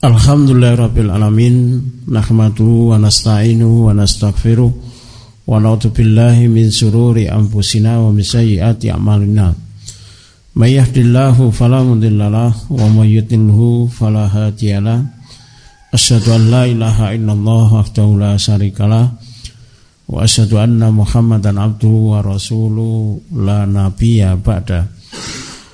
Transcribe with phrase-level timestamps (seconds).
[0.00, 0.80] Alhamdulillah
[1.12, 1.76] alamin
[2.08, 4.72] nahmadu wa nasta'inu wa nastaghfiruh
[5.44, 9.52] wa na'udzu billahi min sururi anfusina wa min sayyiati a'malina.
[10.56, 15.04] May yahdihillahu fala mudhillalah wa may yudlilhu fala hadiyalah
[15.92, 19.04] asyhadu an la ilaha illallah wahdahu la syarikalah
[20.08, 24.88] wa asyhadu anna muhammadan abduhu wa rasuluhu la nabiyya ba'da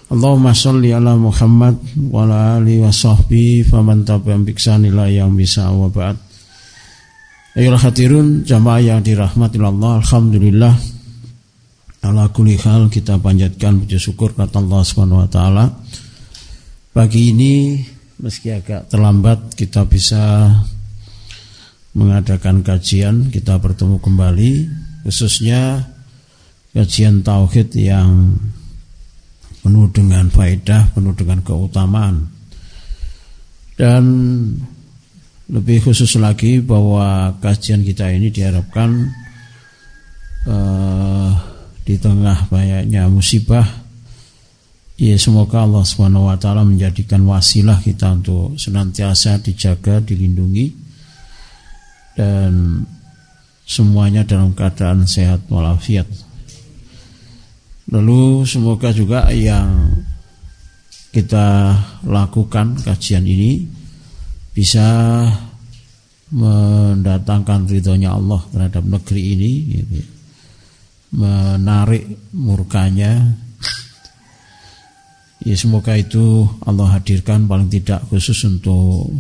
[0.07, 5.67] Allahumma salli ala Muhammad wa ala alihi wa sahbihi faman tabi'an biksan ila yang bisa
[5.75, 6.15] wa ba'd.
[7.59, 10.97] Ayolah hadirun jamaah yang dirahmati Allah Alhamdulillah
[12.07, 15.67] Ala kulli hal kita panjatkan puji syukur kata Allah Subhanahu wa taala.
[16.95, 17.83] Pagi ini
[18.23, 20.55] meski agak terlambat kita bisa
[21.99, 24.53] mengadakan kajian, kita bertemu kembali
[25.03, 25.83] khususnya
[26.79, 28.39] kajian tauhid yang
[29.67, 32.31] penuh dengan faedah, penuh dengan keutamaan.
[33.75, 34.05] Dan
[35.51, 39.11] lebih khusus lagi bahwa kajian kita ini diharapkan
[40.47, 41.35] uh,
[41.83, 43.67] di tengah banyaknya musibah
[44.97, 50.73] Ya semoga Allah Subhanahu wa taala menjadikan wasilah kita untuk senantiasa dijaga, dilindungi
[52.17, 52.81] dan
[53.69, 56.09] semuanya dalam keadaan sehat walafiat.
[57.87, 59.95] Lalu semoga juga yang
[61.15, 61.73] kita
[62.05, 63.65] lakukan kajian ini
[64.53, 64.85] bisa
[66.35, 70.03] mendatangkan ridhonya Allah terhadap negeri ini gitu.
[71.15, 73.33] menarik murkanya
[75.47, 79.15] ya semoga itu Allah hadirkan paling tidak khusus untuk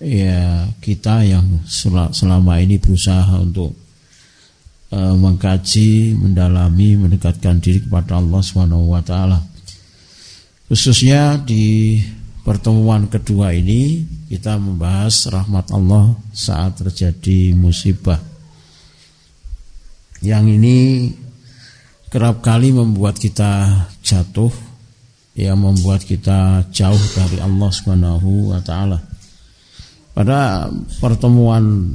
[0.00, 3.85] ya kita yang selama ini berusaha untuk
[4.90, 9.42] e, mengkaji, mendalami, mendekatkan diri kepada Allah Subhanahu wa taala.
[10.66, 11.98] Khususnya di
[12.42, 18.18] pertemuan kedua ini kita membahas rahmat Allah saat terjadi musibah.
[20.22, 20.78] Yang ini
[22.10, 24.50] kerap kali membuat kita jatuh
[25.36, 28.98] yang membuat kita jauh dari Allah Subhanahu wa taala.
[30.16, 31.92] Pada pertemuan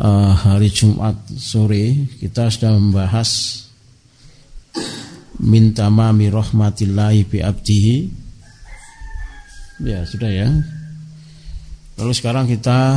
[0.00, 3.62] uh, hari Jumat sore kita sudah membahas
[5.40, 7.96] minta mami rahmatillahi bi abdihi.
[9.84, 10.48] Ya sudah ya.
[12.00, 12.96] Lalu sekarang kita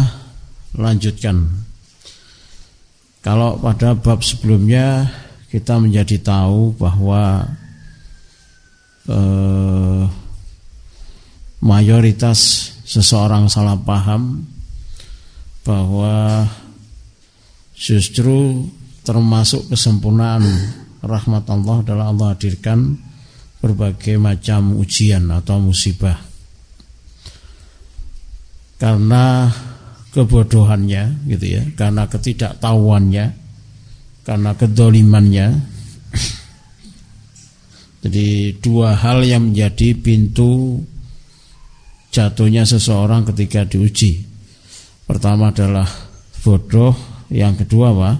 [0.75, 1.67] lanjutkan.
[3.19, 5.11] Kalau pada bab sebelumnya
[5.51, 7.43] kita menjadi tahu bahwa
[9.11, 10.03] eh,
[11.59, 14.47] mayoritas seseorang salah paham
[15.67, 16.47] bahwa
[17.79, 18.67] Justru
[19.07, 20.44] termasuk kesempurnaan
[21.00, 23.00] rahmat Allah adalah Allah hadirkan
[23.63, 26.19] berbagai macam ujian atau musibah.
[28.75, 29.47] Karena
[30.12, 33.25] kebodohannya gitu ya, karena ketidaktahuannya,
[34.28, 35.47] karena kedolimannya.
[38.00, 38.28] Jadi
[38.59, 40.84] dua hal yang menjadi pintu
[42.12, 44.23] jatuhnya seseorang ketika diuji.
[45.03, 45.88] Pertama adalah
[46.39, 48.12] bodoh yang kedua apa?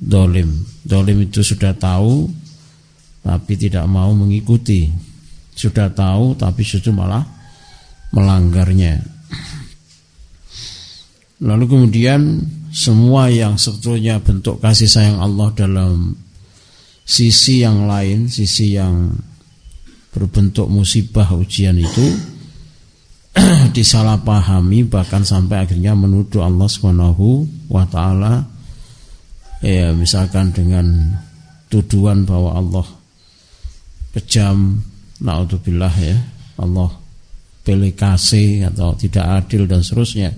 [0.00, 0.48] Dolim.
[0.84, 2.28] Dolim itu sudah tahu
[3.20, 4.88] tapi tidak mau mengikuti.
[5.52, 7.24] Sudah tahu tapi justru malah
[8.12, 9.04] melanggarnya.
[11.38, 12.42] Lalu kemudian
[12.72, 16.16] semua yang sebetulnya bentuk kasih sayang Allah dalam
[17.04, 19.12] sisi yang lain, sisi yang
[20.10, 22.06] berbentuk musibah ujian itu
[23.76, 28.46] disalahpahami bahkan sampai akhirnya menuduh Allah Subhanahu wa taala.
[29.58, 31.18] Ya misalkan dengan
[31.66, 32.86] tuduhan bahwa Allah
[34.14, 34.78] kejam
[35.18, 36.14] naudzubillah ya
[36.62, 36.94] Allah
[37.66, 40.30] pilih kasih atau tidak adil dan seterusnya.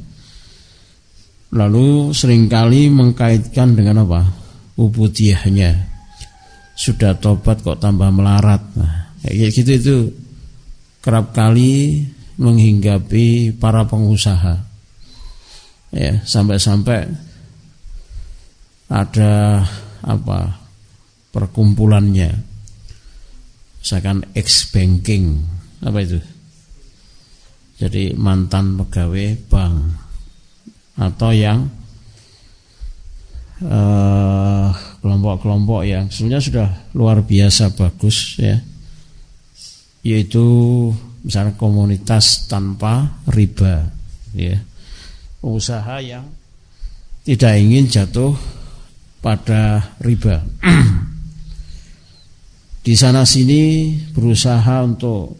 [1.50, 4.22] Lalu sering kali mengkaitkan dengan apa?
[4.80, 5.90] Ubudiyahnya
[6.80, 8.62] sudah tobat kok tambah melarat.
[8.78, 9.96] Nah kayak gitu itu
[11.04, 12.04] kerap kali
[12.40, 14.64] menghinggapi para pengusaha.
[15.92, 17.12] Ya, sampai-sampai
[18.88, 19.62] ada
[20.00, 20.60] apa?
[21.30, 22.42] perkumpulannya.
[23.78, 25.46] Misalkan ex banking,
[25.78, 26.18] apa itu?
[27.78, 29.74] Jadi mantan pegawai bank
[31.00, 31.64] atau yang
[33.64, 34.68] eh,
[35.00, 38.60] kelompok-kelompok yang sebenarnya sudah luar biasa bagus ya
[40.04, 40.44] yaitu
[41.24, 43.88] misalnya komunitas tanpa riba
[44.32, 44.56] ya.
[45.40, 46.28] Usaha yang
[47.24, 48.36] tidak ingin jatuh
[49.24, 50.44] pada riba.
[52.84, 55.36] Di sana sini berusaha untuk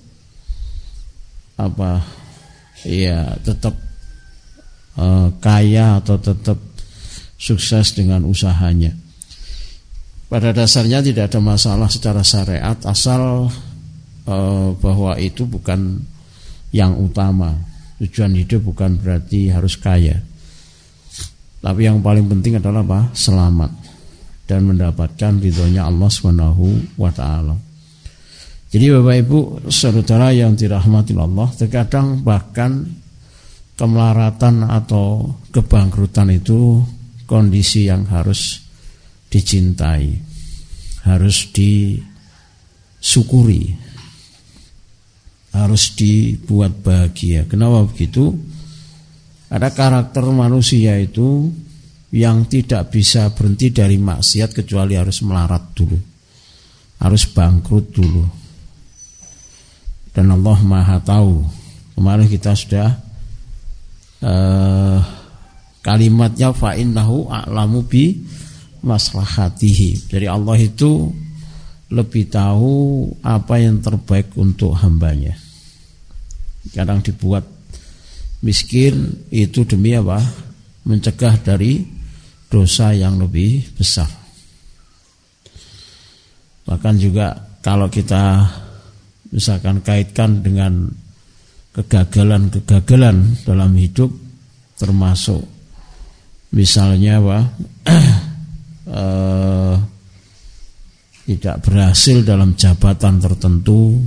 [1.56, 2.05] apa?
[2.85, 3.77] Ya tetap
[4.97, 6.56] uh, kaya atau tetap
[7.41, 8.93] sukses dengan usahanya.
[10.31, 13.50] Pada dasarnya tidak ada masalah secara syariat asal
[14.31, 15.99] uh, bahwa itu bukan
[16.71, 17.59] yang utama.
[18.00, 20.23] Tujuan hidup bukan berarti harus kaya.
[21.61, 23.12] Tapi yang paling penting adalah apa?
[23.12, 23.69] Selamat
[24.49, 27.55] dan mendapatkan ridhonya Allah Subhanahu wa taala.
[28.71, 29.38] Jadi Bapak Ibu,
[29.71, 32.87] saudara yang dirahmati Allah, terkadang bahkan
[33.79, 36.82] kemelaratan atau kebangkrutan itu
[37.27, 38.62] kondisi yang harus
[39.31, 40.19] dicintai,
[41.06, 41.50] harus
[42.99, 43.75] disyukuri,
[45.50, 47.47] harus dibuat bahagia.
[47.50, 48.35] Kenapa begitu?
[49.50, 51.50] Ada karakter manusia itu
[52.14, 55.99] yang tidak bisa berhenti dari maksiat kecuali harus melarat dulu,
[57.02, 58.41] harus bangkrut dulu
[60.14, 61.47] dan Allah Maha tahu.
[61.96, 62.88] Kemarin kita sudah
[64.20, 65.00] uh,
[65.81, 68.20] kalimatnya fa innahu a'lamu bi
[68.85, 70.12] maslahatihi.
[70.12, 71.08] Jadi Allah itu
[71.88, 75.40] lebih tahu apa yang terbaik untuk hambanya.
[76.69, 77.45] Kadang dibuat
[78.45, 80.21] miskin itu demi apa?
[80.85, 81.81] Mencegah dari
[82.51, 84.11] dosa yang lebih besar.
[86.67, 87.35] Bahkan juga
[87.65, 88.47] kalau kita
[89.31, 90.91] misalkan kaitkan dengan
[91.71, 94.11] kegagalan-kegagalan dalam hidup
[94.75, 95.47] termasuk
[96.51, 97.39] misalnya apa
[98.99, 99.75] eh,
[101.31, 104.03] tidak berhasil dalam jabatan tertentu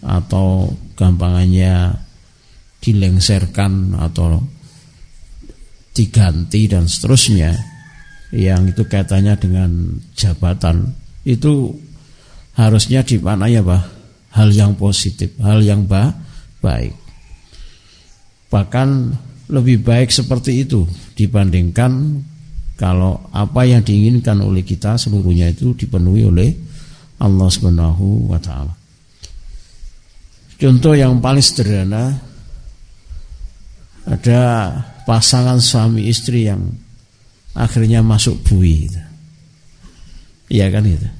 [0.00, 0.72] atau
[1.02, 1.98] gampangannya
[2.78, 4.38] dilengserkan atau
[5.90, 7.50] diganti dan seterusnya
[8.30, 10.94] yang itu kaitannya dengan jabatan
[11.26, 11.74] itu
[12.54, 14.02] harusnya di mana ya Pak
[14.32, 16.08] hal yang positif, hal yang ba
[16.64, 16.96] baik.
[18.48, 18.88] Bahkan
[19.52, 22.24] lebih baik seperti itu dibandingkan
[22.80, 26.50] kalau apa yang diinginkan oleh kita seluruhnya itu dipenuhi oleh
[27.20, 28.81] Allah Subhanahu wa taala.
[30.62, 32.22] Contoh yang paling sederhana
[34.06, 34.70] ada
[35.02, 36.62] pasangan suami istri yang
[37.58, 38.86] akhirnya masuk bui.
[40.46, 41.10] Iya kan itu.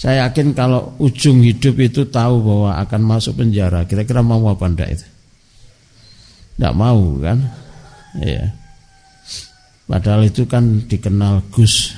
[0.00, 4.96] Saya yakin kalau ujung hidup itu tahu bahwa akan masuk penjara, kira-kira mau apa enggak
[4.96, 5.06] itu?
[6.56, 7.38] Enggak mau kan?
[8.16, 8.48] Iya.
[9.84, 11.92] Padahal itu kan dikenal Gus,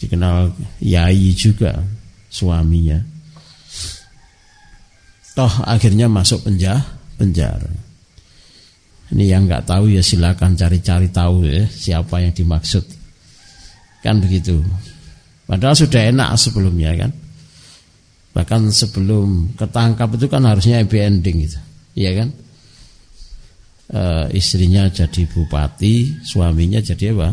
[0.00, 1.84] dikenal Yai juga
[2.32, 3.09] suaminya.
[5.40, 6.84] Toh akhirnya masuk penjara,
[7.16, 7.72] penjara.
[9.08, 12.84] Ini yang nggak tahu ya silakan cari-cari tahu ya siapa yang dimaksud.
[14.04, 14.60] Kan begitu.
[15.48, 17.10] Padahal sudah enak sebelumnya kan.
[18.36, 21.56] Bahkan sebelum ketangkap itu kan harusnya happy ending gitu.
[21.96, 22.28] Iya kan?
[23.88, 24.02] E,
[24.36, 27.32] istrinya jadi bupati, suaminya jadi apa?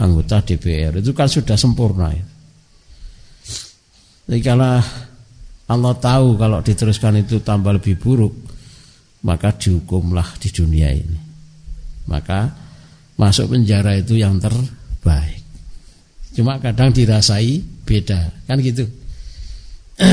[0.00, 0.96] Anggota DPR.
[0.96, 2.24] Itu kan sudah sempurna ya.
[4.32, 4.80] Jadi kalau
[5.64, 8.36] Allah tahu kalau diteruskan itu tambah lebih buruk,
[9.24, 11.18] maka dihukumlah di dunia ini.
[12.04, 12.52] Maka
[13.16, 15.40] masuk penjara itu yang terbaik.
[16.36, 18.84] Cuma kadang dirasai beda, kan gitu.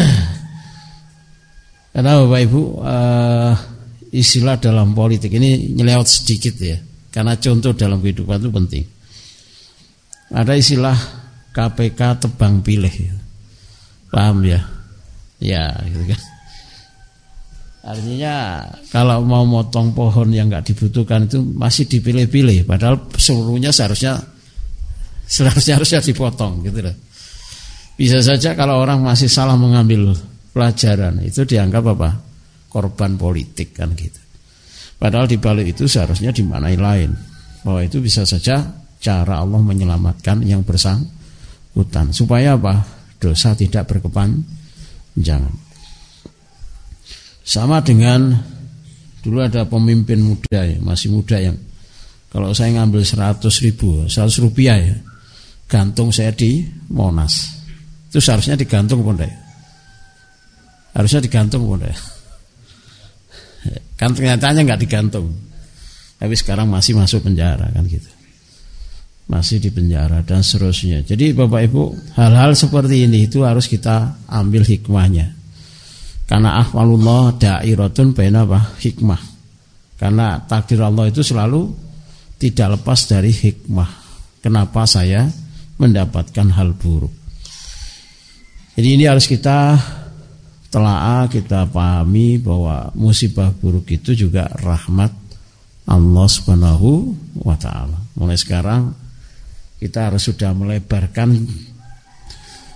[1.91, 3.53] Karena Bapak Ibu uh,
[4.15, 6.79] istilah dalam politik ini nyelewat sedikit ya,
[7.11, 8.85] karena contoh dalam kehidupan itu penting.
[10.31, 10.95] Ada istilah
[11.51, 12.95] KPK tebang pilih,
[14.07, 14.80] paham ya?
[15.41, 16.21] Ya, gitu kan.
[17.81, 18.61] Artinya
[18.93, 24.21] kalau mau motong pohon yang nggak dibutuhkan itu masih dipilih-pilih, padahal seluruhnya seharusnya
[25.25, 26.95] seharusnya harusnya dipotong gitu loh.
[27.97, 30.13] Bisa saja kalau orang masih salah mengambil
[30.53, 32.09] pelajaran itu dianggap apa?
[32.69, 34.21] Korban politik kan gitu.
[35.01, 37.11] Padahal di balik itu seharusnya dimanai lain.
[37.65, 38.61] Bahwa itu bisa saja
[39.01, 42.85] cara Allah menyelamatkan yang bersangkutan supaya apa?
[43.17, 44.60] Dosa tidak berkepanjangan.
[47.41, 48.31] Sama dengan
[49.21, 51.57] dulu ada pemimpin muda ya, masih muda yang
[52.31, 54.95] kalau saya ngambil 100 ribu, 100 rupiah ya,
[55.67, 57.59] gantung saya di Monas.
[58.07, 59.33] Itu seharusnya digantung pun deh.
[60.95, 61.97] Harusnya digantung pun deh.
[63.99, 65.27] Kan ternyata nggak digantung.
[66.15, 68.20] Tapi sekarang masih masuk penjara kan gitu.
[69.31, 71.07] Masih di penjara dan seterusnya.
[71.07, 71.83] Jadi Bapak Ibu,
[72.19, 75.31] hal-hal seperti ini itu harus kita ambil hikmahnya.
[76.27, 78.75] Karena ahwalullah da'iratun baina apa?
[78.75, 79.21] Hikmah.
[79.95, 81.71] Karena takdir Allah itu selalu
[82.35, 83.91] tidak lepas dari hikmah.
[84.43, 85.31] Kenapa saya
[85.81, 87.13] mendapatkan hal buruk.
[88.77, 89.75] Jadi ini harus kita
[90.71, 95.11] telaah kita pahami bahwa musibah buruk itu juga rahmat
[95.89, 96.89] Allah Subhanahu
[97.43, 97.97] wa taala.
[98.15, 98.93] Mulai sekarang
[99.81, 101.41] kita harus sudah melebarkan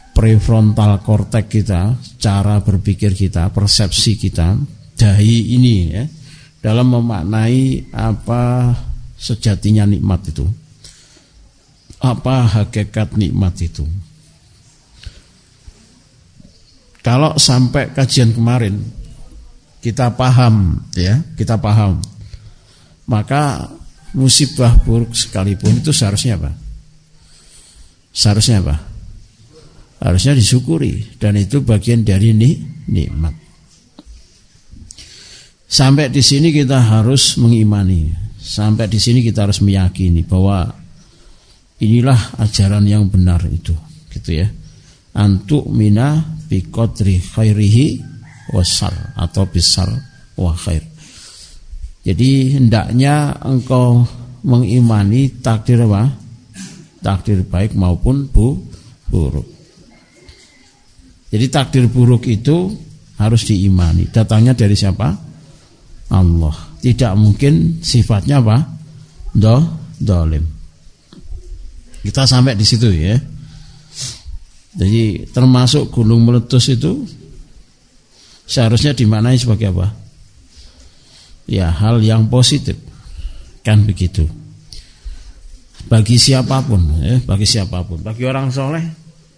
[0.10, 4.58] prefrontal cortex kita, cara berpikir kita, persepsi kita,
[4.98, 6.04] dahi ini ya,
[6.66, 8.74] dalam memaknai apa
[9.14, 10.50] sejatinya nikmat itu.
[12.02, 13.86] Apa hakikat nikmat itu?
[17.06, 18.82] Kalau sampai kajian kemarin
[19.78, 22.02] kita paham ya, kita paham.
[23.06, 23.70] Maka
[24.18, 26.65] musibah buruk sekalipun itu seharusnya apa?
[28.16, 28.76] Seharusnya apa?
[30.00, 33.36] Harusnya disyukuri dan itu bagian dari nik nikmat.
[35.68, 38.16] Sampai di sini kita harus mengimani.
[38.40, 40.72] Sampai di sini kita harus meyakini bahwa
[41.84, 43.76] inilah ajaran yang benar itu,
[44.14, 44.48] gitu ya.
[45.18, 48.00] Antuk mina biqadri khairihi
[48.56, 49.90] wasar atau bisar
[50.40, 50.86] wa khair.
[52.06, 54.06] Jadi hendaknya engkau
[54.46, 56.25] mengimani takdir apa?
[57.06, 58.58] Takdir baik maupun bu,
[59.14, 59.46] buruk.
[61.30, 62.74] Jadi takdir buruk itu
[63.22, 64.10] harus diimani.
[64.10, 65.14] Datangnya dari siapa?
[66.10, 66.58] Allah.
[66.82, 68.58] Tidak mungkin sifatnya apa?
[69.38, 69.58] Do,
[70.02, 70.42] dolim.
[72.02, 73.18] Kita sampai di situ ya.
[74.76, 77.06] Jadi termasuk gunung meletus itu
[78.50, 79.94] seharusnya dimaknai sebagai apa?
[81.46, 82.78] Ya hal yang positif
[83.62, 84.26] kan begitu.
[85.86, 88.82] Bagi siapa pun, ya, bagi siapa pun, bagi orang soleh,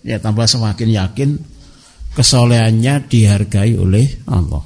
[0.08, 1.30] ya tambah semakin yakin
[2.16, 4.64] kesolehannya dihargai oleh Allah.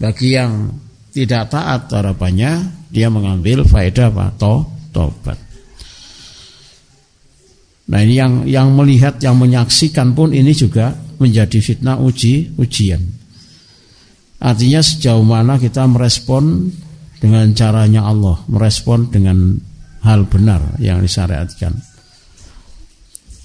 [0.00, 0.72] Bagi yang
[1.12, 4.32] tidak taat harapannya dia mengambil faedah apa?
[4.40, 4.64] To,
[4.94, 5.38] tobat.
[7.88, 13.00] Nah ini yang yang melihat, yang menyaksikan pun ini juga menjadi fitnah uji ujian.
[14.38, 16.70] Artinya sejauh mana kita merespon
[17.18, 19.58] dengan caranya Allah, merespon dengan
[20.08, 21.76] hal benar yang disyariatkan.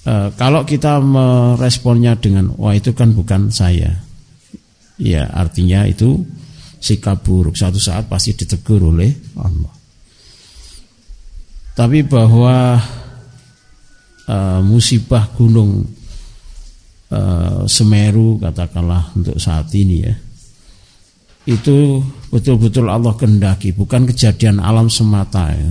[0.08, 3.92] E, kalau kita meresponnya dengan wah itu kan bukan saya,
[4.96, 6.24] ya artinya itu
[6.80, 7.60] sikap buruk.
[7.60, 9.72] Satu saat pasti ditegur oleh Allah.
[11.74, 12.78] Tapi bahwa
[14.30, 15.82] uh, musibah gunung
[17.10, 20.14] uh, Semeru katakanlah untuk saat ini ya
[21.44, 22.00] itu
[22.32, 25.68] betul-betul Allah kendaki bukan kejadian alam semata ya.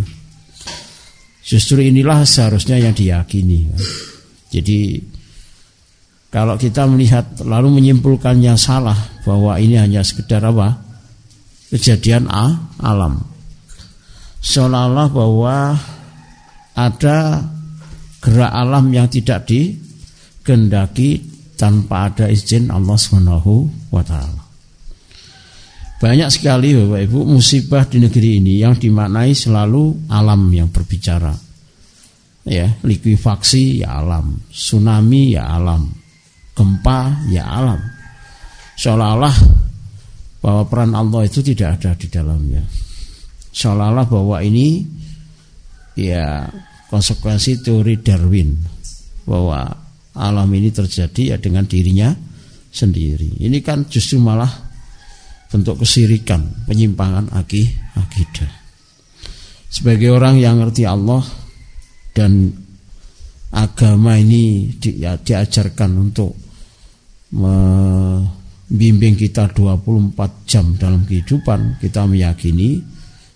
[1.43, 3.77] Justru inilah seharusnya yang diyakini ya.
[4.59, 4.79] jadi
[6.33, 8.97] kalau kita melihat lalu menyimpulkannya salah
[9.27, 10.81] bahwa ini hanya sekedar apa
[11.69, 13.21] kejadian A, alam
[14.43, 15.55] seolah-olah bahwa
[16.73, 17.17] ada
[18.23, 21.23] gerak alam yang tidak digendaki
[21.55, 24.42] tanpa ada izin Allah Subhanahu wa taala.
[26.03, 31.31] Banyak sekali Bapak Ibu musibah di negeri ini yang dimaknai selalu alam yang berbicara.
[32.43, 35.87] Ya, likuifaksi ya alam, tsunami ya alam,
[36.51, 37.79] gempa ya alam.
[38.75, 39.35] Seolah-olah
[40.43, 42.67] bahwa peran Allah itu tidak ada di dalamnya.
[43.55, 44.83] Seolah-olah bahwa ini
[45.95, 46.51] ya
[46.91, 48.59] konsekuensi teori Darwin
[49.23, 49.71] bahwa
[50.19, 52.11] alam ini terjadi ya dengan dirinya
[52.75, 53.39] sendiri.
[53.39, 54.62] Ini kan justru malah
[55.53, 58.49] bentuk kesirikan, penyimpangan akidah.
[59.69, 61.21] Sebagai orang yang ngerti Allah
[62.17, 62.49] dan
[63.53, 66.33] agama ini di, ya, diajarkan untuk
[67.33, 72.81] membimbing kita 24 jam dalam kehidupan, kita meyakini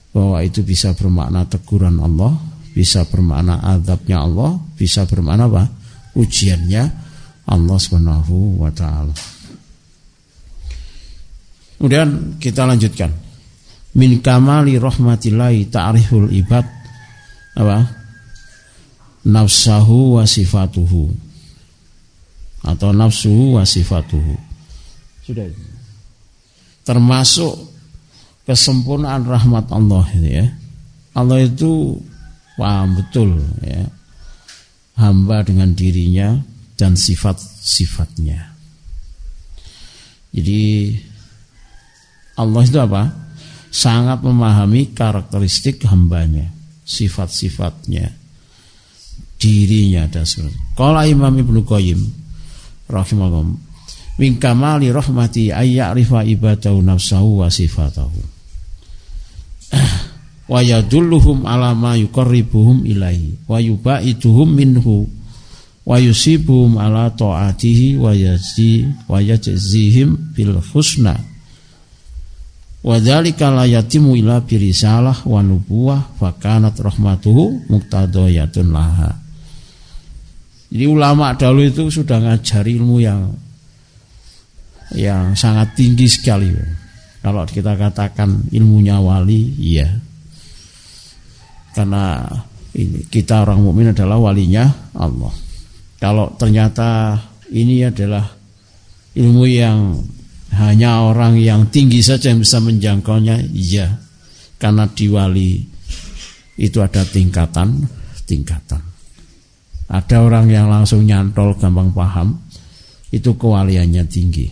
[0.10, 5.66] bahwa itu bisa bermakna teguran Allah bisa bermakna azabnya Allah, bisa bermakna apa?
[6.14, 6.84] Ujiannya
[7.50, 9.10] Allah Subhanahu wa taala.
[11.78, 13.14] Kemudian kita lanjutkan.
[13.98, 16.66] Min kamali rahmatillahi ta'riful ibad
[17.58, 17.78] apa?
[19.28, 21.10] Nafsahu wa sifatuhu
[22.64, 24.36] atau nafsuhu wa sifatuhu.
[25.26, 25.50] Sudah.
[26.86, 27.54] Termasuk
[28.48, 30.46] kesempurnaan rahmat Allah ya.
[31.18, 31.98] Allah itu
[32.56, 33.90] paham betul ya
[34.98, 36.42] hamba dengan dirinya
[36.78, 38.54] dan sifat-sifatnya.
[40.34, 40.94] Jadi
[42.38, 43.04] Allah itu apa?
[43.68, 46.48] Sangat memahami karakteristik hambanya,
[46.86, 48.14] sifat-sifatnya,
[49.42, 50.78] dirinya dan sebagainya.
[50.78, 52.02] Kalau Imam Ibnu Qayyim
[52.90, 53.46] rahimahullah
[54.18, 58.18] min kamali rahmati ayya'rifa ibadahu nafsahu wa sifatahu
[60.54, 65.06] wa yadulluhum ala ma yuqarribuhum ilaihi wa yubaiduhum minhu
[65.86, 71.20] wa yusibum ala taatihi wa yajzihim bil husna
[72.86, 79.28] wa dzalika la yatimu ila birisalah wa nubuwah fa kanat rahmatuhu muqtadayatun laha
[80.68, 83.32] jadi ulama dahulu itu sudah ngajari ilmu yang
[84.96, 86.52] yang sangat tinggi sekali.
[87.24, 89.88] Kalau kita katakan ilmunya wali, iya.
[91.76, 92.24] Karena
[92.76, 95.32] ini kita orang mukmin adalah walinya Allah.
[95.98, 97.20] Kalau ternyata
[97.52, 98.28] ini adalah
[99.18, 99.98] ilmu yang
[100.58, 103.94] hanya orang yang tinggi saja yang bisa menjangkaunya, iya.
[104.58, 105.62] Karena di wali
[106.58, 108.82] itu ada tingkatan-tingkatan.
[109.88, 112.42] Ada orang yang langsung nyantol gampang paham,
[113.14, 114.50] itu kewaliannya tinggi.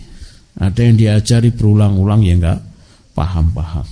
[0.55, 2.59] Ada yang diajari berulang-ulang ya enggak
[3.12, 3.83] paham-paham.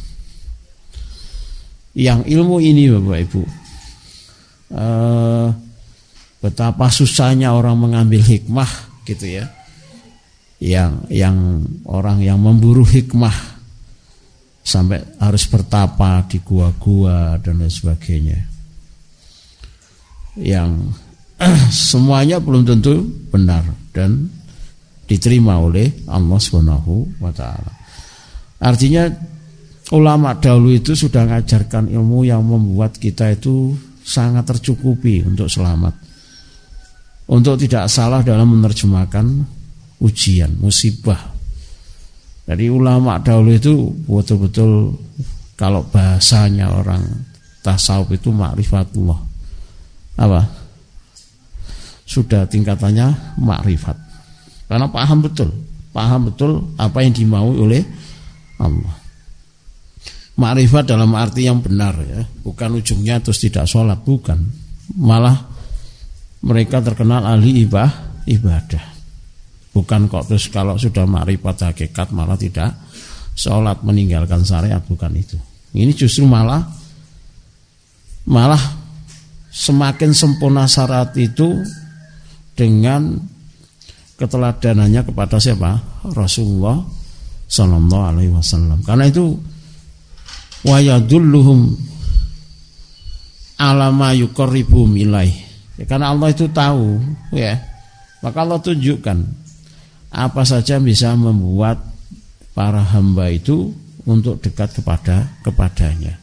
[1.93, 3.43] Yang ilmu ini Bapak Ibu
[4.73, 5.47] eh,
[6.41, 8.69] betapa susahnya orang mengambil hikmah
[9.05, 9.51] gitu ya.
[10.63, 13.35] Yang yang orang yang memburu hikmah
[14.63, 18.39] sampai harus bertapa di gua-gua dan lain sebagainya.
[20.39, 20.95] Yang
[21.91, 24.31] semuanya belum tentu benar dan
[25.03, 27.71] diterima oleh Allah Subhanahu wa taala.
[28.63, 29.11] Artinya
[29.91, 35.91] ulama dahulu itu sudah mengajarkan ilmu yang membuat kita itu sangat tercukupi untuk selamat.
[37.27, 39.25] Untuk tidak salah dalam menerjemahkan
[40.03, 41.31] ujian, musibah.
[42.43, 44.99] Jadi ulama dahulu itu betul-betul
[45.55, 47.07] kalau bahasanya orang
[47.63, 49.19] tasawuf itu makrifatullah.
[50.19, 50.41] Apa?
[52.03, 53.95] Sudah tingkatannya makrifat.
[54.67, 55.49] Karena paham betul,
[55.95, 57.81] paham betul apa yang dimaui oleh
[58.59, 58.99] Allah.
[60.35, 64.43] Makrifat dalam arti yang benar ya, bukan ujungnya terus tidak sholat, bukan.
[64.99, 65.47] Malah
[66.43, 68.92] mereka terkenal ahli ibah, ibadah.
[69.73, 72.77] Bukan kok terus kalau sudah makrifat hakikat malah tidak
[73.33, 75.37] sholat meninggalkan syariat, bukan itu.
[75.73, 76.61] Ini justru malah
[78.29, 78.61] malah
[79.49, 81.57] semakin sempurna syarat itu
[82.53, 83.17] dengan
[84.21, 85.81] keteladanannya kepada siapa?
[86.13, 86.77] Rasulullah
[87.49, 88.85] Sallallahu Alaihi Wasallam.
[88.85, 89.33] Karena itu
[90.61, 91.59] wayadulluhum
[93.57, 94.13] alama.
[94.13, 97.01] Ya, karena Allah itu tahu,
[97.33, 97.57] ya.
[98.21, 99.42] Maka Allah tunjukkan
[100.13, 101.81] apa saja bisa membuat
[102.53, 103.73] para hamba itu
[104.05, 106.21] untuk dekat kepada kepadanya.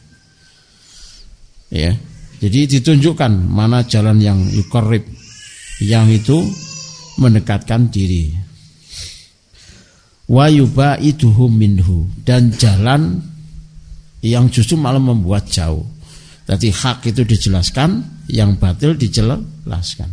[1.67, 1.91] Ya.
[2.41, 5.05] Jadi ditunjukkan mana jalan yang yukorrib
[5.83, 6.39] yang itu
[7.19, 8.33] mendekatkan diri.
[10.31, 13.19] Wa yubaiduhum minhu dan jalan
[14.23, 15.83] yang justru malah membuat jauh.
[16.47, 20.09] Jadi hak itu dijelaskan, yang batil dijelaskan.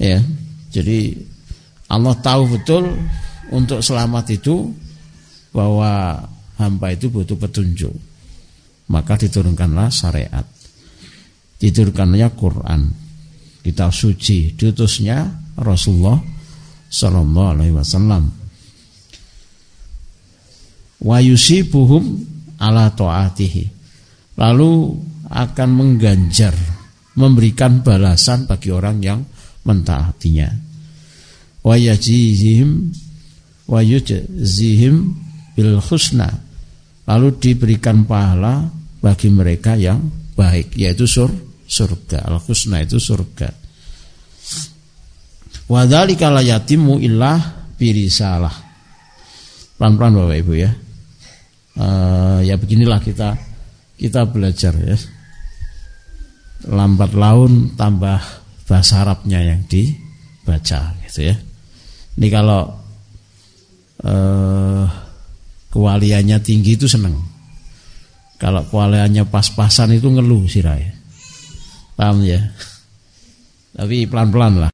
[0.00, 0.20] Ya.
[0.70, 1.14] Jadi
[1.90, 2.94] Allah tahu betul
[3.50, 4.70] untuk selamat itu
[5.50, 6.22] bahwa
[6.54, 7.90] hamba itu butuh petunjuk.
[8.90, 10.46] Maka diturunkanlah syariat.
[11.58, 12.82] Diturunkannya Quran.
[13.60, 16.16] Kitab suci diutusnya Rasulullah
[16.88, 18.24] Sallallahu Alaihi Wasallam.
[21.02, 22.02] Wa yusibuhum
[22.62, 23.64] ala taatihi.
[24.38, 24.72] Lalu
[25.30, 26.54] akan mengganjar,
[27.14, 29.20] memberikan balasan bagi orang yang
[29.66, 30.69] mentaatinya.
[31.60, 32.92] Wa yajizihim
[33.68, 34.94] wa yujzihim
[35.54, 36.28] bil husna.
[37.06, 38.66] Lalu diberikan pahala
[39.00, 40.00] bagi mereka yang
[40.36, 41.30] baik yaitu sur
[41.66, 42.26] surga.
[42.26, 43.50] Al husna itu surga.
[45.70, 47.38] Wadzalika la yatimu illah
[47.78, 48.52] birisalah.
[49.78, 50.70] Pelan-pelan Bapak Ibu ya.
[51.80, 53.38] Uh, ya beginilah kita
[53.94, 54.98] kita belajar ya.
[56.68, 58.20] Lambat laun tambah
[58.68, 61.36] bahasa Arabnya yang dibaca gitu ya.
[62.20, 62.68] Ini kalau
[64.04, 64.84] uh,
[65.72, 67.16] kewaliannya tinggi itu seneng.
[68.36, 70.84] Kalau kewaliannya pas-pasan itu ngeluh sih Rai.
[71.96, 72.40] Paham ya?
[73.76, 74.72] Tapi pelan-pelan lah.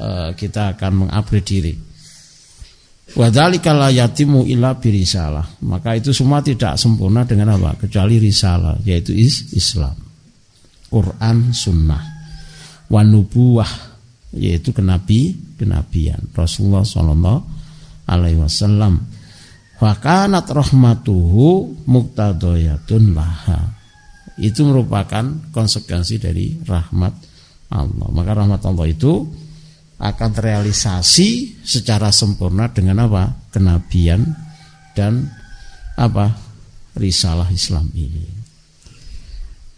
[0.00, 1.74] Eh, kita akan mengupgrade diri.
[3.10, 5.60] Wadzalika la yatimu illa birisalah.
[5.66, 7.74] Maka itu semua tidak sempurna dengan apa?
[7.74, 9.96] Kecuali risalah, yaitu is Islam.
[10.88, 12.00] Quran, sunnah.
[12.86, 13.89] Wanubuwah,
[14.34, 16.22] yaitu kenabi, kenabian.
[16.34, 17.40] Rasulullah sallallahu
[18.06, 19.06] alaihi wasallam.
[19.80, 23.72] Fakanat rahmatuhu muktadayatun laha.
[24.36, 27.14] Itu merupakan konsekuensi dari rahmat
[27.72, 28.08] Allah.
[28.12, 29.24] Maka rahmat Allah itu
[30.00, 33.48] akan terrealisasi secara sempurna dengan apa?
[33.52, 34.24] kenabian
[34.92, 35.28] dan
[35.96, 36.32] apa?
[36.96, 38.26] risalah Islam ini.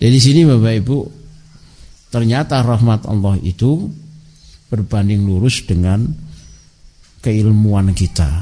[0.02, 0.98] Dari sini Bapak Ibu,
[2.10, 3.86] ternyata rahmat Allah itu
[4.72, 6.08] berbanding lurus dengan
[7.20, 8.40] keilmuan kita.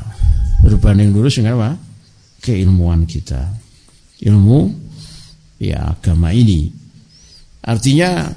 [0.62, 1.71] Berbanding lurus dengan apa?
[2.38, 3.51] Keilmuan kita.
[4.23, 4.71] Ilmu
[5.59, 6.71] ya agama ini.
[7.66, 8.31] Artinya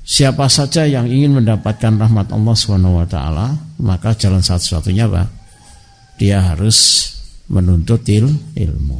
[0.00, 3.52] siapa saja yang ingin mendapatkan rahmat Allah Subhanahu wa taala,
[3.84, 5.28] maka jalan satu-satunya apa?
[6.16, 7.12] Dia harus
[7.52, 8.98] menuntut il, ilmu.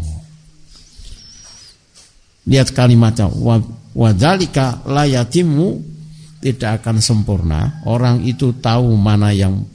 [2.47, 3.27] Lihat kalimatnya
[3.97, 5.96] wadzalika layatimu
[6.47, 7.83] tidak akan sempurna.
[7.83, 9.67] Orang itu tahu mana yang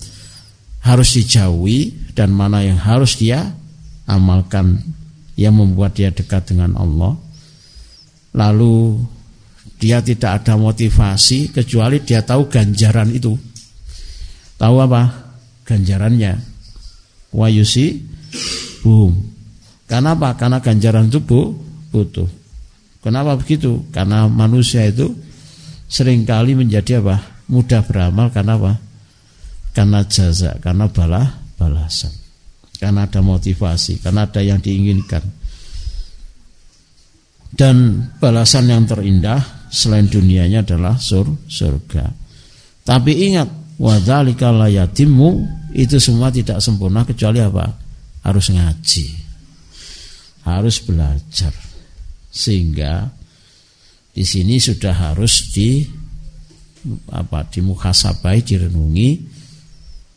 [0.79, 3.51] harus dijauhi dan mana yang harus dia
[4.07, 4.79] amalkan
[5.35, 7.19] yang membuat dia dekat dengan Allah.
[8.31, 9.03] Lalu
[9.81, 13.33] dia tidak ada motivasi kecuali dia tahu ganjaran itu.
[14.55, 15.33] Tahu apa?
[15.65, 16.37] Ganjarannya.
[17.33, 17.97] Wayusi
[18.85, 19.17] boom.
[19.89, 20.37] Karena apa?
[20.39, 21.51] Karena ganjaran itu bu,
[21.91, 22.29] butuh.
[23.01, 23.81] Kenapa begitu?
[23.89, 25.11] Karena manusia itu
[25.91, 27.43] sering kali menjadi apa?
[27.51, 28.73] Mudah beramal karena apa?
[29.75, 31.27] Karena jaza, karena balah,
[31.59, 32.15] balasan.
[32.79, 35.21] Karena ada motivasi, karena ada yang diinginkan.
[37.51, 42.07] Dan balasan yang terindah selain dunianya adalah sur, surga.
[42.87, 45.29] Tapi ingat, wadzalika layatimu
[45.75, 47.67] itu semua tidak sempurna kecuali apa?
[48.23, 49.05] Harus ngaji.
[50.47, 51.53] Harus belajar.
[52.31, 53.20] Sehingga
[54.11, 55.87] di sini sudah harus di
[57.13, 59.09] apa di muhasabai direnungi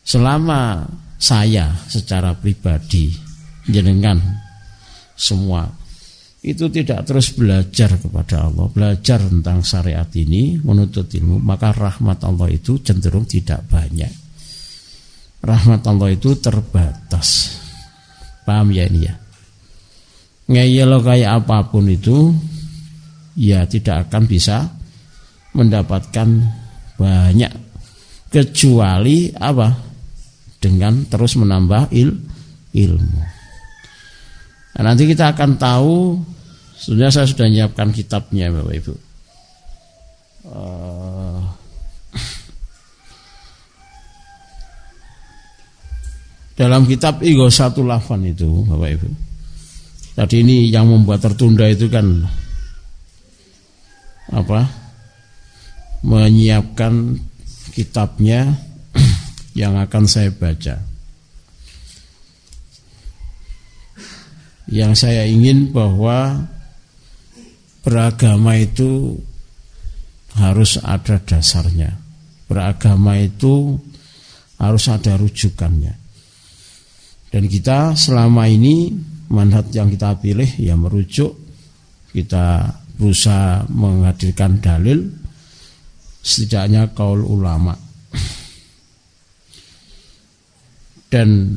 [0.01, 0.83] selama
[1.15, 3.13] saya secara pribadi
[3.69, 4.19] jenengan
[5.15, 5.85] semua
[6.45, 12.53] itu tidak terus belajar kepada Allah, belajar tentang syariat ini, menuntut ilmu, maka rahmat Allah
[12.53, 14.13] itu cenderung tidak banyak.
[15.41, 17.57] Rahmat Allah itu terbatas.
[18.45, 19.17] Paham ya ini ya?
[20.45, 22.29] Ngeyel kayak apa pun itu
[23.35, 24.71] ya tidak akan bisa
[25.55, 26.27] mendapatkan
[26.95, 27.51] banyak
[28.31, 29.71] kecuali apa
[30.59, 32.11] dengan terus menambah il,
[32.75, 33.21] ilmu.
[34.75, 36.19] Nah, nanti kita akan tahu
[36.75, 38.93] sudah saya sudah menyiapkan kitabnya Bapak Ibu.
[40.45, 41.41] Uh,
[46.59, 49.09] dalam kitab Igo satu Lafan itu Bapak Ibu.
[50.15, 52.23] Tadi ini yang membuat tertunda itu kan
[54.33, 54.65] apa
[56.05, 57.17] menyiapkan
[57.73, 58.53] kitabnya
[59.59, 60.81] yang akan saya baca.
[64.65, 66.49] Yang saya ingin bahwa
[67.85, 69.21] beragama itu
[70.33, 71.93] harus ada dasarnya.
[72.49, 73.77] Beragama itu
[74.57, 75.93] harus ada rujukannya.
[77.29, 78.89] Dan kita selama ini
[79.29, 81.33] manhat yang kita pilih ya merujuk
[82.13, 85.11] kita berusaha menghadirkan dalil
[86.25, 87.77] setidaknya kaul ulama.
[91.11, 91.53] Dan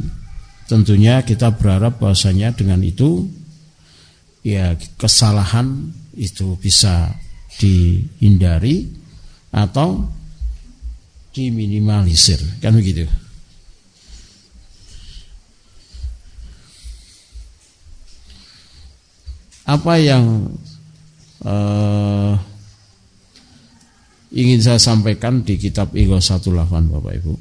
[0.68, 3.26] tentunya kita berharap bahwasanya dengan itu
[4.44, 7.16] ya kesalahan itu bisa
[7.56, 8.86] dihindari
[9.50, 10.04] atau
[11.32, 12.38] diminimalisir.
[12.60, 13.08] Kan begitu?
[19.68, 20.48] Apa yang
[21.44, 22.34] uh,
[24.32, 27.34] ingin saya sampaikan di kitab Igo 18 Bapak Ibu.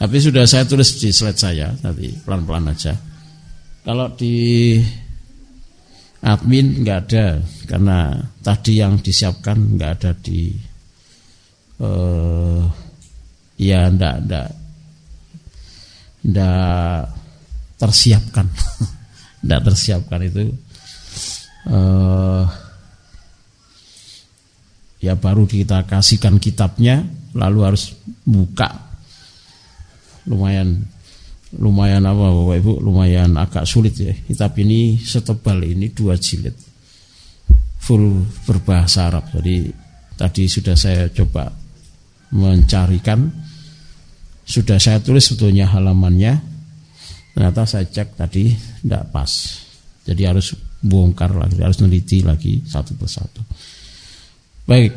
[0.00, 2.96] Tapi sudah saya tulis di slide saya tadi pelan-pelan aja.
[3.84, 4.80] Kalau di
[6.24, 10.52] admin nggak ada karena tadi yang disiapkan nggak ada di
[11.84, 12.64] uh,
[13.60, 14.48] ya ndak ndak
[16.32, 17.19] ndak
[17.80, 18.44] tersiapkan.
[19.40, 20.52] Tidak tersiapkan itu
[21.66, 22.44] uh,
[25.00, 27.96] ya baru kita kasihkan kitabnya lalu harus
[28.28, 28.68] buka.
[30.28, 30.84] Lumayan
[31.56, 34.12] lumayan apa bapak ibu lumayan agak sulit ya.
[34.12, 36.54] Kitab ini setebal ini dua jilid.
[37.80, 39.24] Full berbahasa Arab.
[39.32, 39.72] Jadi
[40.14, 41.48] tadi sudah saya coba
[42.36, 43.48] mencarikan.
[44.44, 46.49] Sudah saya tulis sebetulnya halamannya
[47.34, 48.50] Ternyata saya cek tadi
[48.82, 49.30] tidak pas.
[50.04, 53.40] Jadi harus bongkar lagi, harus neliti lagi satu persatu.
[54.64, 54.92] Baik.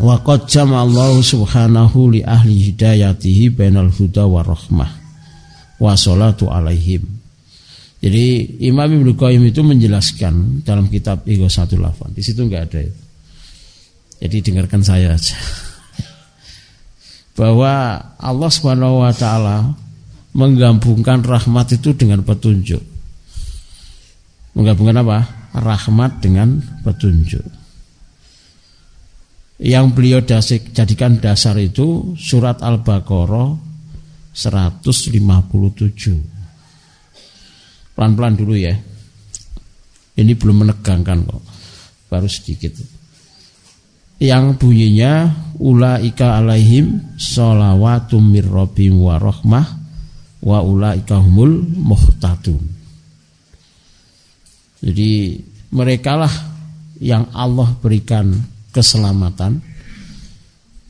[0.00, 4.90] Wa qad Allah subhanahu li ahli hidayatihi bainal huda wa rahmah
[5.82, 7.04] wa salatu alaihim.
[8.02, 12.10] Jadi Imam Ibnu Qayyim itu menjelaskan dalam kitab satu Lafan.
[12.10, 12.82] Di situ enggak ada.
[14.22, 15.34] Jadi dengarkan saya aja.
[17.38, 19.70] Bahwa Allah Subhanahu wa taala
[20.32, 22.80] menggabungkan rahmat itu dengan petunjuk.
[24.56, 25.18] Menggabungkan apa?
[25.52, 27.44] rahmat dengan petunjuk.
[29.62, 33.52] Yang beliau dasik, jadikan dasar itu surat Al-Baqarah
[34.32, 35.20] 157.
[37.92, 38.72] Pelan-pelan dulu ya.
[40.16, 41.44] Ini belum menegangkan kok.
[42.08, 42.72] Baru sedikit.
[44.18, 45.28] Yang bunyinya
[45.60, 49.81] ulaika alaihim sholawatu mir wa rahmah
[50.42, 52.62] wa ulaika humul muhtadun.
[54.82, 55.38] Jadi
[55.70, 56.30] merekalah
[56.98, 58.34] yang Allah berikan
[58.74, 59.62] keselamatan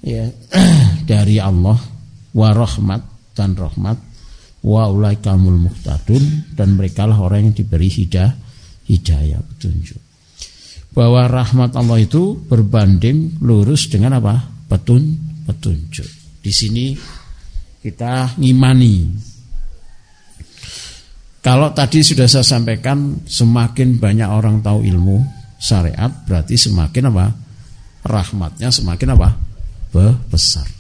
[0.01, 0.33] ya
[1.11, 1.77] dari Allah
[2.33, 3.03] wa rahmat
[3.37, 3.97] dan rahmat
[4.65, 8.33] wa ulaikamul muhtadun dan merekalah orang yang diberi hidayah
[8.89, 10.01] hidayah petunjuk.
[10.93, 14.37] Bahwa rahmat Allah itu berbanding lurus dengan apa?
[14.69, 15.17] Petun
[15.49, 16.09] petunjuk.
[16.45, 16.93] Di sini
[17.81, 18.95] kita ngimani
[21.43, 25.27] kalau tadi sudah saya sampaikan semakin banyak orang tahu ilmu
[25.59, 27.27] syariat berarti semakin apa?
[28.07, 29.29] Rahmatnya semakin apa?
[30.31, 30.71] Besar.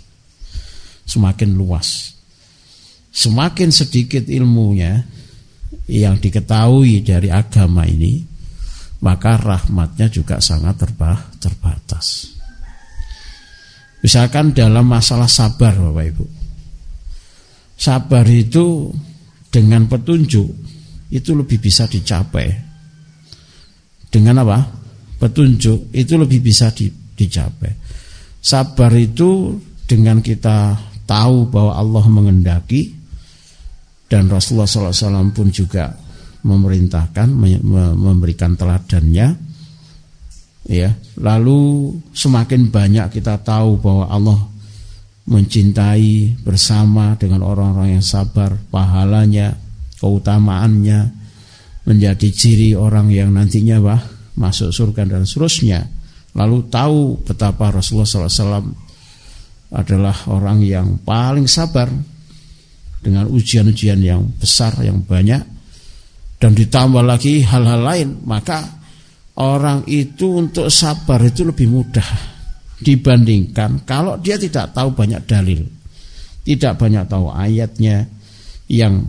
[1.03, 2.14] Semakin luas.
[3.11, 5.03] Semakin sedikit ilmunya
[5.90, 8.22] yang diketahui dari agama ini,
[9.03, 12.38] maka rahmatnya juga sangat terba terbatas.
[14.03, 16.27] Misalkan dalam masalah sabar Bapak Ibu.
[17.79, 18.94] Sabar itu
[19.53, 20.49] dengan petunjuk
[21.12, 22.49] itu lebih bisa dicapai.
[24.09, 24.59] Dengan apa?
[25.21, 27.71] Petunjuk itu lebih bisa di, dicapai.
[28.41, 32.97] Sabar itu dengan kita tahu bahwa Allah mengendaki
[34.09, 35.93] dan Rasulullah SAW pun juga
[36.43, 37.29] memerintahkan
[37.95, 39.27] memberikan teladannya
[40.67, 40.91] ya
[41.23, 44.38] lalu semakin banyak kita tahu bahwa Allah
[45.22, 49.54] mencintai bersama dengan orang-orang yang sabar, pahalanya,
[50.02, 51.22] keutamaannya
[51.87, 54.02] menjadi ciri orang yang nantinya bah,
[54.35, 55.87] masuk surga dan seterusnya.
[56.35, 58.72] Lalu tahu betapa Rasulullah SAW
[59.72, 61.87] adalah orang yang paling sabar
[63.02, 65.42] dengan ujian-ujian yang besar, yang banyak,
[66.38, 68.62] dan ditambah lagi hal-hal lain, maka
[69.38, 72.32] orang itu untuk sabar itu lebih mudah
[72.83, 75.62] dibandingkan kalau dia tidak tahu banyak dalil,
[76.42, 78.11] tidak banyak tahu ayatnya
[78.66, 79.07] yang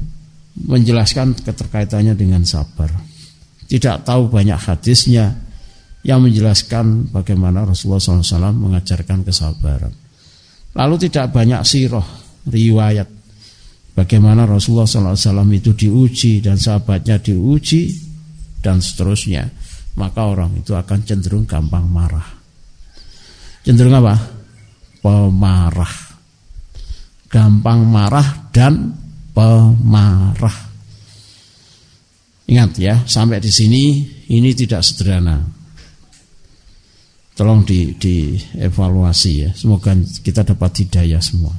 [0.54, 2.94] menjelaskan keterkaitannya dengan sabar.
[3.66, 5.34] Tidak tahu banyak hadisnya
[6.06, 9.94] yang menjelaskan bagaimana Rasulullah SAW mengajarkan kesabaran.
[10.78, 12.06] Lalu tidak banyak siroh,
[12.46, 13.08] riwayat
[13.98, 17.94] bagaimana Rasulullah SAW itu diuji dan sahabatnya diuji
[18.62, 19.50] dan seterusnya.
[19.94, 22.33] Maka orang itu akan cenderung gampang marah
[23.64, 24.16] cenderung apa?
[25.00, 25.96] Pemarah.
[27.32, 28.94] Gampang marah dan
[29.34, 30.58] pemarah.
[32.44, 35.42] Ingat ya, sampai di sini ini tidak sederhana.
[37.34, 39.50] Tolong di, dievaluasi ya.
[39.58, 41.56] Semoga kita dapat hidayah semua.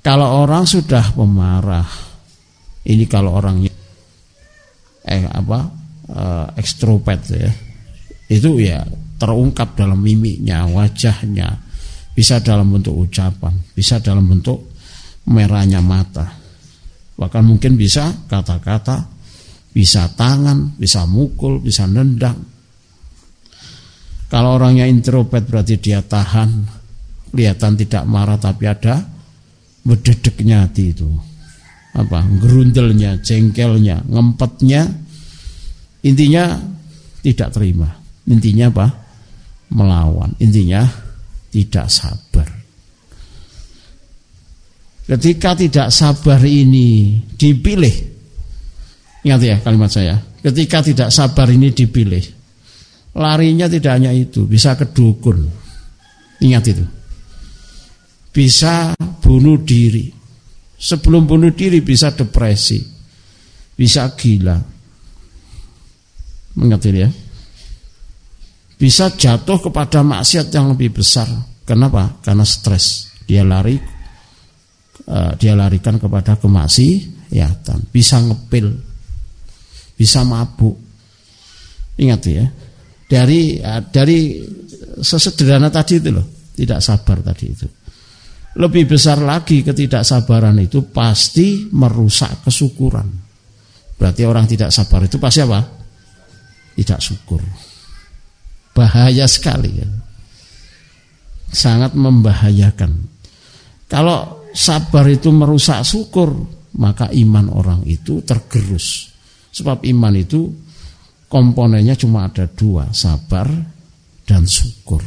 [0.00, 1.88] Kalau orang sudah pemarah,
[2.86, 3.68] ini kalau orangnya
[5.00, 5.58] eh apa
[6.56, 7.52] eh, ya,
[8.30, 8.84] itu ya
[9.20, 11.60] terungkap dalam mimiknya, wajahnya,
[12.16, 14.72] bisa dalam bentuk ucapan, bisa dalam bentuk
[15.28, 16.40] merahnya mata.
[17.20, 19.04] Bahkan mungkin bisa kata-kata,
[19.76, 22.40] bisa tangan, bisa mukul, bisa nendang.
[24.32, 26.64] Kalau orangnya introvert berarti dia tahan,
[27.28, 29.04] kelihatan tidak marah tapi ada
[29.84, 31.10] bededeknya hati itu.
[31.92, 32.22] Apa?
[32.38, 34.86] Gerundelnya, jengkelnya, ngempetnya,
[36.06, 36.56] intinya
[37.20, 37.90] tidak terima.
[38.30, 38.86] Intinya apa?
[39.70, 40.34] Melawan.
[40.42, 40.86] Intinya
[41.50, 42.48] tidak sabar.
[45.10, 47.94] Ketika tidak sabar ini dipilih,
[49.26, 50.14] ingat ya kalimat saya.
[50.38, 52.22] Ketika tidak sabar ini dipilih,
[53.18, 55.50] larinya tidak hanya itu, bisa ke dukun.
[56.40, 56.86] Ingat itu.
[58.30, 60.06] Bisa bunuh diri.
[60.80, 62.80] Sebelum bunuh diri bisa depresi,
[63.76, 64.56] bisa gila.
[66.56, 67.10] Mengerti ya?
[68.80, 71.28] Bisa jatuh kepada maksiat yang lebih besar.
[71.68, 72.16] Kenapa?
[72.24, 73.12] Karena stres.
[73.28, 73.76] Dia lari
[75.04, 77.92] uh, dia larikan kepada kemaksiatan.
[77.92, 78.72] Bisa ngepil,
[80.00, 80.80] bisa mabuk.
[82.00, 82.48] Ingat ya.
[83.04, 84.40] Dari uh, dari
[85.04, 86.24] sesederhana tadi itu loh,
[86.56, 87.68] tidak sabar tadi itu.
[88.50, 93.06] Lebih besar lagi ketidaksabaran itu pasti merusak kesyukuran.
[93.94, 95.60] Berarti orang tidak sabar itu pasti apa?
[96.74, 97.69] Tidak syukur
[98.80, 99.88] bahaya sekali ya.
[101.52, 103.04] sangat membahayakan
[103.84, 106.32] kalau sabar itu merusak syukur
[106.80, 109.12] maka iman orang itu tergerus
[109.52, 110.48] sebab iman itu
[111.30, 113.46] komponennya cuma ada dua, sabar
[114.26, 114.98] dan syukur.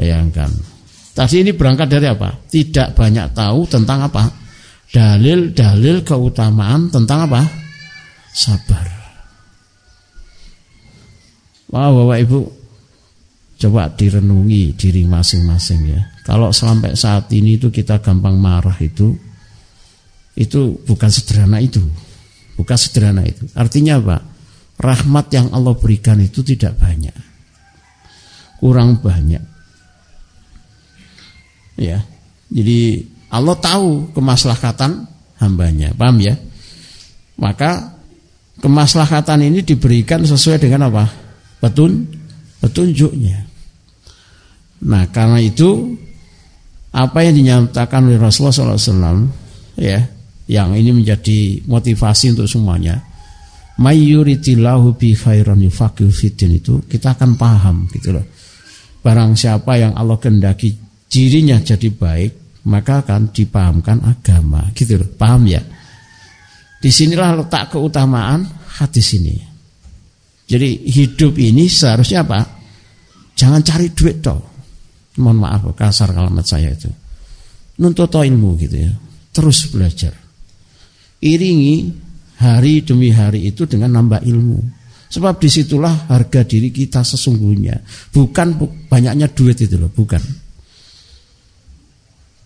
[0.00, 0.48] Bayangkan.
[1.12, 2.32] Tadi ini berangkat dari apa?
[2.32, 4.24] Tidak banyak tahu tentang apa?
[4.88, 7.44] Dalil-dalil keutamaan tentang apa?
[8.32, 8.99] Sabar.
[11.70, 12.40] Wah, Bapak Ibu,
[13.62, 16.02] coba direnungi diri masing-masing ya.
[16.26, 19.14] Kalau sampai saat ini itu kita gampang marah itu,
[20.34, 21.82] itu bukan sederhana itu.
[22.58, 23.46] Bukan sederhana itu.
[23.54, 24.18] Artinya apa?
[24.80, 27.14] Rahmat yang Allah berikan itu tidak banyak.
[28.58, 29.44] Kurang banyak.
[31.78, 32.04] Ya.
[32.50, 35.06] Jadi Allah tahu kemaslahatan
[35.38, 35.94] hambanya.
[35.94, 36.34] Paham ya?
[37.40, 37.96] Maka
[38.60, 41.29] kemaslahatan ini diberikan sesuai dengan apa?
[41.60, 42.08] Petun,
[42.64, 43.38] petunjuknya.
[44.80, 45.92] Nah, karena itu
[46.90, 49.28] apa yang dinyatakan oleh Rasulullah SAW
[49.76, 50.00] ya,
[50.50, 52.98] yang ini menjadi motivasi untuk semuanya.
[53.80, 58.24] Mayyuritillahu bi khairan yufaqihu fiddin itu kita akan paham gitu loh.
[59.00, 60.76] Barang siapa yang Allah kendaki
[61.08, 65.08] dirinya jadi baik, maka akan dipahamkan agama gitu loh.
[65.16, 65.64] Paham ya?
[66.80, 68.44] Di sinilah letak keutamaan
[68.80, 69.49] hadis ini.
[70.50, 72.42] Jadi hidup ini seharusnya apa?
[73.38, 74.42] Jangan cari duit toh.
[75.22, 76.90] Mohon maaf kasar kalimat saya itu.
[77.78, 78.90] Nuntut ilmu gitu ya.
[79.30, 80.10] Terus belajar.
[81.22, 81.94] Iringi
[82.42, 84.58] hari demi hari itu dengan nambah ilmu.
[85.10, 87.78] Sebab di situlah harga diri kita sesungguhnya.
[88.10, 88.58] Bukan
[88.90, 90.22] banyaknya duit itu loh, bukan.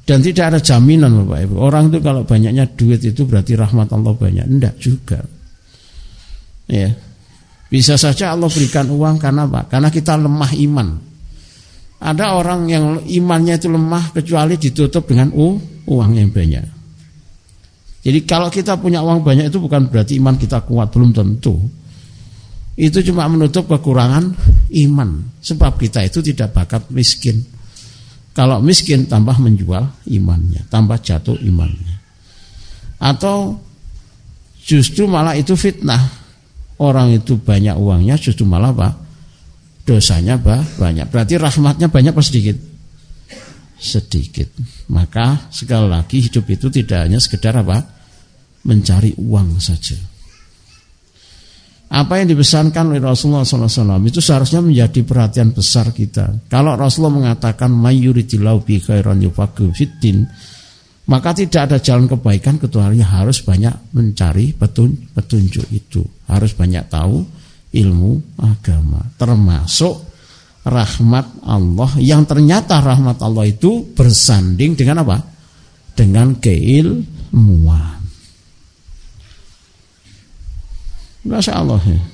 [0.04, 1.54] Dan tidak ada jaminan Bapak Ibu.
[1.56, 4.44] Orang itu kalau banyaknya duit itu berarti rahmat Allah banyak.
[4.44, 5.20] Tidak juga.
[6.68, 6.92] Ya.
[7.68, 9.66] Bisa saja Allah berikan uang karena apa?
[9.66, 10.88] Karena kita lemah iman.
[12.04, 15.56] Ada orang yang imannya itu lemah kecuali ditutup dengan uh,
[15.88, 16.64] uang yang banyak.
[18.04, 21.56] Jadi kalau kita punya uang banyak itu bukan berarti iman kita kuat, belum tentu.
[22.76, 24.36] Itu cuma menutup kekurangan
[24.84, 25.10] iman.
[25.40, 27.40] Sebab kita itu tidak bakat miskin.
[28.34, 31.96] Kalau miskin tambah menjual imannya, tambah jatuh imannya.
[32.98, 33.62] Atau
[34.60, 36.23] justru malah itu fitnah.
[36.82, 38.88] Orang itu banyak uangnya justru malah apa?
[39.84, 41.06] Dosanya bah, banyak.
[41.12, 42.56] Berarti rahmatnya banyak apa sedikit?
[43.78, 44.48] Sedikit.
[44.90, 47.94] Maka sekali lagi hidup itu tidak hanya sekedar apa?
[48.64, 49.96] mencari uang saja.
[51.94, 56.48] Apa yang dipesankan oleh Rasulullah SAW itu seharusnya menjadi perhatian besar kita.
[56.50, 60.26] Kalau Rasulullah mengatakan mayuridilau bi khairan yufaqihu fiddin,
[61.04, 66.00] maka tidak ada jalan kebaikan kecuali harus banyak mencari petun, petunjuk itu.
[66.24, 67.20] Harus banyak tahu
[67.76, 70.00] ilmu agama, termasuk
[70.64, 75.20] rahmat Allah yang ternyata rahmat Allah itu bersanding dengan apa?
[75.92, 78.00] Dengan keilmuan.
[81.24, 82.13] Masya Allah ya.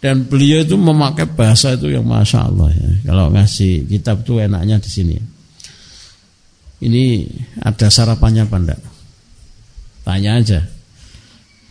[0.00, 2.88] Dan beliau itu memakai bahasa itu yang masya Allah ya.
[3.04, 5.16] Kalau ngasih kitab itu enaknya di sini.
[6.80, 7.28] Ini
[7.60, 8.80] ada sarapannya apa enggak?
[10.00, 10.60] Tanya aja.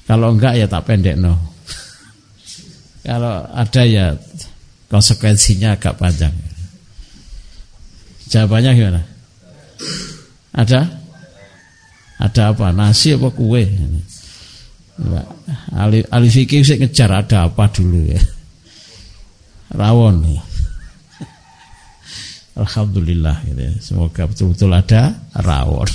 [0.06, 1.34] Kalau enggak ya tak pendek no.
[3.10, 4.14] Kalau ada ya
[4.94, 6.34] konsekuensinya agak panjang.
[8.30, 9.02] Jawabannya gimana?
[10.54, 10.86] Ada?
[12.22, 12.70] Ada apa?
[12.70, 13.66] Nasi apa kue?
[15.72, 18.20] Ali, ali fikih sih ngejar ada apa dulu ya.
[19.72, 20.28] Rawon.
[22.60, 23.74] Alhamdulillah gitu ya.
[23.80, 25.88] Semoga betul-betul ada rawon.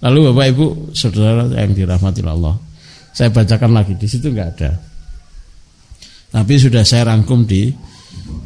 [0.00, 2.56] Lalu Bapak Ibu, saudara yang dirahmati Allah.
[3.12, 4.72] Saya bacakan lagi di situ nggak ada.
[6.30, 7.68] Tapi sudah saya rangkum di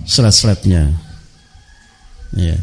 [0.03, 1.04] slide-slide-nya.
[2.35, 2.59] Ya.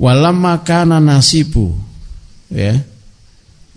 [0.00, 1.76] Walamma kana nasibu
[2.48, 2.80] ya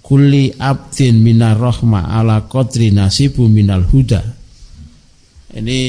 [0.04, 4.24] kulli abdin minar rahma ala qadri nasibu minal huda.
[5.54, 5.80] Ini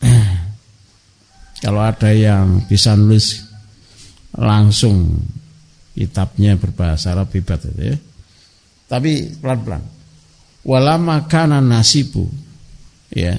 [1.62, 3.42] kalau ada yang bisa nulis
[4.34, 5.18] langsung
[5.94, 7.96] kitabnya berbahasa Arab hebat itu ya.
[8.90, 9.82] Tapi pelan-pelan.
[10.66, 12.26] Walama kana nasibu
[13.14, 13.38] ya.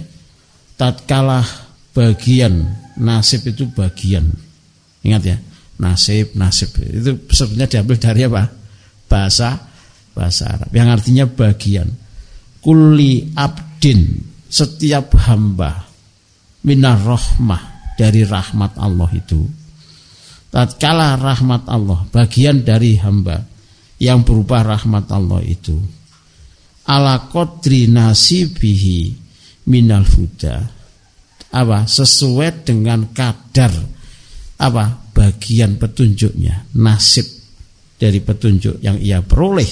[0.82, 1.46] Tatkala
[1.94, 4.26] bagian nasib itu bagian.
[5.06, 5.38] Ingat ya,
[5.78, 8.50] nasib nasib itu sebenarnya diambil dari apa?
[9.06, 9.62] Bahasa
[10.18, 11.86] bahasa Arab yang artinya bagian.
[12.66, 15.86] Kulli abdin setiap hamba
[16.66, 19.46] minar rahmah dari rahmat Allah itu
[20.52, 23.42] tatkala rahmat Allah bagian dari hamba
[23.98, 25.80] yang berupa rahmat Allah itu
[26.86, 29.21] ala qadri nasibihi
[29.68, 30.56] minal huda.
[31.52, 31.84] Apa?
[31.86, 33.72] Sesuai dengan kadar
[34.62, 34.86] apa?
[35.12, 37.28] Bagian petunjuknya nasib
[38.00, 39.68] dari petunjuk yang ia peroleh.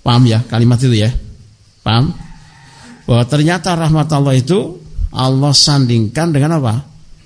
[0.00, 1.10] Paham ya kalimat itu ya?
[1.82, 2.14] Paham?
[3.04, 4.78] Bahwa ternyata rahmat Allah itu
[5.12, 6.80] Allah sandingkan dengan apa?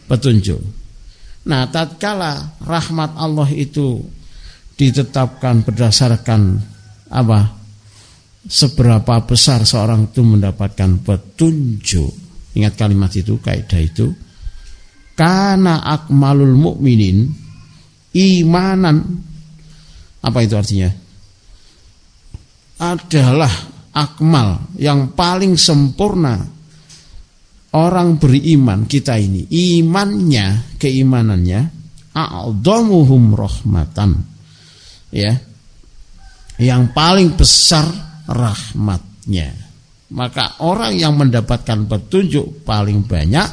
[0.09, 0.59] Petunjuk.
[1.47, 4.03] Nah tatkala rahmat Allah itu
[4.75, 6.59] ditetapkan berdasarkan
[7.13, 7.62] apa
[8.47, 12.13] seberapa besar seorang itu mendapatkan petunjuk.
[12.59, 14.13] Ingat kalimat itu, kaidah itu.
[15.13, 17.29] Karena akmalul mukminin
[18.17, 18.97] imanan
[20.23, 20.91] apa itu artinya?
[22.83, 23.53] Adalah
[23.93, 26.41] akmal yang paling sempurna
[27.77, 31.61] orang beriman kita ini imannya keimanannya
[32.13, 34.21] a'dhamuhum rahmatan
[35.13, 35.33] ya
[36.61, 39.53] yang paling besar rahmatnya.
[40.13, 43.49] Maka orang yang mendapatkan petunjuk paling banyak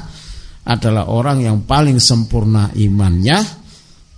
[0.67, 3.39] adalah orang yang paling sempurna imannya,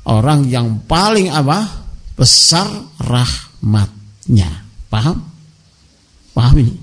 [0.09, 1.81] orang yang paling apa?
[2.11, 2.69] besar
[3.01, 4.49] rahmatnya.
[4.93, 5.25] Paham?
[6.37, 6.75] Paham ini?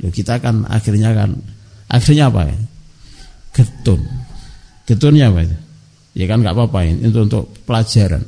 [0.00, 1.36] Ya, kita kan akhirnya kan
[1.84, 2.56] akhirnya apa ya?
[3.52, 4.00] Getun.
[4.88, 5.56] Getunnya apa itu?
[6.16, 8.24] Ya kan nggak apa-apa ini untuk untuk pelajaran.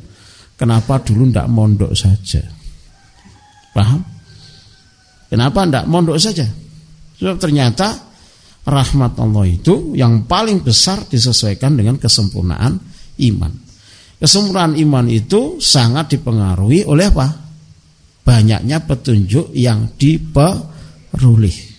[0.61, 2.45] Kenapa dulu tidak mondok saja?
[3.73, 4.01] Paham?
[5.33, 6.45] Kenapa tidak mondok saja?
[7.17, 7.97] Sebab ternyata
[8.69, 12.77] rahmat Allah itu yang paling besar disesuaikan dengan kesempurnaan
[13.33, 13.53] iman.
[14.23, 17.27] Kesempurnaan iman itu sangat dipengaruhi oleh apa?
[18.23, 21.73] Banyaknya petunjuk yang diperoleh.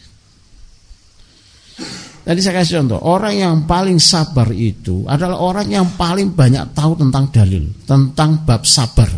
[2.24, 6.96] Tadi saya kasih contoh, orang yang paling sabar itu adalah orang yang paling banyak tahu
[6.96, 9.12] tentang dalil, tentang bab sabar.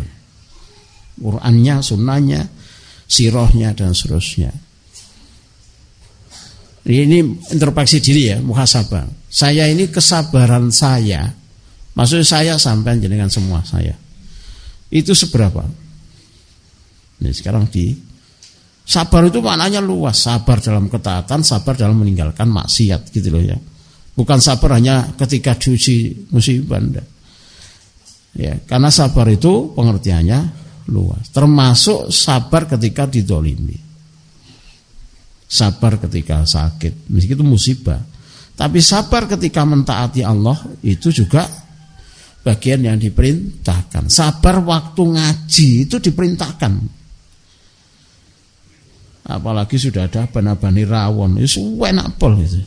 [1.14, 2.42] Qurannya, sunnahnya,
[3.06, 4.50] sirohnya dan seterusnya.
[6.86, 7.18] Ini
[7.50, 9.26] introspeksi diri ya, muhasabah.
[9.26, 11.26] Saya ini kesabaran saya,
[11.98, 13.94] maksud saya sampai dengan semua saya.
[14.86, 15.66] Itu seberapa?
[17.18, 17.90] Ini sekarang di
[18.86, 23.58] sabar itu maknanya luas, sabar dalam ketaatan, sabar dalam meninggalkan maksiat gitu loh ya.
[24.14, 26.78] Bukan sabar hanya ketika diuji musibah.
[28.36, 31.30] Ya, karena sabar itu pengertiannya luas.
[31.30, 33.78] Termasuk sabar ketika didolimi.
[35.46, 37.10] Sabar ketika sakit.
[37.10, 38.02] Meski itu musibah.
[38.56, 41.44] Tapi sabar ketika mentaati Allah itu juga
[42.40, 44.08] bagian yang diperintahkan.
[44.08, 46.72] Sabar waktu ngaji itu diperintahkan.
[49.26, 51.42] Apalagi sudah ada bana-bani rawon.
[51.42, 52.62] Itu enak pol itu.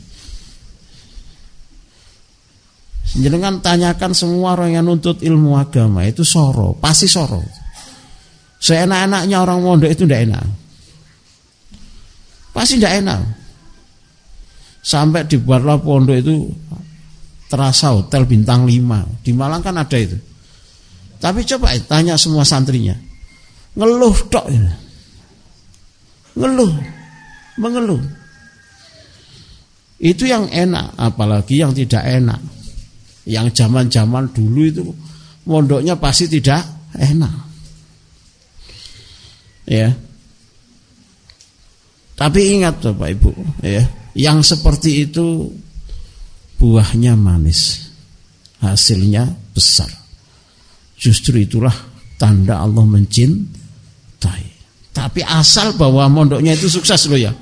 [3.10, 7.42] Jangan tanyakan semua orang yang nuntut ilmu agama itu soro, pasti soro.
[8.60, 10.44] Seenak-enaknya orang mondok itu tidak enak.
[12.52, 13.20] Pasti tidak enak.
[14.84, 16.52] Sampai dibuatlah pondok itu
[17.48, 19.24] terasa hotel bintang 5.
[19.24, 20.16] Di Malang kan ada itu.
[21.16, 22.96] Tapi coba tanya semua santrinya.
[23.80, 24.16] Ngeluh
[24.52, 24.72] ini.
[26.36, 26.72] Ngeluh.
[27.60, 28.02] Mengeluh.
[30.00, 32.40] Itu yang enak, apalagi yang tidak enak.
[33.24, 34.84] Yang zaman-zaman dulu itu
[35.44, 36.64] mondoknya pasti tidak
[36.96, 37.49] enak
[39.68, 39.90] ya.
[42.20, 43.30] Tapi ingat Bapak Ibu
[43.64, 43.84] ya.
[44.12, 45.48] Yang seperti itu
[46.60, 47.88] buahnya manis
[48.60, 49.24] hasilnya
[49.56, 49.88] besar.
[51.00, 51.72] Justru itulah
[52.20, 54.44] tanda Allah mencintai.
[54.92, 57.32] Tapi asal bahwa mondoknya itu sukses loh ya.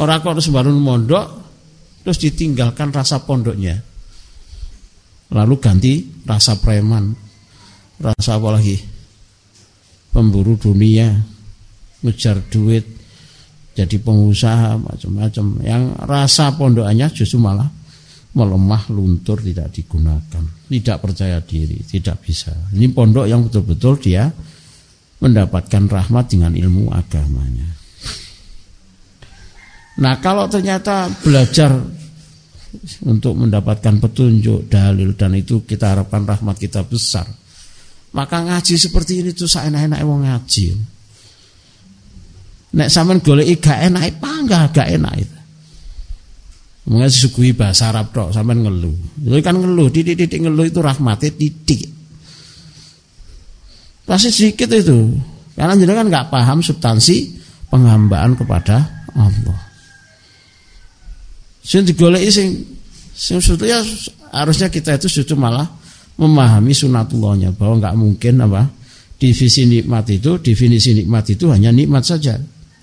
[0.00, 1.26] Orang kok harus baru mondok
[2.00, 3.76] terus ditinggalkan rasa pondoknya.
[5.28, 5.92] Lalu ganti
[6.24, 7.12] rasa preman
[8.00, 8.93] rasa apa lagi
[10.14, 11.10] pemburu dunia,
[12.06, 12.86] ngejar duit,
[13.74, 15.44] jadi pengusaha macam-macam.
[15.66, 17.66] Yang rasa pondokannya justru malah
[18.38, 22.54] melemah, luntur, tidak digunakan, tidak percaya diri, tidak bisa.
[22.70, 24.30] Ini pondok yang betul-betul dia
[25.18, 27.66] mendapatkan rahmat dengan ilmu agamanya.
[29.98, 31.74] Nah kalau ternyata belajar
[33.06, 37.43] untuk mendapatkan petunjuk, dalil dan itu kita harapkan rahmat kita besar
[38.14, 40.66] maka ngaji seperti ini tuh saya enak-enak wong ngaji.
[42.74, 45.38] Nek sampean golek gak enak panggah gak enak itu.
[46.84, 48.94] Mungkin disuguhi bahasa Arab tok sampean ngeluh.
[49.26, 51.90] Lha kan ngeluh, titik-titik ngeluh itu rahmatnya titik.
[54.06, 55.16] Pasti sedikit itu.
[55.54, 57.34] Karena jenengan nggak paham substansi
[57.72, 59.58] penghambaan kepada Allah.
[61.64, 62.48] Sing digoleki sing
[63.16, 63.80] sing sebetulnya
[64.34, 65.64] harusnya kita itu justru malah
[66.14, 68.62] memahami sunatullahnya bahwa nggak mungkin apa
[69.14, 72.34] Definisi nikmat itu, definisi nikmat itu hanya nikmat saja.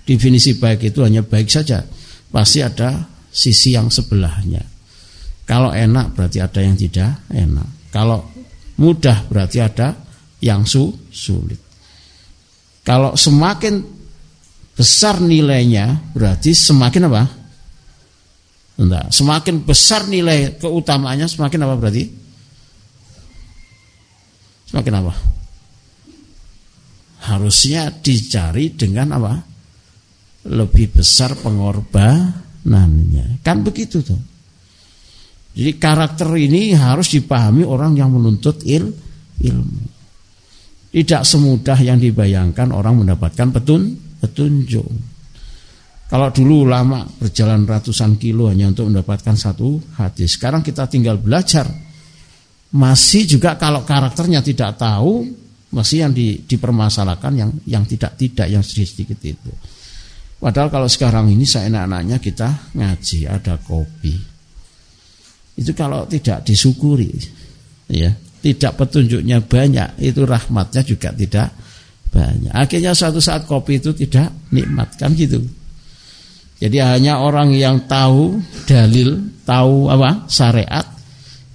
[0.02, 1.84] Definisi baik itu hanya baik saja.
[2.32, 4.64] Pasti ada sisi yang sebelahnya.
[5.44, 7.92] Kalau enak berarti ada yang tidak enak.
[7.92, 8.26] Kalau
[8.80, 9.94] mudah berarti ada
[10.40, 11.60] yang su sulit.
[12.82, 13.78] Kalau semakin
[14.72, 17.22] besar nilainya berarti semakin apa?
[18.82, 22.04] Enggak, semakin besar nilai keutamaannya semakin apa berarti?
[24.72, 25.12] Semakin apa?
[27.28, 29.36] Harusnya dicari dengan apa?
[30.48, 33.44] Lebih besar pengorbanannya.
[33.44, 34.16] Kan begitu tuh.
[35.52, 38.88] Jadi karakter ini harus dipahami orang yang menuntut il,
[39.44, 39.84] ilmu.
[40.88, 43.92] Tidak semudah yang dibayangkan orang mendapatkan petun,
[44.24, 44.88] petunjuk.
[46.08, 50.40] Kalau dulu lama berjalan ratusan kilo hanya untuk mendapatkan satu hadis.
[50.40, 51.91] Sekarang kita tinggal belajar.
[52.72, 55.28] Masih juga kalau karakternya tidak tahu,
[55.72, 59.52] masih yang di, dipermasalahkan yang yang tidak tidak yang sedikit sedikit itu.
[60.42, 64.14] Padahal kalau sekarang ini saya enak-enaknya kita ngaji, ada kopi.
[65.54, 67.12] Itu kalau tidak disyukuri,
[67.92, 68.10] ya
[68.42, 71.54] tidak petunjuknya banyak, itu rahmatnya juga tidak
[72.10, 72.50] banyak.
[72.50, 75.38] Akhirnya suatu saat kopi itu tidak nikmat kan gitu.
[76.58, 80.86] Jadi hanya orang yang tahu dalil, tahu apa syariat,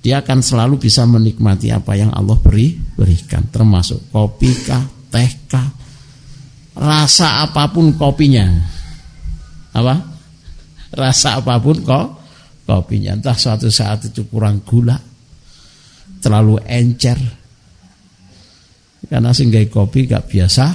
[0.07, 5.67] dia akan selalu bisa menikmati apa yang Allah beri berikan, termasuk kopi kah, teh kah,
[6.79, 8.47] rasa apa pun kopinya,
[9.75, 9.95] apa?
[10.95, 12.07] Rasa apa pun kok
[12.63, 14.95] kopinya, entah suatu saat itu kurang gula,
[16.23, 17.19] terlalu encer.
[19.11, 20.65] Karena sehingga kopi gak biasa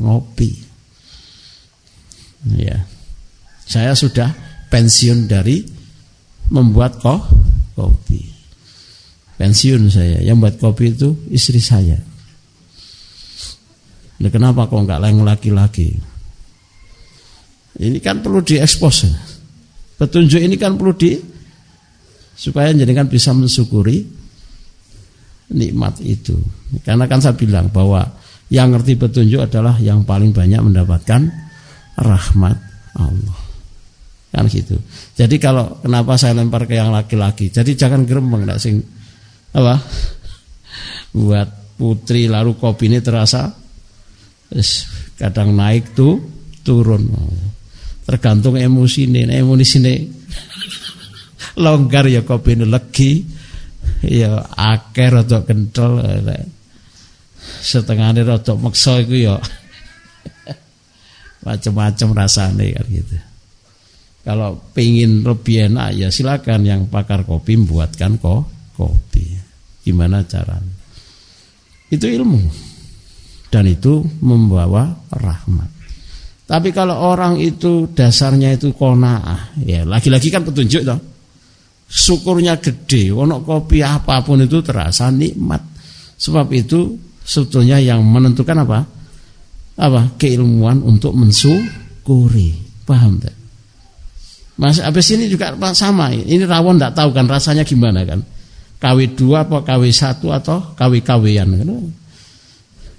[0.00, 0.56] ngopi.
[2.56, 2.80] Ya.
[3.68, 4.32] Saya sudah
[4.72, 5.68] pensiun dari
[6.48, 7.28] membuat kok
[7.76, 8.29] kopi.
[9.40, 10.20] Pensiun saya.
[10.20, 11.96] Yang buat kopi itu istri saya.
[14.20, 15.96] Nah, kenapa kok nggak lain laki-laki?
[17.80, 19.08] Ini kan perlu diekspos.
[19.96, 21.16] Petunjuk ini kan perlu di
[22.36, 24.04] supaya kan bisa mensyukuri
[25.56, 26.36] nikmat itu.
[26.84, 28.04] Karena kan saya bilang bahwa
[28.52, 31.32] yang ngerti petunjuk adalah yang paling banyak mendapatkan
[31.96, 32.56] rahmat
[33.00, 33.40] Allah.
[34.36, 34.76] Kan gitu.
[35.16, 37.48] Jadi kalau kenapa saya lempar ke yang laki-laki?
[37.48, 38.99] Jadi jangan gerembeng enggak sing
[39.54, 39.74] apa?
[41.18, 41.48] Buat
[41.80, 43.50] putri lalu kopi ini terasa
[45.16, 46.20] kadang naik tuh
[46.60, 47.08] turun.
[48.04, 49.94] Tergantung emosi ini, emosi ini
[51.64, 53.22] longgar ya kopi ini legi
[54.04, 56.00] ya akeh rada kenthel
[57.60, 59.36] setengah rada meksa iku ya
[61.46, 63.16] macam-macam rasane kan gitu.
[64.20, 69.36] Kalau pingin lebih enak ya silakan yang pakar kopi membuatkan kok kopi.
[69.84, 70.76] Gimana caranya?
[71.92, 72.40] Itu ilmu
[73.52, 75.68] dan itu membawa rahmat.
[76.48, 81.10] Tapi kalau orang itu dasarnya itu konaah, ya lagi-lagi kan petunjuk toh
[81.90, 85.58] syukurnya gede, ono kopi apa pun itu terasa nikmat.
[86.14, 86.94] Sebab itu
[87.26, 88.78] sebetulnya yang menentukan apa?
[89.74, 90.14] Apa?
[90.14, 92.54] Keilmuan untuk mensyukuri.
[92.86, 93.34] Paham tak?
[94.60, 96.14] Mas abis ini juga sama.
[96.14, 98.20] Ini rawon tidak tahu kan rasanya gimana kan?
[98.80, 101.68] KW dua apa KW satu atau KW kawian kan?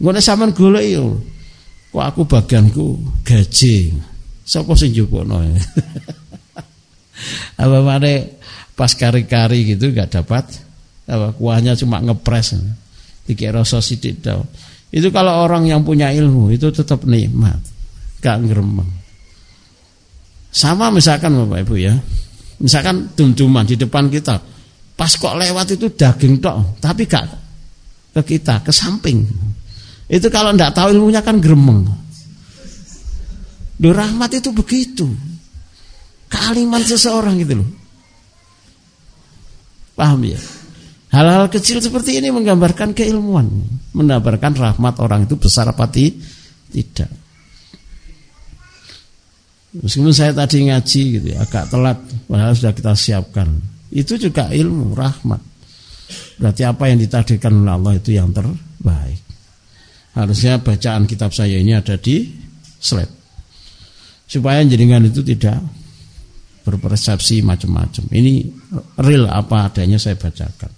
[0.01, 1.17] Ngono sampean golek yo.
[1.91, 2.86] Kok aku bagianku
[3.25, 3.91] gaji.
[4.45, 5.41] Sapa sing jupukno?
[7.61, 8.25] apa mana
[8.73, 10.47] pas kari-kari gitu gak dapat
[11.05, 12.57] apa kuahnya cuma ngepres
[13.27, 14.47] dikira rasa sidik daun
[14.89, 17.59] itu kalau orang yang punya ilmu itu tetap nikmat
[18.23, 18.89] gak ngeremeng
[20.51, 21.93] sama misalkan Bapak Ibu ya
[22.59, 24.41] misalkan dum-duman di depan kita
[24.96, 27.26] pas kok lewat itu daging tok tapi gak
[28.12, 29.24] ke kita ke samping
[30.12, 31.88] itu kalau ndak tahu ilmunya kan geremeng
[33.82, 35.10] Duh rahmat itu begitu
[36.30, 37.70] kalimat seseorang gitu loh
[40.02, 40.42] Paham ya?
[41.14, 43.46] Hal-hal kecil seperti ini menggambarkan keilmuan,
[43.94, 47.12] menggambarkan rahmat orang itu besar apa tidak.
[49.78, 53.62] Meskipun saya tadi ngaji gitu ya, agak telat, padahal sudah kita siapkan.
[53.92, 55.42] Itu juga ilmu, rahmat.
[56.39, 59.20] Berarti apa yang ditakdirkan oleh Allah itu yang terbaik.
[60.16, 62.28] Harusnya bacaan kitab saya ini ada di
[62.80, 63.20] slide.
[64.28, 65.60] Supaya jenengan itu tidak
[66.64, 68.08] berpersepsi macam-macam.
[68.12, 68.34] Ini
[69.04, 70.72] real apa adanya saya bacakan.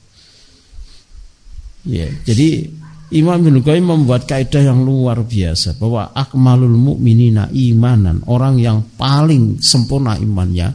[1.84, 2.72] Ya, jadi
[3.14, 9.62] Imam Ibnu Qayyim membuat kaidah yang luar biasa bahwa akmalul mukminina imanan, orang yang paling
[9.62, 10.74] sempurna imannya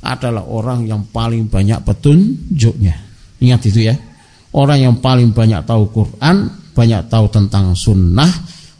[0.00, 2.96] adalah orang yang paling banyak petunjuknya.
[3.40, 3.96] Ingat itu ya.
[4.50, 8.30] Orang yang paling banyak tahu Quran banyak tahu tentang sunnah,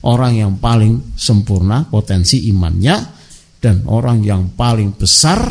[0.06, 2.96] orang yang paling sempurna potensi imannya,
[3.60, 5.44] dan orang yang paling besar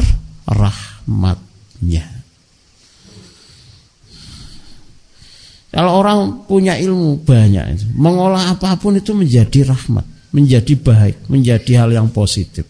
[0.50, 2.18] rahmatnya.
[5.70, 11.94] Kalau orang punya ilmu banyak, mengolah apa pun itu menjadi rahmat, menjadi baik, menjadi hal
[11.94, 12.66] yang positif.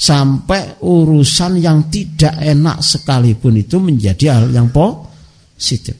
[0.00, 5.92] Sampai urusan yang tidak enak sekalipun itu menjadi hal yang positif.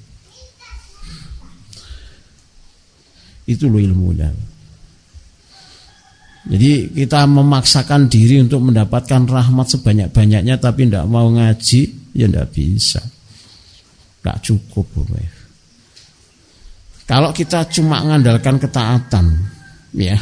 [3.45, 4.33] Itu loh ilmunya.
[6.49, 11.81] Jadi kita memaksakan diri untuk mendapatkan rahmat sebanyak-banyaknya tapi tidak mau ngaji,
[12.17, 13.05] ya tidak bisa.
[13.05, 14.89] Tidak cukup.
[17.05, 19.27] Kalau kita cuma mengandalkan ketaatan,
[19.93, 20.17] ya,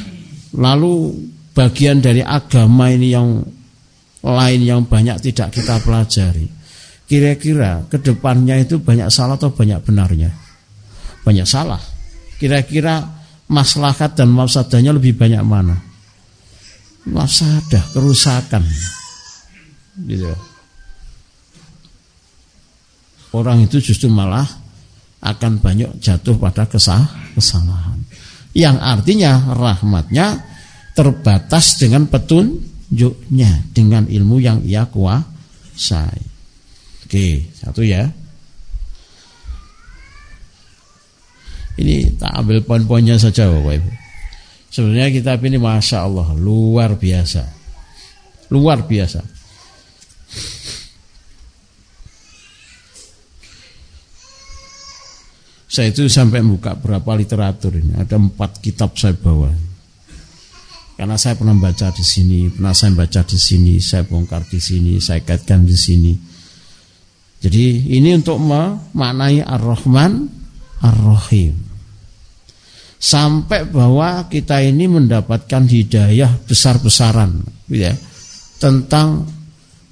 [0.58, 1.14] lalu
[1.54, 3.57] bagian dari agama ini yang
[4.22, 6.46] lain yang banyak tidak kita pelajari,
[7.06, 10.30] kira-kira ke depannya itu banyak salah atau banyak benarnya?
[11.22, 11.80] Banyak salah.
[12.38, 13.02] Kira-kira
[13.50, 15.76] maslahat dan mafsadahnya lebih banyak mana?
[17.08, 18.62] Mafsadah, kerusakan.
[19.98, 20.30] Gitu.
[23.34, 24.46] Orang itu justru malah
[25.20, 27.02] akan banyak jatuh pada kesah,
[27.34, 27.98] kesalahan.
[28.54, 30.26] Yang artinya rahmatnya
[30.96, 32.08] terbatas dengan
[32.88, 36.24] petunjuknya, dengan ilmu yang ia kuasai.
[37.04, 38.08] Oke, satu ya.
[41.78, 43.90] Ini tak ambil poin-poinnya saja Bapak Ibu.
[44.68, 47.44] Sebenarnya kita ini Masya Allah luar biasa.
[48.50, 49.22] Luar biasa.
[55.68, 57.94] Saya itu sampai buka berapa literatur ini.
[57.94, 59.67] Ada empat kitab saya bawa.
[60.98, 64.98] Karena saya pernah baca di sini, pernah saya baca di sini, saya bongkar di sini,
[64.98, 66.10] saya kaitkan di sini.
[67.38, 70.26] Jadi ini untuk memaknai Ar-Rahman,
[70.82, 71.54] Ar-Rahim.
[72.98, 77.94] Sampai bahwa kita ini mendapatkan hidayah besar-besaran ya,
[78.58, 79.22] tentang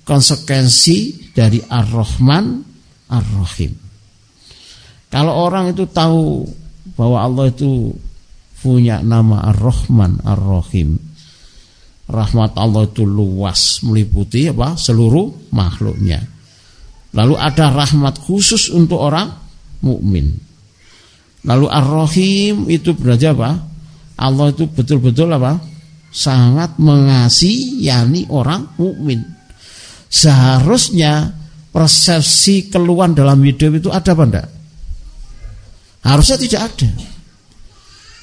[0.02, 2.66] konsekuensi dari Ar-Rahman,
[3.14, 3.78] Ar-Rahim.
[5.06, 6.50] Kalau orang itu tahu
[6.98, 7.94] bahwa Allah itu
[8.66, 10.98] punya nama Ar-Rahman Ar-Rahim.
[12.10, 14.74] Rahmat Allah itu luas meliputi apa?
[14.74, 16.18] seluruh makhluknya.
[17.14, 19.30] Lalu ada rahmat khusus untuk orang
[19.86, 20.34] mukmin.
[21.46, 23.54] Lalu Ar-Rahim itu berarti apa?
[24.18, 25.62] Allah itu betul-betul apa?
[26.10, 29.22] Sangat mengasihi yakni orang mukmin.
[30.10, 31.30] Seharusnya
[31.70, 34.48] persepsi keluhan dalam hidup itu ada apa enggak?
[36.02, 37.15] Harusnya tidak ada.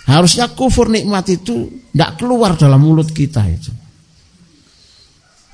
[0.04, 3.72] Harusnya kufur nikmat itu tidak keluar dalam mulut kita itu.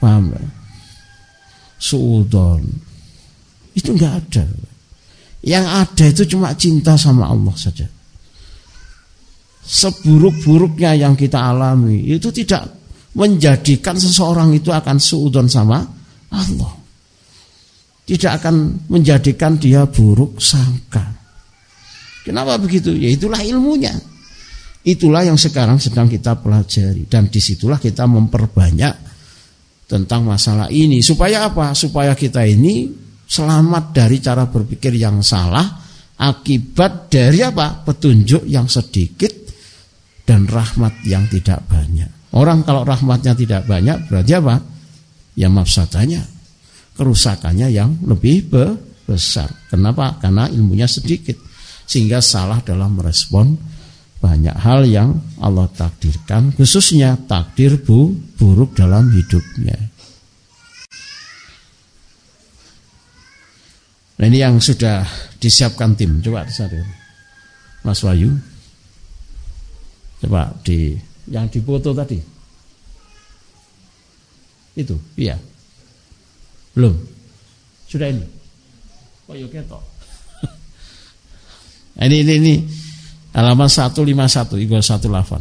[0.01, 0.41] Paham ya?
[1.77, 2.63] Suudon.
[3.77, 4.45] Itu nggak ada.
[5.45, 7.87] Yang ada itu cuma cinta sama Allah saja.
[9.69, 12.65] Seburuk-buruknya yang kita alami itu tidak
[13.13, 15.77] menjadikan seseorang itu akan suudon sama
[16.33, 16.73] Allah.
[18.09, 21.05] Tidak akan menjadikan dia buruk sangka.
[22.25, 22.89] Kenapa begitu?
[22.97, 23.93] Ya itulah ilmunya.
[24.79, 28.95] Itulah yang sekarang sedang kita pelajari dan di situlah kita memperbanyak
[29.89, 31.75] tentang masalah ini supaya apa?
[31.75, 32.87] Supaya kita ini
[33.27, 35.67] selamat dari cara berpikir yang salah
[36.15, 37.83] akibat dari apa?
[37.83, 39.35] Petunjuk yang sedikit
[40.23, 42.31] dan rahmat yang tidak banyak.
[42.37, 44.55] Orang kalau rahmatnya tidak banyak berarti apa?
[45.35, 46.23] Ya mafsadanya,
[46.95, 48.47] kerusakannya yang lebih
[49.09, 49.49] besar.
[49.67, 50.21] Kenapa?
[50.21, 51.35] Karena ilmunya sedikit
[51.89, 53.57] sehingga salah dalam merespon
[54.19, 59.79] banyak hal yang Allah takdirkan khususnya takdir bu, buruk dalam hidupnya.
[64.19, 65.07] Nah ini yang sudah
[65.39, 66.19] disiapkan tim.
[66.19, 66.83] Coba disadir.
[67.87, 68.35] Mas Wayu.
[70.19, 70.99] Coba di
[71.31, 72.19] yang dipoto tadi.
[74.75, 75.39] Itu, iya.
[76.75, 76.91] Belum.
[77.87, 78.27] Sudah ini.
[79.31, 79.83] Oh, yuk ketok.
[81.99, 82.53] Nah, ini ini ini
[83.39, 85.39] halaman 151 Iqbal satu lafan.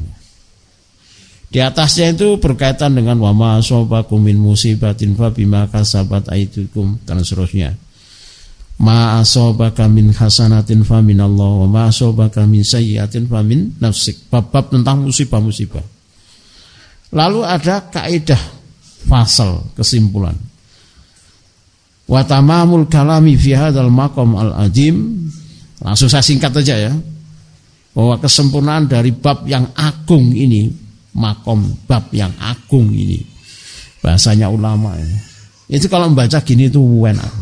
[1.49, 7.75] Di atasnya itu berkaitan dengan wama sobakum min musibatin fa bima kasabat aitukum dan seterusnya.
[8.79, 14.31] Ma asobaka min hasanatin fa min Allah wa ma asobaka min sayyiatin fa min nafsik.
[14.31, 15.83] Bab-bab tentang musibah-musibah.
[17.17, 18.43] Lalu ada kaidah
[19.09, 20.37] fasal kesimpulan.
[22.07, 25.29] Wa tamamul kalami fi hadzal maqam al-ajim
[25.79, 26.93] Langsung saya singkat aja ya.
[27.97, 30.71] Bahwa kesempurnaan dari bab yang agung ini,
[31.19, 33.19] makom bab yang agung ini.
[33.99, 35.09] Bahasanya ulama ya.
[35.69, 37.33] Itu kalau membaca gini itu enak.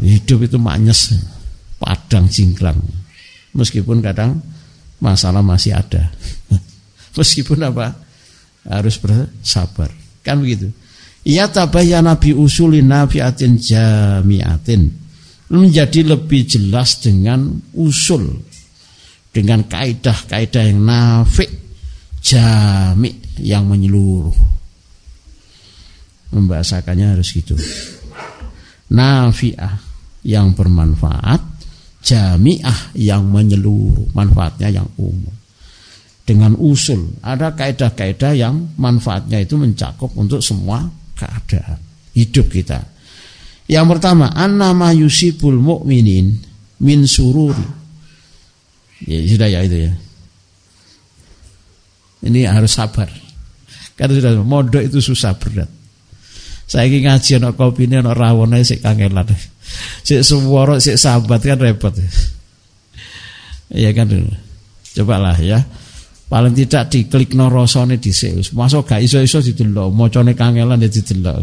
[0.00, 1.16] Hidup itu maknyes,
[1.80, 2.76] padang jingklang.
[3.56, 4.38] Meskipun kadang
[5.00, 6.12] masalah masih ada.
[7.18, 7.96] Meskipun apa?
[8.68, 9.88] Harus bersabar.
[10.20, 10.68] Kan begitu.
[11.24, 14.92] Ya tabayyana nabi usulin nafiatin jamiatin.
[15.50, 18.38] Menjadi lebih jelas dengan usul
[19.30, 21.50] dengan kaidah-kaidah yang nafik
[22.20, 24.36] jami yang menyeluruh.
[26.30, 27.58] Membahasakannya harus gitu.
[28.90, 29.82] Nafiah
[30.22, 31.40] yang bermanfaat,
[32.02, 35.34] jamiah yang menyeluruh, manfaatnya yang umum.
[36.22, 40.86] Dengan usul, ada kaidah-kaidah yang manfaatnya itu mencakup untuk semua
[41.18, 41.82] keadaan
[42.14, 42.78] hidup kita.
[43.66, 46.38] Yang pertama, annama yusibul mu'minin
[46.82, 47.79] min sururi
[49.08, 49.92] Ya sudah ya itu ya.
[52.20, 53.08] Ini harus sabar.
[53.96, 55.68] Karena sudah modok itu susah berat.
[56.70, 59.26] Saya ingin ngaji anak kopi ini anak rawon aja kangelan.
[60.06, 61.90] Sik suworo sik sahabat kan repot.
[63.74, 64.30] Iya kan dulu.
[64.94, 65.66] Cobalah ya.
[66.30, 68.54] Paling tidak diklik no rasane dhisik.
[68.54, 71.42] Masuk gak iso-iso didelok, macane kangelan ya didelok.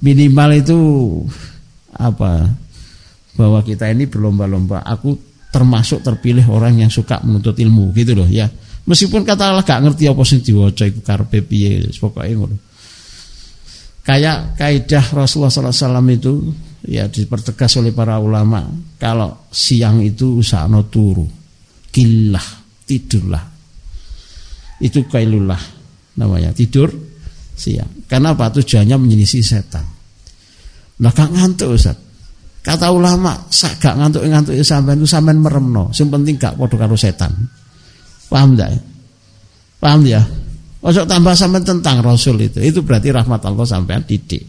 [0.00, 0.78] Minimal itu
[1.92, 2.48] apa?
[3.36, 4.80] Bahwa kita ini berlomba-lomba.
[4.88, 8.48] Aku termasuk terpilih orang yang suka menuntut ilmu gitu loh ya.
[8.88, 12.56] Meskipun katakanlah gak ngerti apa sing diwaca iku karepe piye pokoke ngono.
[14.00, 16.32] Kayak kaidah Rasulullah SAW itu
[16.88, 18.64] ya dipertegas oleh para ulama
[18.96, 21.28] kalau siang itu usahano turu
[21.92, 22.48] kilah
[22.88, 23.44] tidurlah.
[24.80, 25.60] Itu kailulah
[26.16, 26.88] namanya tidur
[27.52, 28.08] siang.
[28.08, 28.48] Karena apa?
[28.48, 29.84] Tujuannya menyelisih setan.
[31.04, 32.07] Nah gak ngantuk Ustaz
[32.68, 35.88] Kata ulama, sak gak ngantuk-ngantuk sampean itu sampean meremno.
[35.96, 37.32] Sing penting gak padha karo setan.
[38.28, 38.76] Paham tidak?
[39.80, 40.20] Paham ya?
[40.84, 42.60] Ojo tambah sampean tentang Rasul itu.
[42.60, 44.44] Itu berarti rahmat Allah sampean didik.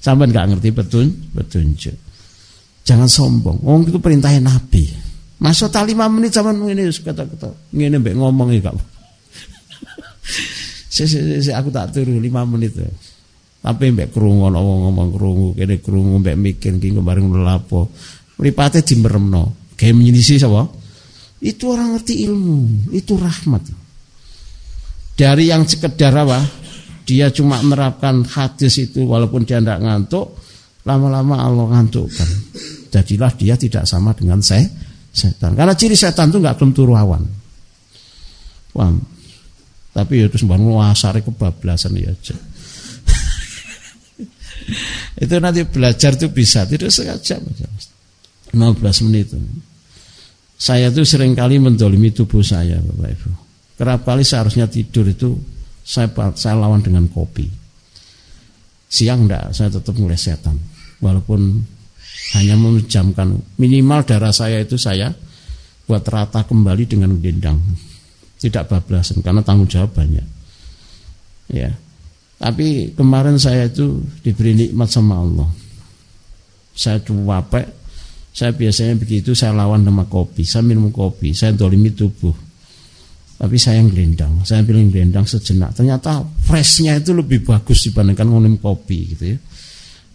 [0.00, 1.92] Sampean gak ngerti betun, petunjuk.
[2.88, 3.60] Jangan sombong.
[3.60, 4.88] Wong itu perintahnya Nabi.
[5.36, 7.76] Masuk tak lima menit sampean ini kata-kata.
[7.76, 8.80] Ngene mbek ngomong ya gak.
[10.88, 12.72] si, si, si, aku tak turu lima menit.
[12.72, 12.88] Ya.
[13.60, 17.92] Tapi mbek krungu ana wong ngomong krungu, kene krungu mbek mikir ki bareng lapo.
[18.40, 19.76] Mripate dimeremno.
[19.76, 20.64] Gawe menyisi sapa?
[21.40, 23.64] Itu orang ngerti ilmu, itu rahmat.
[25.16, 26.40] Dari yang sekedar apa?
[27.04, 30.36] Dia cuma menerapkan hadis itu walaupun dia tidak ngantuk,
[30.84, 32.28] lama-lama Allah ngantukkan.
[32.92, 34.68] Jadilah dia tidak sama dengan saya,
[35.12, 35.56] setan.
[35.56, 37.24] Karena ciri setan itu nggak belum turu awan.
[38.76, 38.92] Wah,
[39.96, 42.12] tapi ya terus bangun wasare kebablasan ya
[45.24, 47.36] itu nanti belajar itu bisa tidak sengaja
[48.52, 49.34] 15 menit.
[50.60, 53.30] Saya itu sering kali mendolimi tubuh saya Bapak Ibu.
[53.80, 55.32] Kerap kali seharusnya tidur itu
[55.80, 57.48] saya, saya lawan dengan kopi.
[58.90, 60.58] Siang enggak saya tetap mulai setan.
[61.00, 61.64] Walaupun
[62.36, 65.08] hanya menjamkan minimal darah saya itu saya
[65.88, 67.58] buat rata kembali dengan dendang
[68.36, 70.26] tidak bablasan karena tanggung jawab banyak.
[71.50, 71.72] Ya
[72.40, 75.44] tapi kemarin saya itu diberi nikmat sama Allah.
[76.72, 77.68] Saya cuapek,
[78.32, 82.32] saya biasanya begitu saya lawan sama kopi, saya minum kopi, saya dolimi tubuh.
[83.36, 85.76] Tapi saya yang gelendang, saya pilih gelendang sejenak.
[85.76, 89.38] Ternyata freshnya itu lebih bagus dibandingkan minum kopi gitu ya.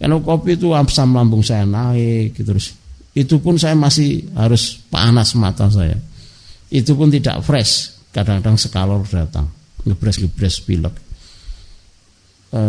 [0.02, 2.74] Karena kopi itu asam lambung saya naik gitu terus.
[3.14, 5.98] Itu pun saya masih harus panas mata saya.
[6.74, 7.94] Itu pun tidak fresh.
[8.10, 9.46] Kadang-kadang sekalor datang,
[9.86, 11.06] ngebres-ngebres pilek
[12.56, 12.62] e,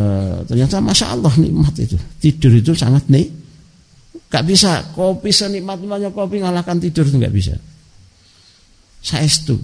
[0.51, 1.95] ternyata masya Allah nikmat itu.
[2.19, 3.31] Tidur itu sangat nih
[4.27, 4.83] gak bisa.
[4.91, 7.55] Kopi senikmat nikmatnya kopi ngalahkan tidur itu gak bisa.
[9.07, 9.55] Saya itu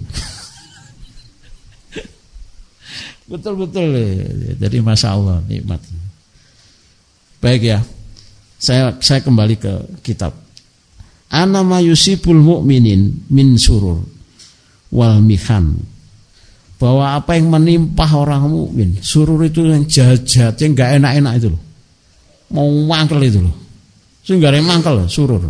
[3.31, 3.91] betul-betul
[4.55, 5.83] jadi masya Allah nikmat.
[7.43, 7.79] Baik ya.
[8.55, 10.31] Saya saya kembali ke kitab.
[11.27, 13.99] Anama yusibul mu'minin min surur
[14.93, 15.92] wal mihan
[16.83, 21.61] bahwa apa yang menimpa orang mukmin, surur itu yang jahat-jahat, yang nggak enak-enak itu loh.
[22.51, 23.55] Mau mangkel itu loh.
[24.19, 25.47] Sehingga ada mangkel surur.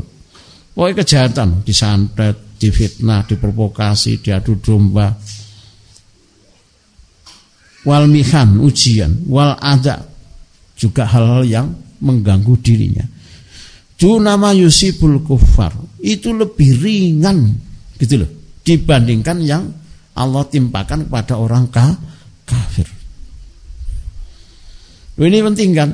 [0.77, 5.09] Pokoknya kejahatan, disantet, difitnah, diprovokasi, diadu domba.
[7.89, 10.05] Wal mihan, ujian, wal ada
[10.77, 11.67] juga hal-hal yang
[11.97, 13.09] mengganggu dirinya.
[13.97, 15.73] Nama yusibul kufar.
[15.97, 17.57] Itu lebih ringan
[17.97, 18.29] gitu loh
[18.67, 19.63] dibandingkan yang
[20.13, 22.85] Allah timpakan kepada orang kafir.
[25.17, 25.89] Ini penting kan?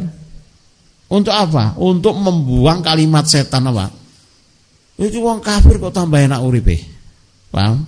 [1.10, 1.76] Untuk apa?
[1.80, 3.92] Untuk membuang kalimat setan apa?
[5.00, 6.76] Itu orang kafir kok tambah enak uripe.
[7.50, 7.84] Paham?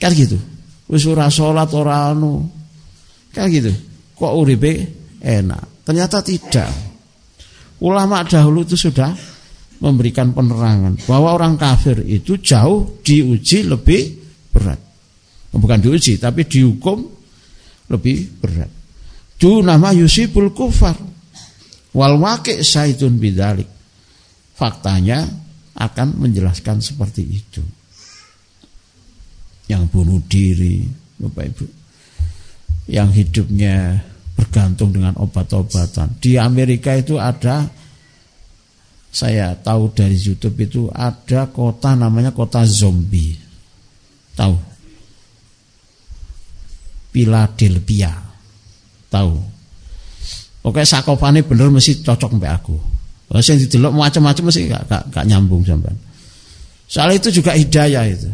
[0.00, 0.36] Kan gitu.
[0.88, 2.44] Wis ora salat ora anu.
[3.30, 3.70] Kan gitu.
[4.16, 4.72] Kok uripe
[5.20, 5.84] enak?
[5.84, 6.70] Ternyata tidak.
[7.80, 9.12] Ulama dahulu itu sudah
[9.80, 14.02] memberikan penerangan bahwa orang kafir itu jauh diuji lebih
[14.52, 14.89] berat.
[15.50, 17.02] Bukan diuji, tapi dihukum
[17.90, 18.70] lebih berat.
[19.34, 20.94] Itu nama yusibul kufar.
[21.90, 23.66] Wal waqi' saitun bidalik.
[24.54, 25.26] Faktanya
[25.74, 27.62] akan menjelaskan seperti itu.
[29.66, 30.86] Yang bunuh diri,
[31.18, 31.64] Bapak Ibu.
[32.90, 33.98] Yang hidupnya
[34.38, 36.20] bergantung dengan obat-obatan.
[36.22, 37.66] Di Amerika itu ada
[39.10, 43.34] saya tahu dari YouTube itu ada kota namanya kota zombie.
[44.38, 44.69] Tahu?
[47.10, 48.12] Philadelphia.
[49.10, 49.34] Tahu?
[50.66, 52.76] Oke sakopane bener mesti cocok mbak aku.
[53.30, 55.94] Kalau saya didelok macam-macam mesti gak, gak, gak nyambung sampai.
[56.90, 58.30] Soal itu juga hidayah itu.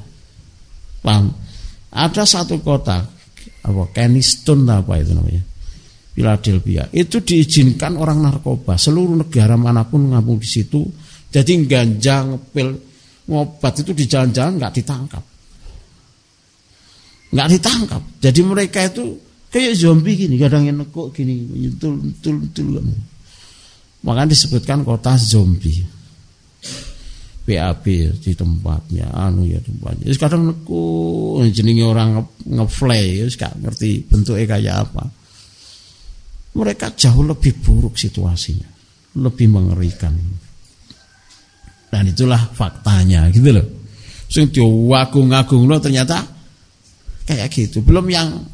[1.04, 1.28] Paham?
[1.92, 3.04] Ada satu kota
[3.66, 5.42] apa Keniston apa itu namanya
[6.14, 10.86] Philadelphia itu diizinkan orang narkoba seluruh negara mana pun ngabung di situ
[11.28, 12.68] jadi ganja ngepil
[13.26, 15.24] ngobat itu di jalan-jalan nggak ditangkap
[17.32, 18.02] nggak ditangkap.
[18.22, 19.18] Jadi mereka itu
[19.50, 21.46] kayak zombie gini kadang yang nekuk gini
[21.80, 22.82] tul tul tul
[24.06, 25.82] maka disebutkan kota zombie.
[27.46, 27.84] BAB
[28.18, 30.10] di tempatnya anu ya tempatnya.
[30.18, 35.04] Kadang nekuk jenenge orang ngefly nge gak ngerti bentuknya kayak apa.
[36.58, 38.66] Mereka jauh lebih buruk situasinya,
[39.22, 40.16] lebih mengerikan.
[41.86, 43.66] Dan itulah faktanya gitu loh.
[44.26, 46.35] Sing diwagung-agung lo ternyata
[47.26, 47.82] kayak gitu.
[47.82, 48.46] Belum yang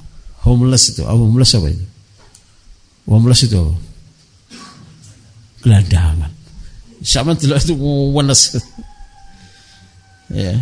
[0.43, 1.05] homeless itu.
[1.05, 1.87] Oh, homeless apa itu?
[3.07, 3.61] Homeless itu
[5.63, 6.33] gelandangan.
[7.03, 7.75] Sama dulu itu
[8.15, 8.41] wenes.
[10.33, 10.55] ya.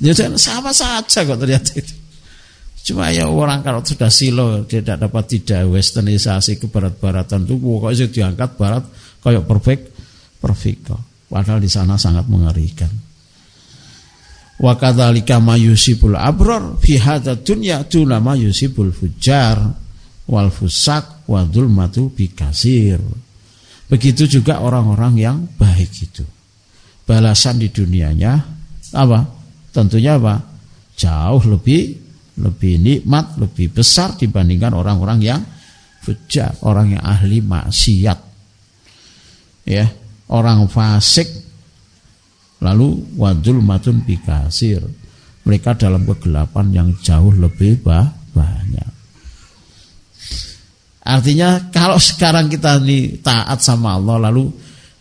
[0.00, 1.94] Jadi sama saja kok ternyata itu.
[2.80, 8.08] Cuma ya orang kalau sudah silo dia tidak dapat tidak westernisasi ke barat-baratan itu pokoknya
[8.08, 8.84] diangkat barat
[9.20, 9.82] kayak perfect
[10.40, 10.88] perfect
[11.30, 12.90] Padahal di sana sangat mengerikan.
[14.60, 19.56] Wa kadzalika mayusibul abror fi hadza dunya tuna mayusibul fujar
[20.28, 23.00] wal fusak wa dzulmatu bikasir.
[23.88, 26.22] Begitu juga orang-orang yang baik itu.
[27.08, 28.36] Balasan di dunianya
[28.94, 29.18] apa?
[29.72, 30.36] Tentunya apa?
[30.94, 31.96] Jauh lebih
[32.40, 35.40] lebih nikmat, lebih besar dibandingkan orang-orang yang
[36.00, 38.18] fujar, orang yang ahli maksiat.
[39.68, 39.86] Ya,
[40.32, 41.39] orang fasik
[42.60, 44.80] lalu wadul matun bikasir.
[45.40, 48.90] Mereka dalam kegelapan yang jauh lebih banyak.
[51.00, 54.52] Artinya kalau sekarang kita ini taat sama Allah lalu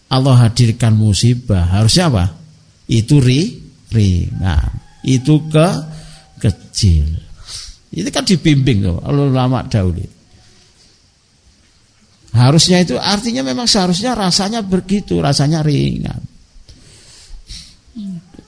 [0.09, 2.25] Allah hadirkan musibah, harusnya apa?
[2.89, 3.61] Itu ri,
[3.93, 4.73] ringan.
[5.05, 5.69] Itu ke
[6.41, 7.13] kecil.
[7.93, 10.01] Itu kan dibimbing loh ulama dahulu.
[12.33, 16.28] Harusnya itu artinya memang seharusnya rasanya begitu, rasanya ringan.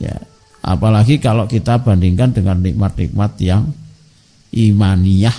[0.01, 0.17] Ya,
[0.65, 3.69] apalagi kalau kita bandingkan dengan nikmat-nikmat yang
[4.49, 5.37] imaniyah.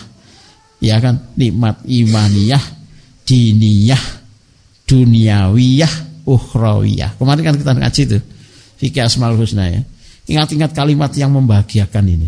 [0.83, 2.63] Ya kan, nikmat imaniyah,
[3.27, 4.03] diniyah,
[4.87, 5.95] duniawiyah,
[6.27, 7.19] ukhrawiyah.
[7.19, 8.19] Kemarin kan kita ngaji itu
[8.83, 9.83] fikih asmaul husna ya.
[10.27, 12.27] Ingat-ingat kalimat yang membahagiakan ini.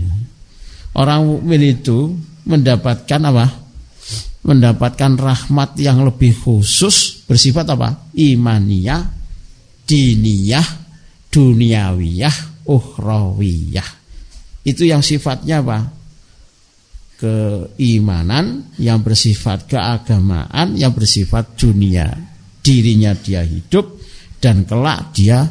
[0.95, 2.15] Orang mukmin itu
[2.47, 3.47] mendapatkan apa?
[4.45, 8.11] Mendapatkan rahmat yang lebih khusus bersifat apa?
[8.15, 9.03] Imaniyah,
[9.83, 10.84] diniyah,
[11.35, 13.91] duniawiyah, ukhrawiyah.
[14.63, 15.79] Itu yang sifatnya apa?
[17.19, 22.07] Keimanan yang bersifat keagamaan yang bersifat dunia.
[22.65, 23.99] Dirinya dia hidup
[24.39, 25.45] dan kelak dia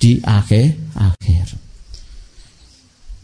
[0.00, 1.46] di akhir akhir.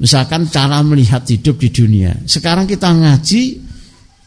[0.00, 2.12] Misalkan cara melihat hidup di dunia.
[2.24, 3.42] Sekarang kita ngaji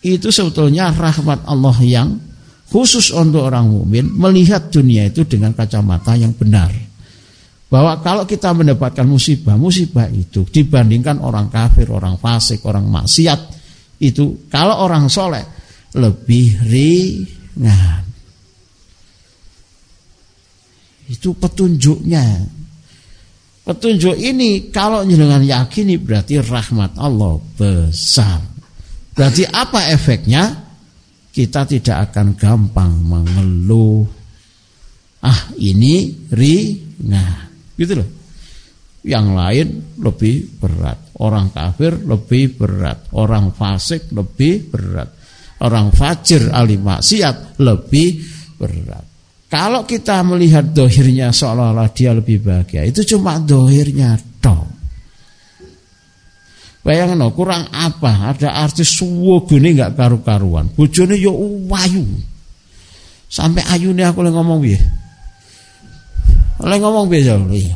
[0.04, 2.10] itu sebetulnya rahmat Allah yang
[2.70, 6.93] khusus untuk orang mukmin melihat dunia itu dengan kacamata yang benar.
[7.74, 13.49] Bahwa kalau kita mendapatkan musibah, musibah itu dibandingkan orang kafir, orang fasik, orang maksiat
[13.97, 15.41] itu kalau orang soleh
[15.97, 18.05] lebih ringan.
[21.09, 22.45] Itu petunjuknya.
[23.65, 28.38] Petunjuk ini kalau dengan yakini berarti rahmat Allah besar.
[29.17, 30.61] Berarti apa efeknya?
[31.34, 34.05] Kita tidak akan gampang mengeluh.
[35.26, 37.53] Ah ini ringan.
[37.76, 38.09] Gitu loh.
[39.03, 39.67] Yang lain
[39.99, 40.99] lebih berat.
[41.19, 43.11] Orang kafir lebih berat.
[43.17, 45.09] Orang fasik lebih berat.
[45.63, 48.09] Orang fajir ahli maksiat lebih
[48.59, 49.05] berat.
[49.53, 54.65] Kalau kita melihat dohirnya seolah-olah dia lebih bahagia, itu cuma dohirnya dong.
[56.84, 58.34] Bayangin no, kurang apa?
[58.36, 60.67] Ada artis gini nggak karu-karuan.
[60.74, 61.32] Bojone yo
[61.69, 62.03] wayu.
[63.32, 64.82] Sampai ayu nih aku ngomong ya.
[66.64, 67.76] Oleh ngomong biasa, iya.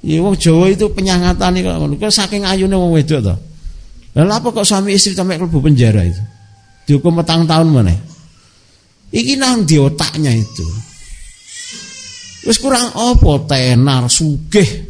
[0.00, 1.94] Iya wong Jawa itu penyangatan kok ngono.
[2.00, 3.34] Kok saking ayune wong wedok to.
[4.16, 6.22] Lah apa kok suami istri sampai klebu penjara itu?
[6.88, 7.94] Dihukum petang tahun mana?
[9.12, 10.66] Iki nang di otaknya itu.
[12.48, 14.88] Wis kurang apa tenar sugih.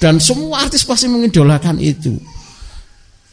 [0.00, 2.16] Dan semua artis pasti mengidolakan itu.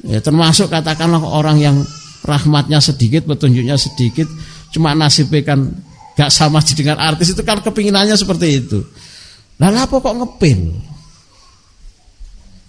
[0.04, 1.78] Ya, termasuk katakanlah orang yang
[2.24, 4.28] rahmatnya sedikit, petunjuknya sedikit,
[4.72, 5.60] cuma nasibnya kan
[6.18, 8.80] gak sama dengan artis itu kan kepinginannya seperti itu.
[9.62, 10.62] Lalu apa kok ngepil?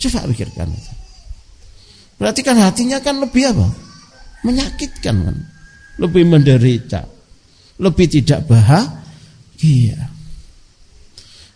[0.05, 0.69] Coba pikirkan.
[2.21, 3.67] Berarti kan hatinya kan lebih apa?
[4.45, 5.37] Menyakitkan kan.
[5.97, 7.09] Lebih menderita.
[7.81, 9.99] Lebih tidak bahagia.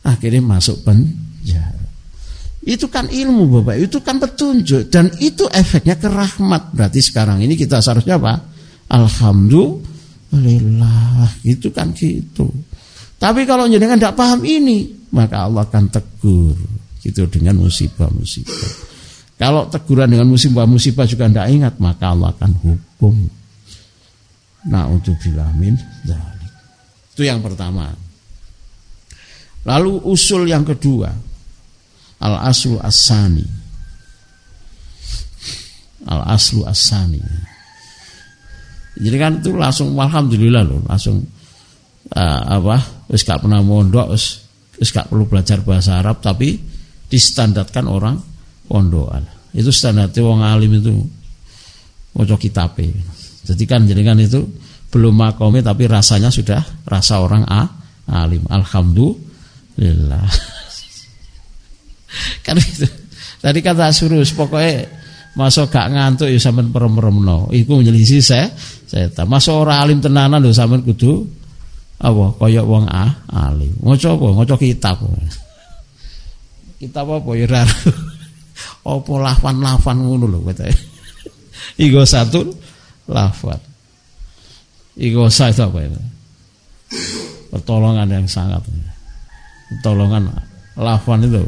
[0.03, 1.86] Akhirnya masuk penjara.
[2.64, 6.74] Itu kan ilmu Bapak, itu kan petunjuk dan itu efeknya ke rahmat.
[6.74, 8.45] Berarti sekarang ini kita seharusnya apa?
[8.93, 9.97] Alhamdulillah.
[11.43, 12.49] Itu kan gitu.
[13.18, 16.55] Tapi kalau jenengan tidak paham ini, maka Allah akan tegur
[17.03, 18.89] gitu dengan musibah-musibah.
[19.39, 23.16] Kalau teguran dengan musibah-musibah juga tidak ingat, maka Allah akan hukum.
[24.68, 25.79] Nah untuk bilamin
[27.14, 27.95] Itu yang pertama.
[29.66, 31.11] Lalu usul yang kedua,
[32.22, 33.47] al aslu asani.
[36.07, 37.22] Al aslu asani.
[38.99, 41.22] Jadi kan itu langsung alhamdulillah loh, langsung
[42.18, 44.42] uh, apa wis gak pernah mondok, wis
[44.78, 46.59] wis gak perlu belajar bahasa Arab tapi
[47.07, 48.18] distandarkan orang
[48.66, 49.22] pondokan.
[49.55, 50.92] Itu standarnya wong alim itu
[52.18, 52.90] maca kitabe.
[53.46, 54.42] Jadi kan kan itu
[54.90, 57.64] belum makome tapi rasanya sudah rasa orang a,
[58.11, 58.44] alim.
[58.51, 60.28] Alhamdulillah.
[62.46, 62.86] kan itu.
[63.38, 64.97] Tadi kata suruh pokoknya
[65.39, 67.55] masuk gak ngantuk ya sampean perem-peremno.
[67.55, 68.51] Iku menyelisih saya
[68.91, 71.22] saya masuk orang alim tenanan lho sampean kudu
[72.03, 73.70] apa kaya wong ah alim.
[73.78, 74.26] Maca apa?
[74.34, 74.99] Maca kitab.
[76.82, 77.62] Kitab apa ya ora
[78.99, 80.66] apa lafan-lafan ngono lho kata.
[81.86, 82.43] Igo satu
[83.07, 83.62] lafan.
[84.99, 86.01] Igo itu apa itu
[87.55, 88.66] pertolongan yang sangat.
[89.70, 90.34] Pertolongan
[90.74, 91.47] lafan itu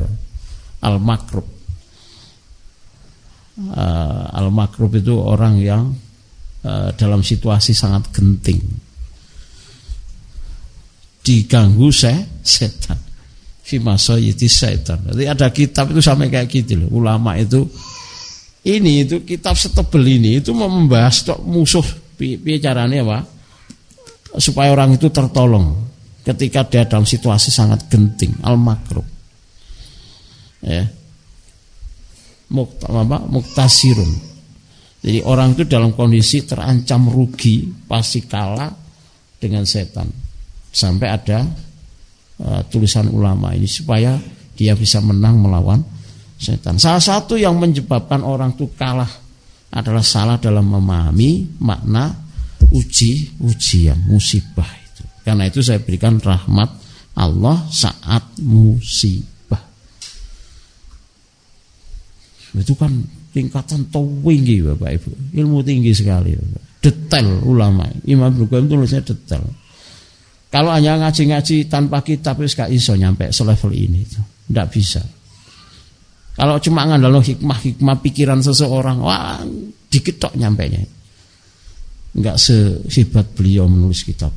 [0.78, 1.60] al makrub
[3.69, 5.93] uh, al makrub itu orang yang
[6.65, 8.61] uh, dalam situasi sangat genting
[11.21, 12.99] diganggu se setan.
[13.61, 15.05] Fimasa yiti setan.
[15.13, 16.89] Jadi ada kitab itu sampai kayak gitu loh.
[16.99, 17.69] Ulama itu
[18.67, 21.85] ini itu kitab setebel ini itu membahas tok musuh
[22.19, 23.19] piye caranya apa?
[24.37, 25.77] Supaya orang itu tertolong
[26.27, 29.07] ketika dia dalam situasi sangat genting, al makruh.
[30.61, 30.85] Ya.
[32.51, 33.18] Mukta, apa?
[33.30, 34.30] Muktasirun.
[35.01, 38.68] Jadi orang itu dalam kondisi terancam rugi, pasti kalah
[39.40, 40.05] dengan setan
[40.70, 41.40] sampai ada
[42.44, 44.20] uh, tulisan ulama ini supaya
[44.53, 45.80] dia bisa menang melawan
[46.36, 46.76] setan.
[46.76, 49.09] Salah satu yang menyebabkan orang itu kalah
[49.72, 52.12] adalah salah dalam memahami makna
[52.68, 55.05] uji ujian musibah itu.
[55.24, 56.68] Karena itu saya berikan rahmat
[57.16, 59.39] Allah saat musibah.
[62.57, 62.90] Itu kan
[63.30, 65.11] tingkatan tinggi Bapak Ibu.
[65.38, 66.34] Ilmu tinggi sekali.
[66.82, 67.86] Detail ulama.
[68.09, 69.44] Imam Bukhari tulisnya detail.
[70.51, 74.18] Kalau hanya ngaji-ngaji tanpa kitab wis gak iso nyampe selevel ini itu.
[74.51, 75.03] Tidak bisa.
[76.34, 79.38] Kalau cuma ngandalo hikmah-hikmah pikiran seseorang, wah
[79.86, 80.82] dikit nyampe nya.
[82.16, 84.34] Enggak sehebat beliau menulis kitab.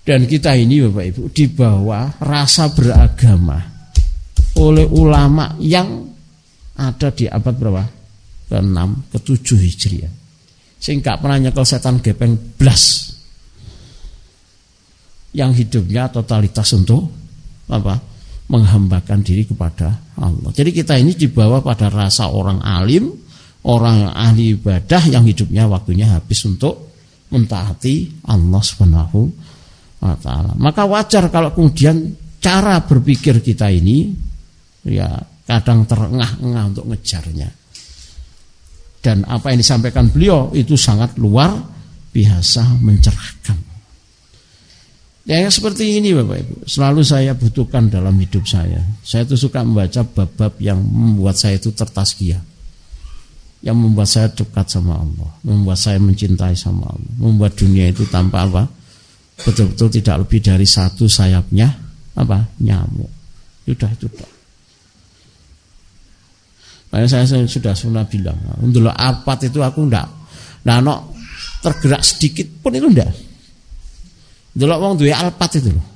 [0.00, 3.69] Dan kita ini Bapak Ibu dibawa rasa beragama
[4.60, 6.04] oleh ulama yang
[6.76, 7.84] ada di abad berapa?
[8.50, 8.78] Ke-6,
[9.16, 10.12] ke-7 Hijriah.
[10.80, 13.12] Sehingga pernah nyekel setan gepeng blas
[15.36, 17.08] yang hidupnya totalitas untuk
[17.70, 18.10] apa?
[18.50, 20.50] menghambakan diri kepada Allah.
[20.50, 23.06] Jadi kita ini dibawa pada rasa orang alim,
[23.62, 26.90] orang ahli ibadah yang hidupnya waktunya habis untuk
[27.30, 29.20] mentaati Allah Subhanahu
[30.02, 30.58] wa taala.
[30.58, 32.10] Maka wajar kalau kemudian
[32.42, 34.10] cara berpikir kita ini
[34.86, 35.08] ya
[35.44, 37.48] kadang terengah-engah untuk ngejarnya.
[39.00, 41.56] Dan apa yang disampaikan beliau itu sangat luar
[42.12, 43.58] biasa mencerahkan.
[45.24, 46.54] Ya yang seperti ini Bapak Ibu.
[46.66, 48.82] Selalu saya butuhkan dalam hidup saya.
[49.04, 52.40] Saya itu suka membaca bab-bab yang membuat saya itu tertaskia.
[53.60, 55.30] Yang membuat saya dekat sama Allah.
[55.44, 57.12] Membuat saya mencintai sama Allah.
[57.20, 58.64] Membuat dunia itu tanpa apa?
[59.40, 61.72] Betul-betul tidak lebih dari satu sayapnya
[62.18, 62.44] Apa?
[62.60, 63.08] Nyamuk.
[63.64, 64.10] Sudah itu
[66.90, 70.10] Makanya saya, sudah pernah bilang Untuk apat itu aku enggak
[70.66, 71.14] Nah no,
[71.62, 73.10] tergerak sedikit pun itu enggak
[74.50, 75.86] Delok wong duwe alpat itu loh.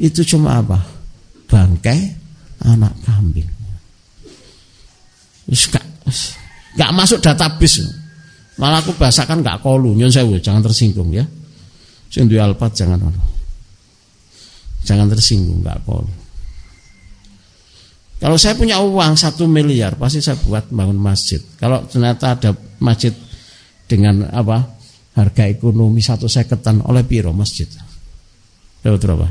[0.00, 0.80] Itu cuma apa?
[1.48, 2.00] Bangkai
[2.64, 3.48] anak kambing.
[5.48, 5.84] Wis gak
[6.76, 7.84] gak masuk database.
[8.58, 11.22] Malah aku bahasakan gak kolu, nyon sewu, jangan tersinggung ya.
[12.08, 12.98] Sing duwe alpat jangan
[14.82, 16.10] Jangan tersinggung, gak kolu.
[18.18, 21.38] Kalau saya punya uang satu miliar, pasti saya buat bangun masjid.
[21.54, 22.50] Kalau ternyata ada
[22.82, 23.14] masjid
[23.86, 24.74] dengan apa
[25.14, 27.70] harga ekonomi satu seketan oleh piro masjid.
[28.82, 29.28] Dapat berapa?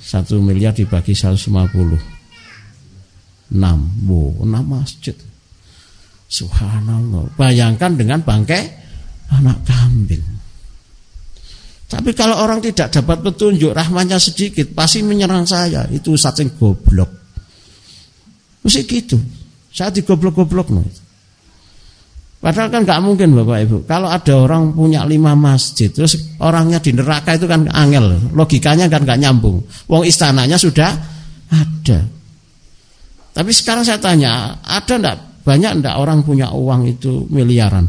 [0.00, 5.16] Satu miliar dibagi 150 enam, bu, enam masjid.
[6.28, 7.36] Subhanallah.
[7.36, 8.62] Bayangkan dengan bangkai
[9.32, 10.24] anak kambing.
[11.84, 15.84] Tapi kalau orang tidak dapat petunjuk, rahmatnya sedikit, pasti menyerang saya.
[15.92, 17.23] Itu satu goblok.
[18.64, 19.20] Mesti gitu.
[19.68, 20.72] Saya digoblok-goblok.
[22.44, 23.76] Padahal kan nggak mungkin Bapak Ibu.
[23.88, 28.36] Kalau ada orang punya lima masjid, terus orangnya di neraka itu kan angel.
[28.36, 29.64] Logikanya kan nggak nyambung.
[29.88, 30.92] Wong istananya sudah
[31.48, 32.04] ada.
[33.34, 37.88] Tapi sekarang saya tanya, ada enggak banyak enggak orang punya uang itu miliaran?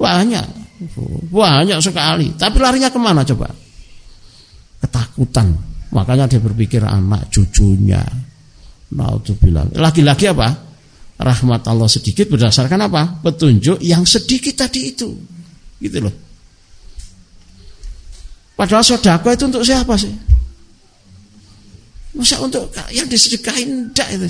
[0.00, 0.44] Banyak,
[1.28, 2.32] banyak sekali.
[2.40, 3.52] Tapi larinya ke mana coba?
[4.80, 5.56] Ketakutan.
[5.92, 8.00] Makanya dia berpikir anak cucunya,
[9.42, 10.48] bilang Lagi-lagi apa?
[11.16, 13.24] Rahmat Allah sedikit berdasarkan apa?
[13.24, 15.08] Petunjuk yang sedikit tadi itu.
[15.80, 16.12] Gitu loh.
[18.56, 20.12] Padahal sodako itu untuk siapa sih?
[22.16, 24.28] Masa untuk yang disedekahin enggak itu.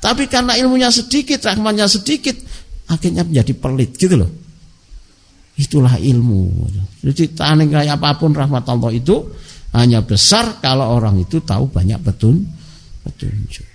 [0.00, 2.38] Tapi karena ilmunya sedikit, rahmatnya sedikit,
[2.86, 4.30] akhirnya menjadi pelit gitu loh.
[5.58, 6.70] Itulah ilmu.
[7.04, 9.28] Jadi taneng kayak apa pun rahmat Allah itu
[9.76, 12.42] hanya besar kalau orang itu tahu banyak betun
[13.04, 13.69] petunjuk.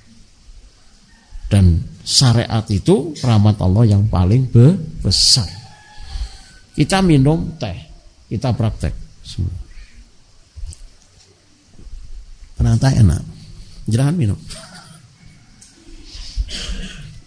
[1.46, 4.50] Dan syariat itu rahmat Allah yang paling
[5.02, 5.50] besar.
[6.76, 7.78] Kita minum teh,
[8.28, 8.94] kita praktek
[9.24, 9.56] semua.
[12.56, 13.24] Ternyata enak.
[13.86, 14.40] Jangan minum.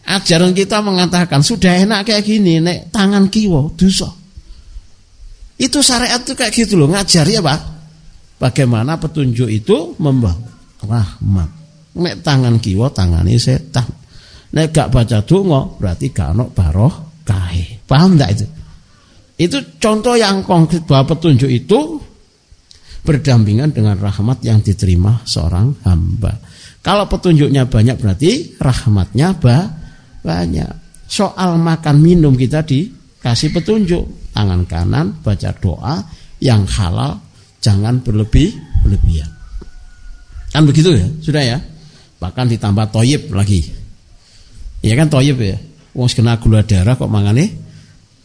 [0.09, 4.09] Ajaran kita mengatakan sudah enak kayak gini, nek tangan kiwo dosa.
[5.61, 7.55] Itu syariat itu kayak gitu loh, ngajari apa?
[8.41, 10.33] Bagaimana petunjuk itu membawa
[10.81, 11.51] rahmat.
[11.99, 13.85] Nek tangan kiwo tangani setan.
[14.49, 17.85] Nek gak baca donga berarti gak ono baroh kae.
[17.85, 18.47] Paham enggak itu?
[19.39, 22.01] Itu contoh yang konkret bahwa petunjuk itu
[23.07, 26.35] berdampingan dengan rahmat yang diterima seorang hamba.
[26.83, 29.69] Kalau petunjuknya banyak berarti rahmatnya ba
[30.25, 30.73] banyak.
[31.09, 34.33] Soal makan minum kita dikasih petunjuk.
[34.35, 35.99] Tangan kanan baca doa
[36.39, 37.19] yang halal,
[37.59, 38.55] jangan berlebih
[38.87, 39.31] berlebihan.
[40.55, 41.09] Kan begitu ya?
[41.23, 41.59] Sudah ya?
[42.23, 43.78] Bahkan ditambah toyib lagi.
[44.83, 45.59] Ya kan toyib ya.
[45.97, 47.51] Wong kena gula darah kok mangane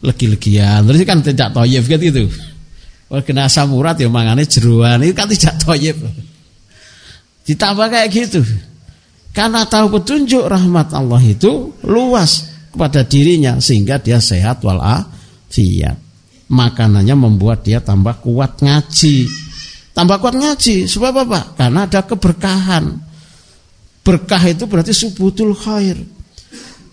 [0.04, 0.86] legi-legian.
[0.86, 2.30] Terus kan tidak toyib kan gitu.
[3.10, 5.02] Wong kena asam urat ya mangane jeruan.
[5.02, 5.98] Itu kan tidak toyib.
[7.44, 8.40] Ditambah kayak gitu.
[9.34, 15.98] Karena tahu petunjuk rahmat Allah itu luas kepada dirinya sehingga dia sehat walafiat.
[16.46, 19.26] Makanannya membuat dia tambah kuat ngaji.
[19.90, 20.86] Tambah kuat ngaji.
[20.86, 21.58] Sebab apa?
[21.58, 22.84] Karena ada keberkahan.
[24.06, 26.13] Berkah itu berarti subutul khair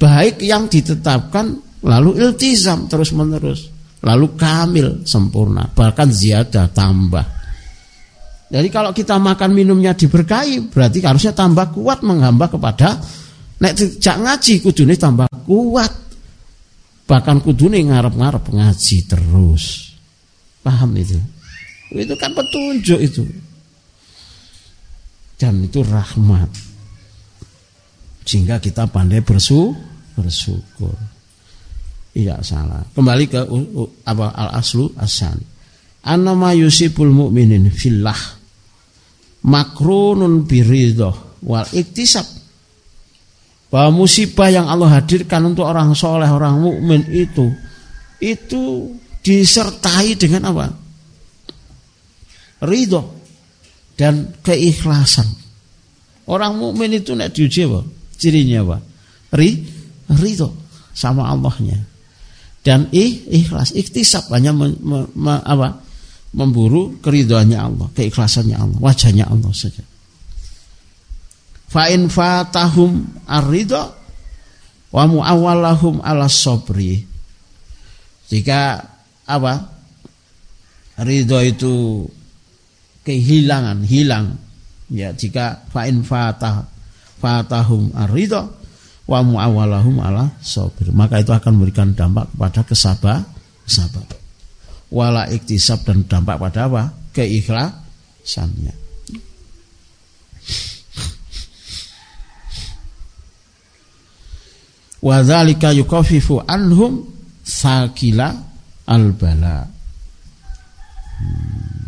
[0.01, 3.69] baik yang ditetapkan lalu iltizam terus menerus
[4.01, 7.25] lalu kamil sempurna bahkan ziyadah tambah.
[8.51, 12.99] Jadi kalau kita makan minumnya diberkahi berarti harusnya tambah kuat menghamba kepada
[13.61, 15.93] nek tidak ngaji kudune tambah kuat.
[17.07, 19.95] Bahkan kudune ngarep-ngarep ngaji terus.
[20.65, 21.19] Paham itu?
[21.91, 23.23] Itu kan petunjuk itu.
[25.35, 26.51] Dan itu rahmat.
[28.23, 29.90] Sehingga kita pandai bersu
[30.21, 30.93] bersyukur.
[32.13, 32.83] Iya salah.
[32.91, 33.41] Kembali ke
[34.05, 35.39] apa al aslu asan.
[36.05, 38.17] Anama yusibul mu'minin fillah
[39.47, 42.27] makrunun biridho wal iktisab.
[43.71, 47.47] Bahwa musibah yang Allah hadirkan untuk orang soleh, orang mukmin itu
[48.19, 48.91] itu
[49.23, 50.67] disertai dengan apa?
[52.67, 53.01] Ridho
[53.95, 55.31] dan keikhlasan.
[56.27, 57.81] Orang mukmin itu nek diuji apa?
[58.19, 58.77] Cirinya apa?
[59.31, 59.80] Ridho
[60.17, 60.51] ridho
[60.91, 61.79] sama Allahnya.
[62.61, 63.73] Dan ih, ikhlas.
[63.73, 65.81] Ikhtisab hanya me, me, me, apa,
[66.31, 69.83] memburu keridhoannya Allah keikhlasannya Allah wajahnya Allah saja.
[71.71, 73.83] Fa in fatahum ar-ridho
[74.91, 77.03] wa muawwalahum ala sabri.
[78.31, 78.79] Jika
[79.27, 79.53] apa
[81.03, 82.07] ridho itu
[83.03, 84.35] kehilangan hilang
[84.91, 86.67] ya jika fa in fatah
[87.19, 88.60] fatahum ar-ridho
[89.11, 90.87] wa muawalahum ala sabir.
[90.95, 93.19] Maka itu akan memberikan dampak kepada kesabar,
[93.67, 94.07] kesabar.
[94.87, 96.83] wala iktisab dan dampak pada apa?
[97.11, 98.71] keikhlasannya.
[105.01, 107.03] Wadzalika yukafifu anhum
[107.43, 108.31] sakila
[108.85, 109.65] al-bala.
[111.19, 111.80] Hmm.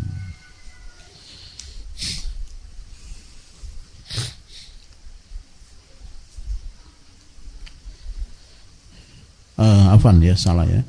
[9.54, 10.82] Uh, afan ya salah ya.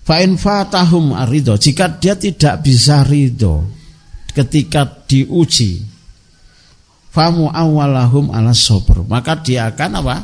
[0.00, 1.54] Fa'in fatahum arido.
[1.60, 3.68] Jika dia tidak bisa ridho
[4.32, 5.84] ketika diuji,
[7.12, 9.04] famu awalahum ala sober.
[9.04, 10.16] Maka dia akan apa?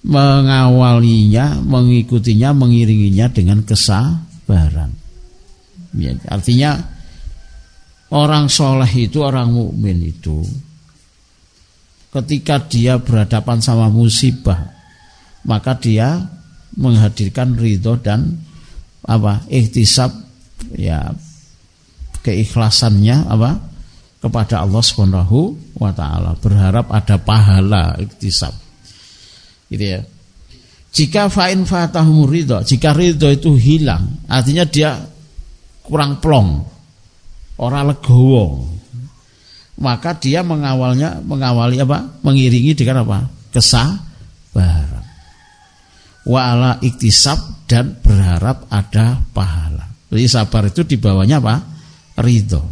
[0.00, 4.92] Mengawalinya, mengikutinya, mengiringinya dengan kesabaran.
[5.96, 6.78] Ya, artinya
[8.12, 10.46] orang soleh itu, orang mukmin itu,
[12.14, 14.72] ketika dia berhadapan sama musibah,
[15.44, 16.39] maka dia
[16.78, 18.38] menghadirkan ridho dan
[19.06, 20.12] apa ikhtisab
[20.76, 21.10] ya
[22.20, 23.50] keikhlasannya apa
[24.20, 26.36] kepada Allah Subhanahu wa taala.
[26.36, 28.52] Berharap ada pahala ikhtisab
[29.72, 30.00] gitu ya.
[30.90, 34.98] Jika fa'in fatahum ridho jika ridho itu hilang artinya dia
[35.86, 36.66] kurang plong
[37.62, 38.66] orang legowo
[39.80, 43.18] maka dia mengawalnya mengawali apa mengiringi dengan apa
[43.54, 44.99] kesabaran
[46.24, 49.86] wa'ala iktisab dan berharap ada pahala.
[50.10, 51.54] Jadi sabar itu dibawanya apa?
[52.18, 52.62] Ridho.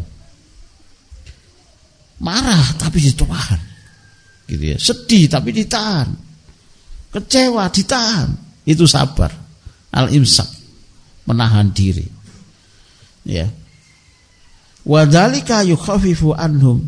[2.19, 3.61] Marah tapi ditahan.
[4.51, 4.77] Gitu ya.
[4.77, 6.11] Sedih tapi ditahan.
[7.15, 8.29] Kecewa ditahan.
[8.67, 9.31] Itu sabar.
[9.95, 10.51] Al imsak
[11.31, 12.05] menahan diri.
[13.23, 13.47] Ya.
[14.83, 16.83] Wadalika yukhafifu anhum.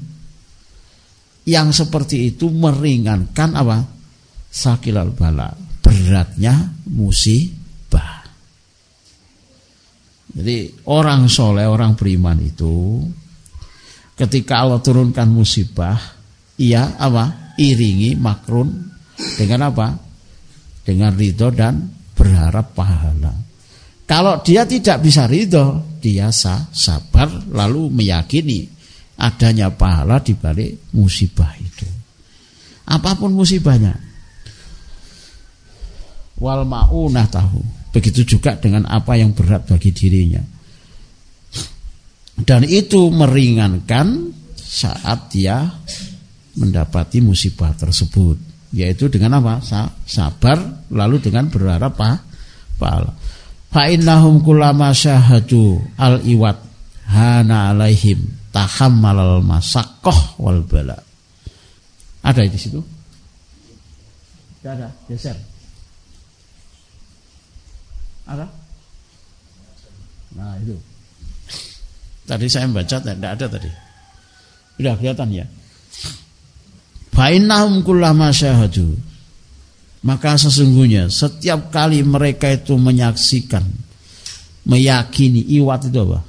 [1.46, 3.86] Yang seperti itu meringankan apa?
[4.50, 5.69] Sakilal bala
[6.10, 8.26] beratnya musibah
[10.34, 13.06] jadi orang soleh orang beriman itu
[14.18, 15.94] ketika Allah turunkan musibah
[16.58, 18.90] ia apa iringi makrun
[19.38, 19.94] dengan apa
[20.82, 21.78] dengan ridho dan
[22.18, 23.30] berharap pahala
[24.10, 28.66] kalau dia tidak bisa ridho, dia sah, sabar lalu meyakini
[29.14, 31.86] adanya pahala di balik musibah itu.
[32.90, 34.09] Apa pun musibahnya.
[36.40, 37.60] Wal maunah tahu.
[37.92, 40.40] Begitu juga dengan apa yang berat bagi dirinya.
[42.40, 45.68] Dan itu meringankan saat dia
[46.56, 48.40] mendapati musibah tersebut.
[48.72, 49.60] Yaitu dengan apa?
[50.06, 51.92] Sabar lalu dengan berharap
[52.78, 53.12] pahala.
[53.70, 56.58] Fa innahum kullama syahadu al iwat
[57.10, 58.22] hana alaihim
[58.54, 60.98] tahammalal masakoh wal bala.
[62.22, 62.80] Ada di situ?
[64.60, 65.49] Tidak ada, geser.
[68.30, 68.46] Ada?
[70.38, 70.78] Nah itu.
[72.30, 73.70] Tadi saya membaca tidak ada tadi.
[74.78, 75.46] Sudah kelihatan ya.
[77.10, 79.10] Fa innahum kullama syahadu
[80.00, 83.60] maka sesungguhnya setiap kali mereka itu menyaksikan,
[84.64, 86.20] meyakini iwat itu apa?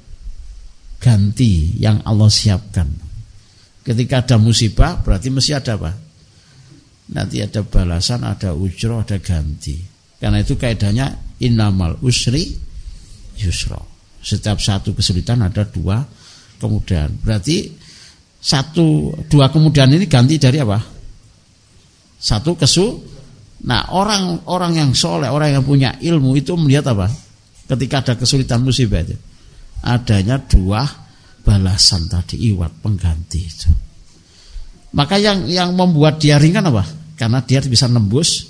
[0.99, 2.91] Ganti yang Allah siapkan.
[3.82, 5.91] Ketika ada musibah berarti mesti ada apa?
[7.15, 9.80] Nanti ada balasan, ada ujro, ada ganti.
[10.19, 12.53] Karena itu kaidahnya innamal usri
[13.41, 13.89] yusro.
[14.22, 16.05] Setiap satu kesulitan ada dua
[16.61, 17.09] kemudian.
[17.22, 17.73] Berarti
[18.41, 20.77] satu dua kemudian ini ganti dari apa?
[22.22, 23.11] Satu kesu
[23.61, 27.05] Nah orang-orang yang soleh, orang yang punya ilmu itu melihat apa?
[27.69, 29.13] Ketika ada kesulitan musibah itu,
[29.85, 30.81] adanya dua
[31.45, 33.69] balasan tadi iwat pengganti itu.
[34.97, 36.84] Maka yang yang membuat dia ringan apa?
[37.15, 38.49] Karena dia bisa nembus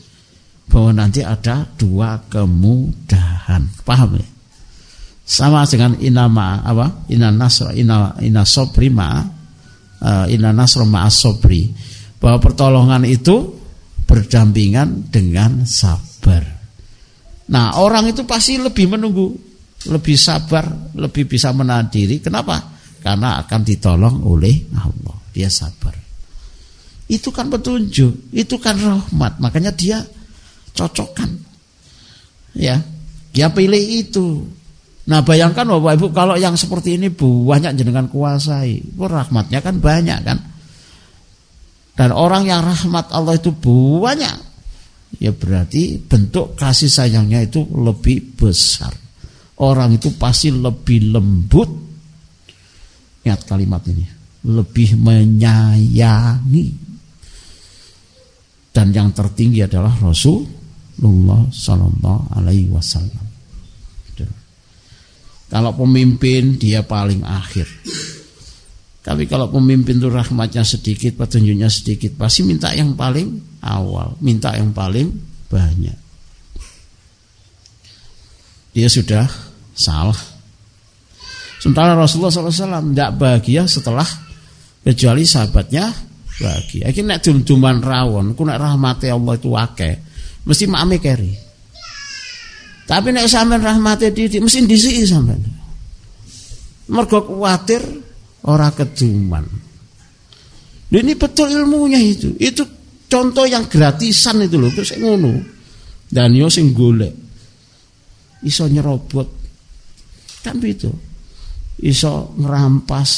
[0.72, 3.68] bahwa nanti ada dua kemudahan.
[3.84, 4.27] Paham ya?
[5.27, 7.06] Sama dengan inama apa?
[7.11, 9.19] Ina nasra ina ina sobri ma
[10.02, 11.68] uh, ina nasra ma sobri
[12.23, 13.60] bahwa pertolongan itu
[14.07, 16.43] berdampingan dengan sabar.
[17.52, 19.27] Nah, orang itu pasti lebih menunggu,
[19.91, 22.23] lebih sabar, lebih bisa menahan diri.
[22.23, 22.60] Kenapa?
[23.03, 25.15] Karena akan ditolong oleh Allah.
[25.31, 25.95] Dia sabar.
[27.11, 29.39] Itu kan petunjuk, itu kan rahmat.
[29.43, 29.99] Makanya dia
[30.76, 31.30] cocokkan.
[32.56, 32.84] Ya,
[33.31, 34.43] dia pilih itu.
[35.07, 40.38] Nah bayangkan Bapak Ibu kalau yang seperti ini banyak jenengan kuasai, rahmatnya kan banyak kan.
[41.95, 44.38] Dan orang yang rahmat Allah itu banyak.
[45.19, 48.95] Ya berarti bentuk kasih sayangnya itu lebih besar.
[49.60, 51.69] Orang itu pasti lebih lembut.
[53.22, 54.07] Ingat kalimat ini.
[54.48, 56.65] Lebih menyayangi.
[58.72, 59.93] Dan yang tertinggi adalah
[61.02, 63.26] Rasulullah Sallallahu Alaihi Wasallam.
[65.49, 67.68] Kalau pemimpin dia paling akhir.
[69.02, 74.72] Tapi kalau pemimpin itu rahmatnya sedikit, petunjuknya sedikit, pasti minta yang paling awal, minta yang
[74.72, 75.10] paling
[75.49, 75.98] banyak.
[78.72, 79.26] Dia sudah
[79.73, 80.15] salah.
[81.60, 84.07] Sementara Rasulullah SAW tidak bahagia setelah
[84.86, 85.91] kecuali sahabatnya
[86.40, 86.94] bahagia.
[86.94, 90.11] Iki nek dum-duman rawon, ku nek rahmate Allah itu akeh,
[90.45, 91.34] mesti mame keri.
[92.85, 95.41] Tapi nek sampean rahmate di mesti disiki sampean.
[96.91, 98.01] Mergo kuwatir
[98.41, 99.45] Orang keduman.
[100.91, 102.34] Ini betul ilmunya itu.
[102.41, 102.65] Itu
[103.05, 105.38] contoh yang gratisan itu loh, terus ngono.
[106.09, 107.13] Dan yo sing golek.
[108.41, 109.30] Iso nyerobot.
[110.41, 110.89] Kan itu.
[111.85, 113.09] Iso ngerampas,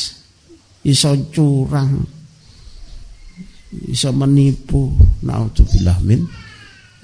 [0.87, 2.03] iso curang,
[3.87, 4.91] iso menipu.
[5.23, 6.19] Naudzubillah min.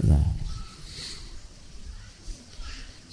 [0.07, 0.39] Nah.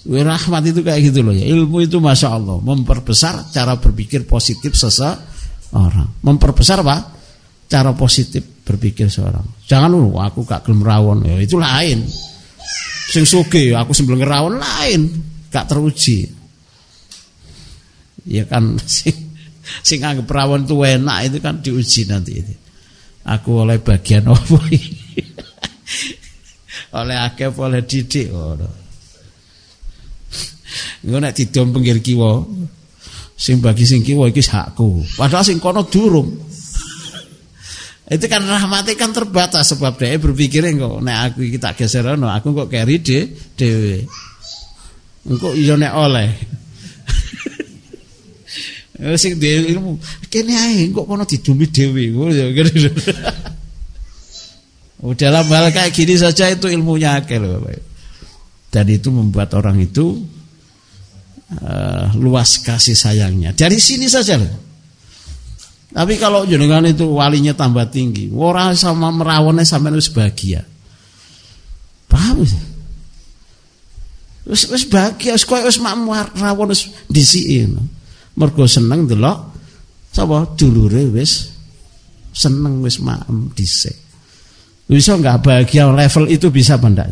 [0.07, 1.43] Rahmat itu kayak gitu loh ya.
[1.51, 6.23] Ilmu itu masya Allah memperbesar cara berpikir positif seseorang.
[6.23, 7.11] Memperbesar apa?
[7.67, 9.43] Cara positif berpikir seorang.
[9.67, 12.07] Jangan lu aku gak gelem rawon ya itu lain.
[13.11, 15.11] Sing suge aku sebelum rawon lain,
[15.51, 16.23] gak teruji.
[18.23, 19.15] Ya kan sing
[19.83, 22.39] sing anggap rawon itu enak itu kan diuji nanti.
[23.27, 24.55] Aku oleh bagian apa
[26.95, 28.55] oleh akeh oleh didik oh,
[31.05, 32.43] Engko nek didom pinggir kiwa,
[33.37, 35.05] sing bagi sing kiwa iki hakku.
[35.15, 36.27] Padahal sing kono durung.
[38.07, 42.31] Itu kan rahmati kan terbatas sebab dia berpikir kok nek aku iki tak geser ono,
[42.31, 43.19] aku kok keri de
[43.55, 44.07] dhewe.
[45.27, 46.29] Engko iya nek oleh.
[49.21, 49.91] sing dhewe ilmu
[50.31, 52.47] kene ae kok kono didomi dhewe ngono ya.
[54.97, 57.85] Udah dalam hal kayak gini saja itu ilmunya akeh loh Bapak.
[58.73, 60.25] Dan itu membuat orang itu
[61.61, 63.53] uh, luas kasih sayangnya.
[63.53, 64.67] Dari sini saja loh.
[65.93, 70.61] Tapi kalau jenengan itu walinya tambah tinggi, orang sama merawonnya sampai harus bahagia.
[72.11, 72.43] Paham?
[74.47, 77.65] Wis wis bahagia, wis koyo wis rawon wis disiki.
[78.37, 79.57] Mergo seneng delok
[80.13, 81.49] sapa dulure wis
[82.35, 84.06] seneng wis maem dhisik.
[84.87, 87.11] Bisa enggak bahagia level itu bisa apa ndak?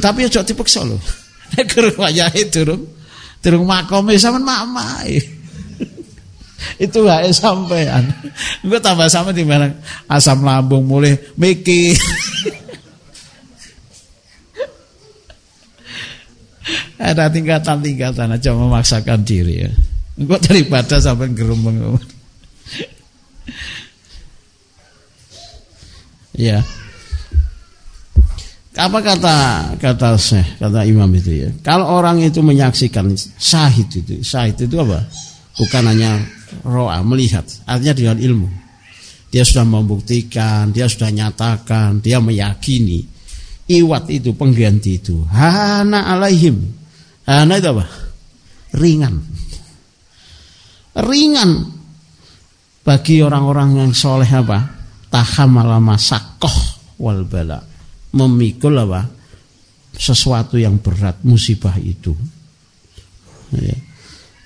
[0.00, 0.98] tapi aja dipaksa lho.
[1.54, 2.96] Nek guru wayahe durung
[3.46, 5.22] Durung makome sampean mamai.
[6.82, 8.10] Itu wae sampean.
[8.66, 9.70] Engko tambah sama di mana
[10.10, 11.94] asam lambung mulai mikir.
[16.98, 19.70] Ada tingkatan-tingkatan aja memaksakan diri ya.
[20.18, 22.02] Engko daripada sampai gerumeng.
[26.36, 26.60] Ya.
[28.76, 29.36] Apa kata
[29.80, 31.48] kata Syekh, kata Imam itu ya?
[31.64, 33.08] Kalau orang itu menyaksikan
[33.40, 35.00] syahid itu, syahid itu apa?
[35.56, 36.20] Bukan hanya
[36.60, 38.48] roa melihat, artinya dengan ilmu.
[39.32, 43.16] Dia sudah membuktikan, dia sudah nyatakan, dia meyakini
[43.66, 45.26] iwat itu pengganti itu.
[45.26, 46.62] Hana alaihim.
[47.26, 47.84] Hana itu apa?
[48.76, 49.14] Ringan.
[50.96, 51.50] Ringan
[52.86, 54.75] bagi orang-orang yang soleh apa?
[55.08, 56.56] Tahamal masakoh
[57.00, 57.62] wal bala.
[58.16, 59.06] Memikul apa?
[59.96, 62.12] Sesuatu yang berat musibah itu.
[63.54, 63.76] Ya.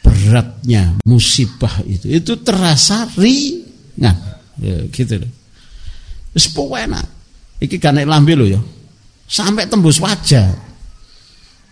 [0.01, 2.09] beratnya musibah itu.
[2.09, 4.17] Itu terasa ringan.
[4.61, 5.31] Ya, gitu loh.
[6.77, 7.07] Enak.
[7.61, 8.61] Iki kan lambe lo ya.
[9.31, 10.49] Sampai tembus wajah.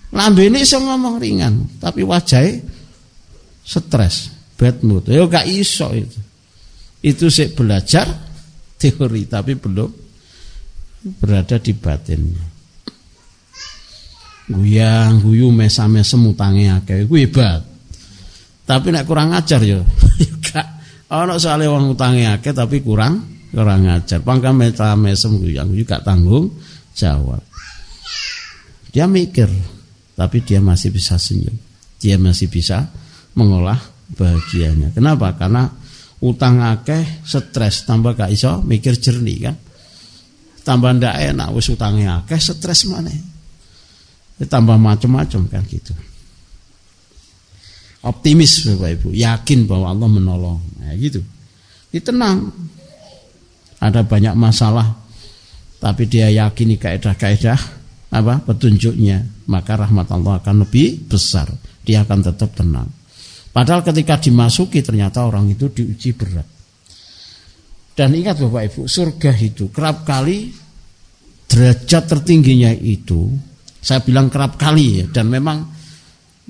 [0.09, 2.65] Lambe ini iso ngomong ringan tapi wajahnya
[3.61, 5.09] stres bad mood.
[5.13, 6.19] Ya gak iso itu.
[7.05, 8.28] Itu sih belajar
[8.79, 9.91] teori tapi belum
[11.19, 12.47] berada di batinnya.
[14.49, 17.61] Guyang guyu mesame semutange akeh kuwi hebat.
[18.65, 19.81] Tapi nek kurang ajar ya
[20.45, 20.67] gak
[21.09, 24.25] ana soalé wong utange akeh tapi kurang kurang ajar.
[24.25, 26.49] Pangka mesame sem guyang guyu gak tanggung
[26.97, 27.45] jawab.
[28.89, 29.53] Dia mikir
[30.17, 31.55] tapi dia masih bisa senyum.
[32.01, 32.89] Dia masih bisa
[33.37, 33.79] mengolah
[34.17, 34.97] bahagianya.
[34.97, 35.37] Kenapa?
[35.37, 35.69] Karena
[36.25, 37.87] utang akeh stres.
[37.87, 39.57] Tambah gak iso mikir jernih kan?
[40.67, 43.11] Tambah ndak enak wis utange akeh stres mana
[44.47, 45.91] tambah macam-macam kan gitu.
[48.07, 49.09] Optimis Bapak Ibu.
[49.11, 50.61] Yakin bahwa Allah menolong.
[50.79, 51.19] Nah, gitu.
[51.91, 52.47] Ditenang
[53.83, 54.95] ada banyak masalah
[55.83, 57.59] tapi dia yakini kaedah-kaedah
[58.15, 59.51] apa petunjuknya.
[59.51, 61.51] Maka rahmat Allah akan lebih besar.
[61.83, 62.98] Dia akan tetap tenang
[63.59, 66.47] padahal ketika dimasuki ternyata orang itu diuji berat.
[67.91, 70.47] Dan ingat Bapak Ibu, surga itu kerap kali
[71.51, 73.27] derajat tertingginya itu
[73.83, 75.59] saya bilang kerap kali ya dan memang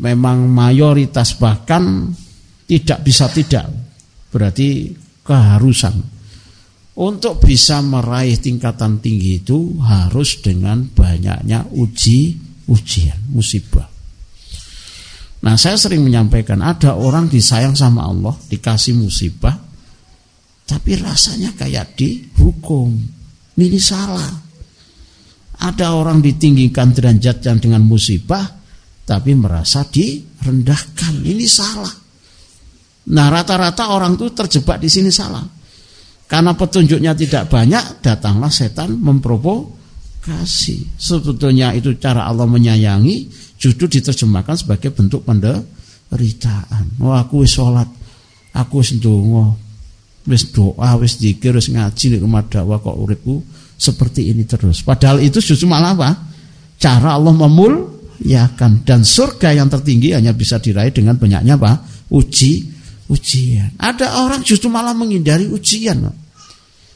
[0.05, 2.13] memang mayoritas bahkan
[2.69, 3.73] tidak bisa tidak
[4.29, 4.93] berarti
[5.25, 6.21] keharusan.
[7.01, 12.37] Untuk bisa meraih tingkatan tinggi itu harus dengan banyaknya uji
[12.69, 13.98] ujian musibah
[15.39, 19.69] nah saya sering menyampaikan ada orang disayang sama Allah dikasih musibah
[20.69, 22.93] tapi rasanya kayak dihukum.
[23.57, 24.29] Ini salah.
[25.59, 28.45] Ada orang ditinggikan derajatnya dengan musibah
[29.09, 31.25] tapi merasa direndahkan.
[31.25, 31.89] Ini salah.
[33.09, 35.41] Nah rata-rata orang itu terjebak di sini salah.
[36.29, 39.01] Karena petunjuknya tidak banyak, datanglah setan
[40.29, 40.77] memprovokasi.
[41.01, 47.01] Sebetulnya itu cara Allah menyayangi, justru diterjemahkan sebagai bentuk penderitaan.
[47.01, 47.89] Oh aku wis sholat,
[48.53, 49.57] aku wis ndonga,
[50.29, 53.41] wis doa, wis zikir, wis ngaji di rumah dakwah kok uripku
[53.79, 54.85] seperti ini terus.
[54.85, 56.11] Padahal itu justru malah apa?
[56.79, 61.83] Cara Allah memulyakan dan surga yang tertinggi hanya bisa diraih dengan banyaknya apa?
[62.13, 62.77] Uji
[63.09, 63.73] ujian.
[63.81, 66.07] Ada orang justru malah menghindari ujian.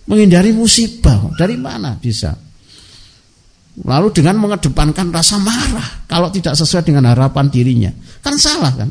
[0.07, 1.33] Menghindari musibah.
[1.35, 2.37] Dari mana bisa?
[3.73, 7.91] Lalu dengan mengedepankan rasa marah kalau tidak sesuai dengan harapan dirinya.
[8.21, 8.91] Kan salah kan?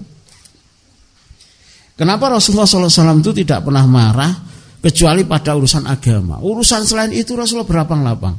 [1.93, 4.33] Kenapa Rasulullah SAW itu tidak pernah marah
[4.81, 6.41] kecuali pada urusan agama.
[6.41, 8.33] Urusan selain itu Rasulullah berlapang-lapang.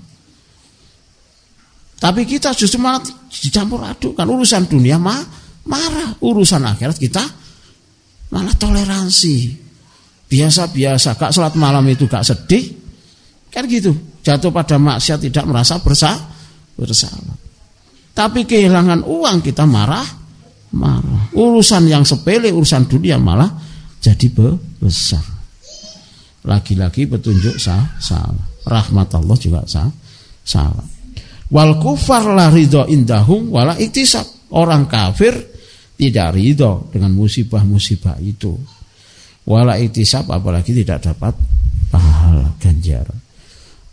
[2.03, 2.99] Tapi kita justru malah
[3.31, 5.23] dicampur aduk kan urusan dunia mah
[5.71, 7.23] marah, urusan akhirat kita
[8.35, 9.55] malah toleransi
[10.27, 12.65] biasa-biasa gak sholat malam itu gak sedih
[13.53, 13.93] kan gitu
[14.25, 16.32] jatuh pada maksiat tidak merasa bersalah
[16.75, 17.37] bersalah
[18.13, 20.23] tapi kehilangan uang kita marah
[20.77, 21.33] marah.
[21.37, 23.49] Urusan yang sepele urusan dunia malah
[24.01, 24.29] jadi
[24.81, 25.23] besar.
[26.43, 28.47] Lagi-lagi petunjuk sah salah.
[28.67, 29.89] Rahmat Allah juga sah
[30.43, 30.87] salah.
[31.53, 34.25] Wal kufar la ridho indahum wala iktisab.
[34.53, 35.33] Orang kafir
[35.97, 38.53] tidak ridho dengan musibah-musibah itu.
[39.49, 41.33] Wala itisab apalagi tidak dapat
[41.89, 43.17] pahala ganjaran.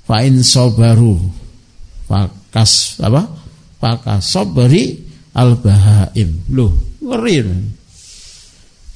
[0.04, 1.22] Fa'in sobaru
[2.50, 3.30] fakas apa?
[3.78, 4.98] Fakas sobari
[5.38, 6.50] al bahaim.
[6.50, 7.46] Loh, ngeri.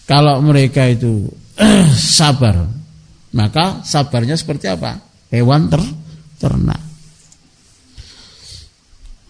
[0.09, 1.29] Kalau mereka itu
[2.17, 2.65] sabar,
[3.37, 4.97] maka sabarnya seperti apa?
[5.29, 5.79] Hewan ter
[6.41, 6.81] ternak.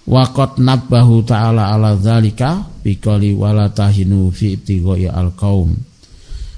[0.04, 5.72] Waqat nabbahu ta'ala ala dzalika biqali wala tahinu fi ibtighai al qaum.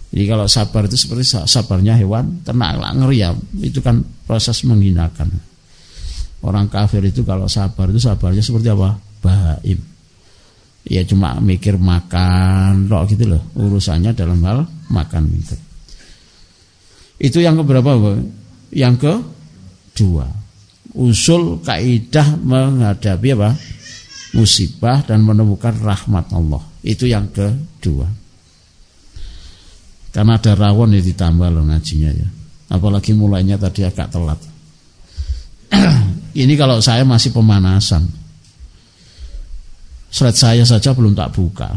[0.10, 5.55] Jadi kalau sabar itu seperti sabarnya hewan ternak ngeriam, itu kan proses menghinakan.
[6.46, 9.02] Orang kafir itu kalau sabar itu sabarnya seperti apa?
[9.26, 9.80] Bahaim.
[10.86, 13.42] Ya cuma mikir makan, kok gitu loh.
[13.58, 15.60] Urusannya dalam hal makan minum.
[17.18, 17.98] Itu yang keberapa,
[18.70, 20.46] Yang kedua
[20.96, 23.52] usul kaidah menghadapi apa?
[24.36, 26.60] musibah dan menemukan rahmat Allah.
[26.84, 28.04] Itu yang kedua.
[30.12, 32.28] Karena ada rawon ya ditambah loh ngajinya ya.
[32.76, 34.40] Apalagi mulainya tadi agak telat.
[36.36, 38.03] Ini kalau saya masih pemanasan.
[40.12, 41.72] Slide saya saja belum tak buka.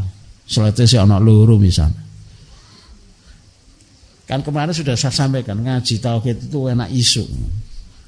[0.51, 2.02] Slide saya anak luru misalnya.
[4.26, 7.24] Kan kemarin sudah saya sampaikan ngaji tauhid itu enak isu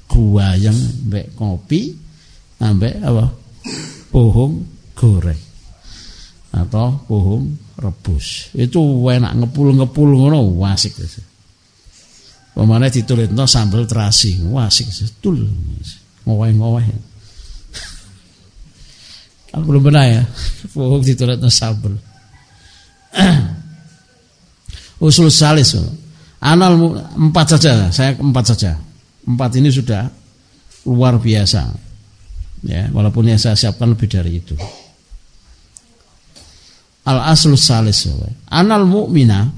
[0.05, 0.75] gua yang
[1.07, 1.97] mbek kopi
[2.61, 3.25] ambek apa?
[4.11, 4.53] Pohong
[4.93, 5.41] goreng.
[6.51, 8.51] Atau pohong rebus.
[8.53, 10.99] Itu enak ngepul-ngepul ngono wasik
[12.51, 14.91] Pemane ditulitno sambal terasi wasik
[15.23, 15.39] tul
[16.25, 16.87] ngoweh-ngoweh.
[19.51, 20.23] Kalau belum benar ya.
[20.71, 21.95] Pohong ditulitno sambal
[25.01, 25.75] usul salis
[26.39, 26.77] anal
[27.17, 27.89] empat saja.
[27.89, 28.77] Saya empat saja.
[29.25, 30.07] Empat ini sudah
[30.85, 31.61] luar biasa.
[32.61, 34.53] Ya, walaupun yang saya siapkan lebih dari itu.
[37.01, 38.05] Al aslu salis
[38.53, 39.49] Anal mu'mina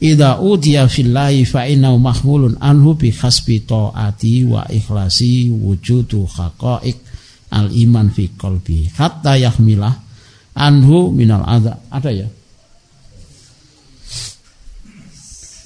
[0.00, 6.98] idza udiya fillahi fa innahu mahmulun anhu bi khasbi taati wa ikhlasi wujudu haqaiq
[7.52, 10.06] al iman fi qalbi hatta yahmilah
[10.56, 11.76] anhu minal adha.
[11.92, 12.28] Ada ya?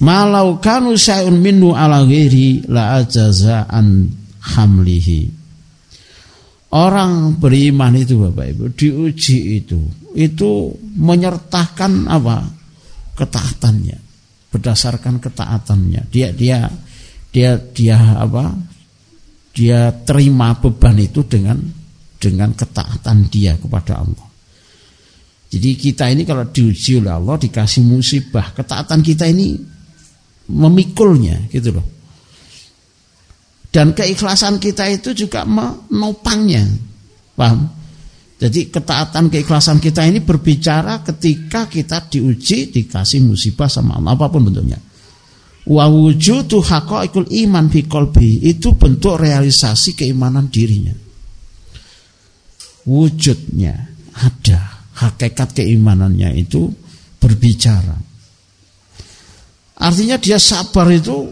[0.01, 4.09] Malau kanu syai'un minnu ala ghairi la ajaza an
[4.41, 5.39] hamlihi.
[6.71, 9.79] Orang beriman itu Bapak Ibu diuji itu
[10.15, 12.47] itu menyertakan apa?
[13.11, 14.00] ketaatannya.
[14.51, 16.11] Berdasarkan ketaatannya.
[16.11, 16.67] Dia dia
[17.31, 18.51] dia dia apa?
[19.55, 21.59] Dia terima beban itu dengan
[22.19, 24.27] dengan ketaatan dia kepada Allah.
[25.51, 29.59] Jadi kita ini kalau diuji oleh Allah dikasih musibah, ketaatan kita ini
[30.47, 31.87] memikulnya gitu loh.
[33.71, 36.67] Dan keikhlasan kita itu juga menopangnya.
[37.35, 37.80] Paham?
[38.41, 44.49] Jadi ketaatan keikhlasan kita ini berbicara ketika kita diuji dikasih musibah sama Allah apa pun
[44.49, 44.81] bentuknya.
[45.69, 50.97] Wa wujudu haqaiqul iman fi qalbi itu bentuk realisasi keimanan dirinya.
[52.89, 53.77] Wujudnya
[54.17, 56.65] ada, hakikat keimanannya itu
[57.21, 57.93] berbicara.
[59.77, 61.29] Artinya dia sabar itu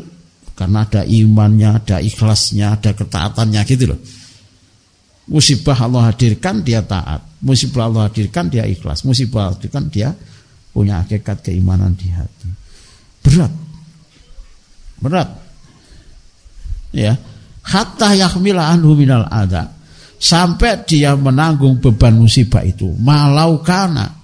[0.53, 3.99] karena ada imannya, ada ikhlasnya, ada ketaatannya gitu loh.
[5.29, 7.21] Musibah Allah hadirkan dia taat.
[7.45, 9.05] Musibah Allah hadirkan dia ikhlas.
[9.05, 10.09] Musibah Allah hadirkan dia
[10.73, 12.49] punya hakikat keimanan di hati.
[13.21, 13.53] Berat.
[14.97, 15.29] Berat.
[16.89, 17.13] Ya.
[17.61, 19.69] Hatta yahmila anhu minal ada.
[20.19, 22.89] Sampai dia menanggung beban musibah itu.
[22.97, 24.19] Malau kana.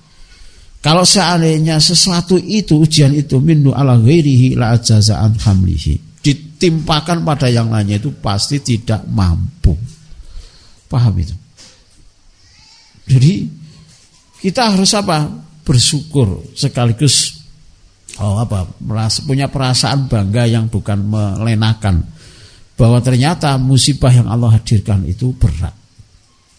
[0.82, 6.22] Kalau seandainya sesuatu itu, ujian itu minnu ala ghairihi la ajaza'an hamlihi.
[6.22, 9.95] Ditimpakan pada yang lainnya itu pasti tidak mampu.
[10.96, 11.36] Paham itu?
[13.12, 13.34] Jadi
[14.40, 15.28] kita harus apa?
[15.66, 17.36] Bersyukur sekaligus
[18.24, 18.64] oh apa?
[18.80, 22.06] Merasa, punya perasaan bangga yang bukan melenakan
[22.76, 25.74] bahwa ternyata musibah yang Allah hadirkan itu berat.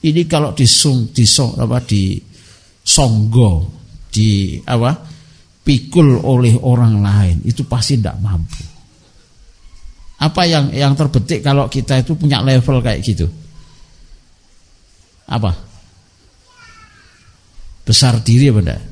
[0.05, 2.21] Ini kalau disung, disong, apa di
[2.85, 3.73] songgo,
[4.13, 4.93] di apa
[5.67, 8.65] pikul oleh orang lain itu pasti tidak mampu.
[10.17, 13.29] Apa yang yang terbetik kalau kita itu punya level kayak gitu?
[15.27, 15.53] Apa?
[17.87, 18.83] Besar diri apa enggak?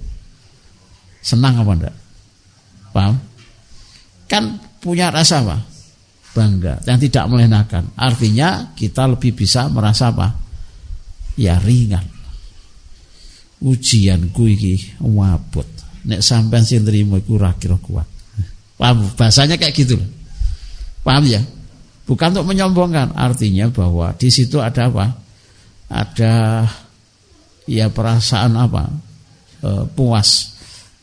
[1.23, 1.97] Senang apa enggak?
[2.95, 3.15] Paham?
[4.31, 5.57] Kan punya rasa apa?
[6.35, 7.95] Bangga yang tidak melenakan.
[7.95, 10.35] Artinya kita lebih bisa merasa apa?
[11.39, 12.03] Ya ringan.
[13.63, 15.67] Ujianku iki wabut.
[16.05, 18.07] Nek sampean sing nrimo iku ora kuat.
[18.75, 19.15] Paham?
[19.15, 19.97] Bahasanya kayak gitu.
[21.07, 21.41] Paham ya?
[22.05, 25.24] Bukan untuk menyombongkan, artinya bahwa di situ ada apa?
[25.89, 26.65] Ada
[27.69, 28.85] ya perasaan apa
[29.61, 30.55] e, puas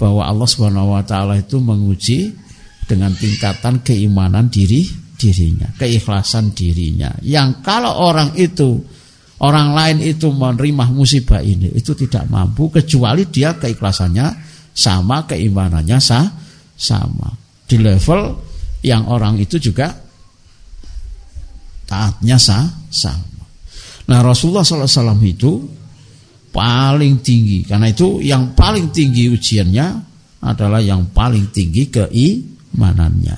[0.02, 2.34] bahwa Allah Subhanahu wa taala itu menguji
[2.90, 4.84] dengan tingkatan keimanan diri
[5.22, 7.14] dirinya, keikhlasan dirinya.
[7.22, 8.82] Yang kalau orang itu
[9.46, 14.28] orang lain itu menerima musibah ini itu tidak mampu kecuali dia keikhlasannya
[14.74, 16.26] sama, keimanannya sah,
[16.74, 17.30] sama.
[17.70, 18.22] Di level
[18.82, 19.94] yang orang itu juga
[21.86, 23.31] taatnya sah, sama.
[24.12, 25.64] Nah Rasulullah SAW itu
[26.52, 29.88] paling tinggi karena itu yang paling tinggi ujiannya
[30.44, 33.38] adalah yang paling tinggi keimanannya.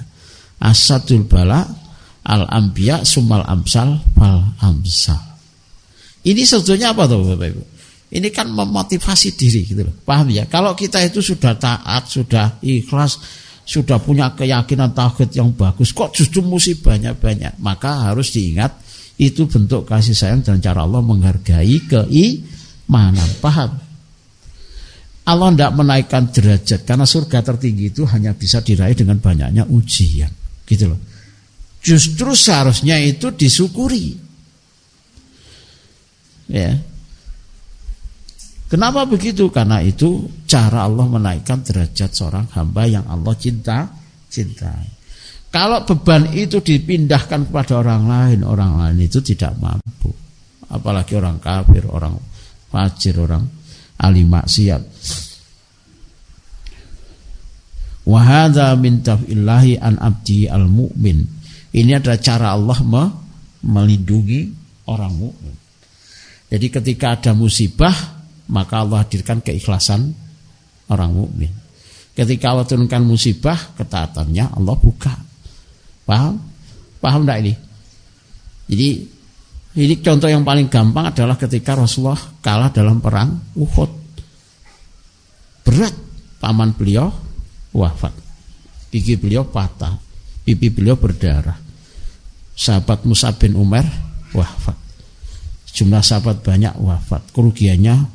[0.66, 1.62] Asadul bala
[2.26, 5.22] al ambiya sumal amsal fal amsal.
[6.26, 7.64] Ini sebetulnya apa tuh Bapak Ibu?
[8.14, 9.94] Ini kan memotivasi diri gitu loh.
[10.02, 10.50] Paham ya?
[10.50, 13.20] Kalau kita itu sudah taat, sudah ikhlas,
[13.68, 17.60] sudah punya keyakinan tauhid yang bagus, kok justru musibahnya banyak?
[17.60, 18.83] Maka harus diingat
[19.18, 23.30] itu bentuk kasih sayang dan cara Allah menghargai keimanan.
[23.38, 23.72] Paham?
[25.24, 30.32] Allah tidak menaikkan derajat karena surga tertinggi itu hanya bisa diraih dengan banyaknya ujian.
[30.68, 31.00] Gitu loh.
[31.80, 34.16] Justru seharusnya itu disyukuri.
[36.52, 36.76] Ya.
[38.68, 39.48] Kenapa begitu?
[39.54, 43.86] Karena itu cara Allah menaikkan derajat seorang hamba yang Allah cinta,
[44.28, 45.03] cintai.
[45.54, 50.10] Kalau beban itu dipindahkan kepada orang lain, orang lain itu tidak mampu.
[50.74, 52.18] Apalagi orang kafir, orang
[52.74, 53.46] fajir, orang
[54.02, 54.82] ahli maksiat.
[58.10, 61.22] Wahada min tafillahi an abdi al mu'min.
[61.70, 62.82] Ini adalah cara Allah
[63.62, 64.50] melindungi
[64.90, 65.56] orang mukmin.
[66.50, 67.94] Jadi ketika ada musibah,
[68.50, 70.14] maka Allah hadirkan keikhlasan
[70.90, 71.54] orang mukmin.
[72.14, 75.33] Ketika Allah turunkan musibah, ketaatannya Allah buka.
[76.04, 76.40] Paham?
[77.00, 77.54] Paham tidak ini?
[78.68, 78.90] Jadi
[79.74, 83.92] ini contoh yang paling gampang adalah ketika Rasulullah kalah dalam perang Uhud.
[85.66, 85.96] Berat
[86.38, 87.10] paman beliau
[87.74, 88.14] wafat.
[88.94, 89.98] Gigi beliau patah,
[90.46, 91.58] pipi beliau berdarah.
[92.54, 93.82] Sahabat Musa bin Umar
[94.38, 94.78] wafat.
[95.74, 97.34] Jumlah sahabat banyak wafat.
[97.34, 98.06] Kerugiannya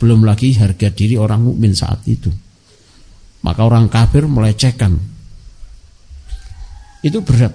[0.00, 2.32] belum lagi harga diri orang mukmin saat itu.
[3.44, 4.96] Maka orang kafir melecehkan
[7.02, 7.52] itu berat.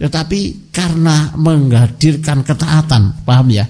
[0.00, 3.68] Tetapi karena menghadirkan ketaatan, paham ya?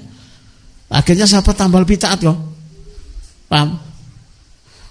[0.91, 2.39] Akhirnya sahabat tambah lebih taat kok.
[3.51, 3.79] Paham?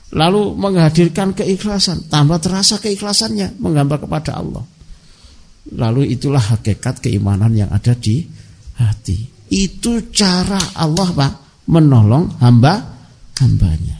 [0.09, 4.65] Lalu menghadirkan keikhlasan, tambah terasa keikhlasannya menggambar kepada Allah.
[5.69, 8.25] Lalu itulah hakikat keimanan yang ada di
[8.81, 9.47] hati.
[9.53, 11.33] Itu cara Allah Pak
[11.69, 12.73] menolong hamba
[13.37, 13.97] hambanya.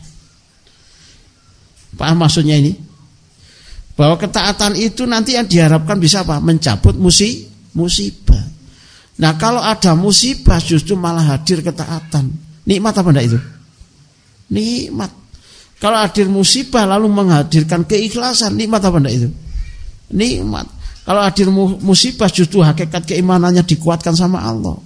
[1.93, 2.88] Paham maksudnya ini?
[3.99, 6.39] Bahwa ketaatan itu nanti yang diharapkan bisa apa?
[6.39, 8.39] Mencabut musi, musibah.
[9.19, 12.31] Nah kalau ada musibah justru malah hadir ketaatan.
[12.63, 13.39] Nikmat apa enggak itu?
[14.55, 15.11] Nikmat.
[15.83, 19.29] Kalau hadir musibah lalu menghadirkan keikhlasan, nikmat apa enggak itu?
[20.15, 20.67] Nikmat.
[21.03, 21.51] Kalau hadir
[21.83, 24.79] musibah justru hakikat keimanannya dikuatkan sama Allah.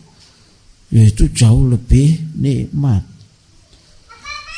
[0.90, 3.06] Ya itu jauh lebih nikmat.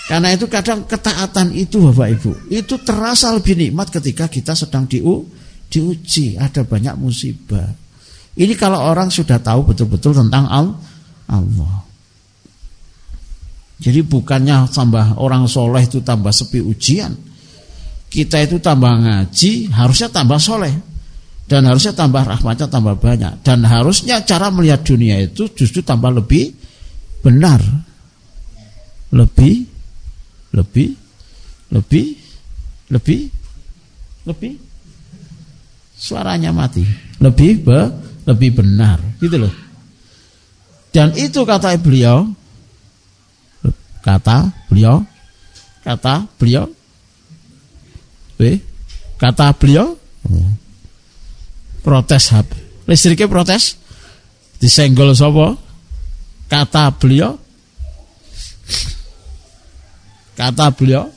[0.05, 5.25] Karena itu kadang ketaatan itu Bapak Ibu, itu terasa lebih nikmat ketika kita sedang diu,
[5.65, 7.65] diuji, ada banyak musibah.
[8.37, 11.75] Ini kalau orang sudah tahu betul-betul tentang Allah.
[13.81, 17.11] Jadi bukannya tambah orang soleh itu tambah sepi ujian.
[18.07, 20.71] Kita itu tambah ngaji harusnya tambah soleh.
[21.45, 23.45] Dan harusnya tambah rahmatnya tambah banyak.
[23.45, 26.55] Dan harusnya cara melihat dunia itu justru tambah lebih
[27.21, 27.61] benar.
[29.13, 29.74] Lebih,
[30.55, 30.95] lebih,
[31.75, 32.15] lebih,
[32.87, 33.27] lebih,
[34.23, 34.53] lebih.
[35.95, 36.87] Suaranya mati.
[37.19, 37.79] Lebih be,
[38.23, 39.03] lebih benar.
[39.19, 39.53] Gitu loh.
[40.95, 42.31] Dan itu kata beliau
[44.05, 45.01] kata beliau
[45.81, 46.69] kata beliau
[48.37, 48.61] B
[49.17, 49.97] kata beliau
[51.81, 52.53] protes HP
[52.85, 53.81] listriknya protes
[54.61, 55.57] disenggol sopo
[56.45, 57.33] kata beliau
[60.35, 61.07] kata beliau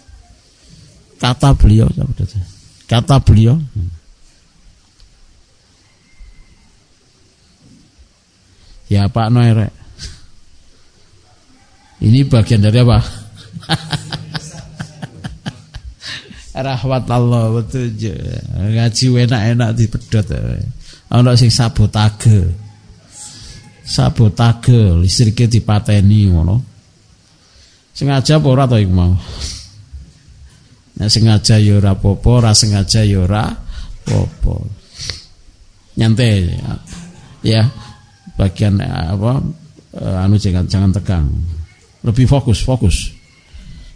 [1.18, 1.86] kata beliau
[2.86, 3.58] kata beliau
[8.88, 9.78] ya Pak Noerek
[11.98, 12.98] ini bagian dari apa?
[16.58, 20.26] Rahmat Allah betul Ngaji enak-enak di pedot.
[21.10, 22.50] Ana sing sabotage.
[23.82, 26.77] Sabotage listrike dipateni ngono.
[27.98, 29.10] Sengaja apa ora to iku mau?
[31.02, 34.54] Nah sengaja ya ora apa-apa, ora sengaja ya ora apa-apa.
[35.98, 36.46] Nyantai
[37.42, 37.66] ya.
[38.38, 39.42] Bagian apa
[39.98, 41.26] eh, anu jangan jangan tegang.
[42.06, 43.10] Lebih fokus, fokus.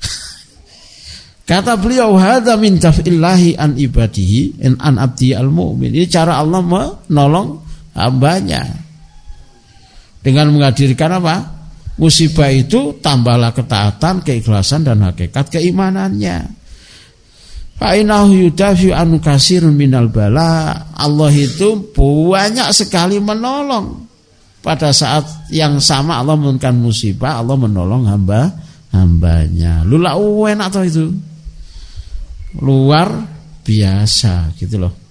[1.46, 5.94] Kata beliau hadza min taf'illahi an ibadihi in an abdi al mu'min.
[5.94, 7.62] Ini cara Allah menolong
[7.94, 8.66] hambanya.
[10.26, 11.61] Dengan menghadirkan apa?
[12.00, 16.48] Musibah itu tambahlah ketaatan, keikhlasan dan hakikat keimanannya.
[17.76, 20.88] Fa'inahu yudafi anu kasir minal bala.
[20.96, 24.08] Allah itu banyak sekali menolong
[24.62, 28.54] pada saat yang sama Allah menurunkan musibah, Allah menolong hamba
[28.94, 29.82] hambanya.
[29.82, 31.06] Lula enak atau itu?
[32.62, 33.10] Luar
[33.66, 35.01] biasa gitu loh.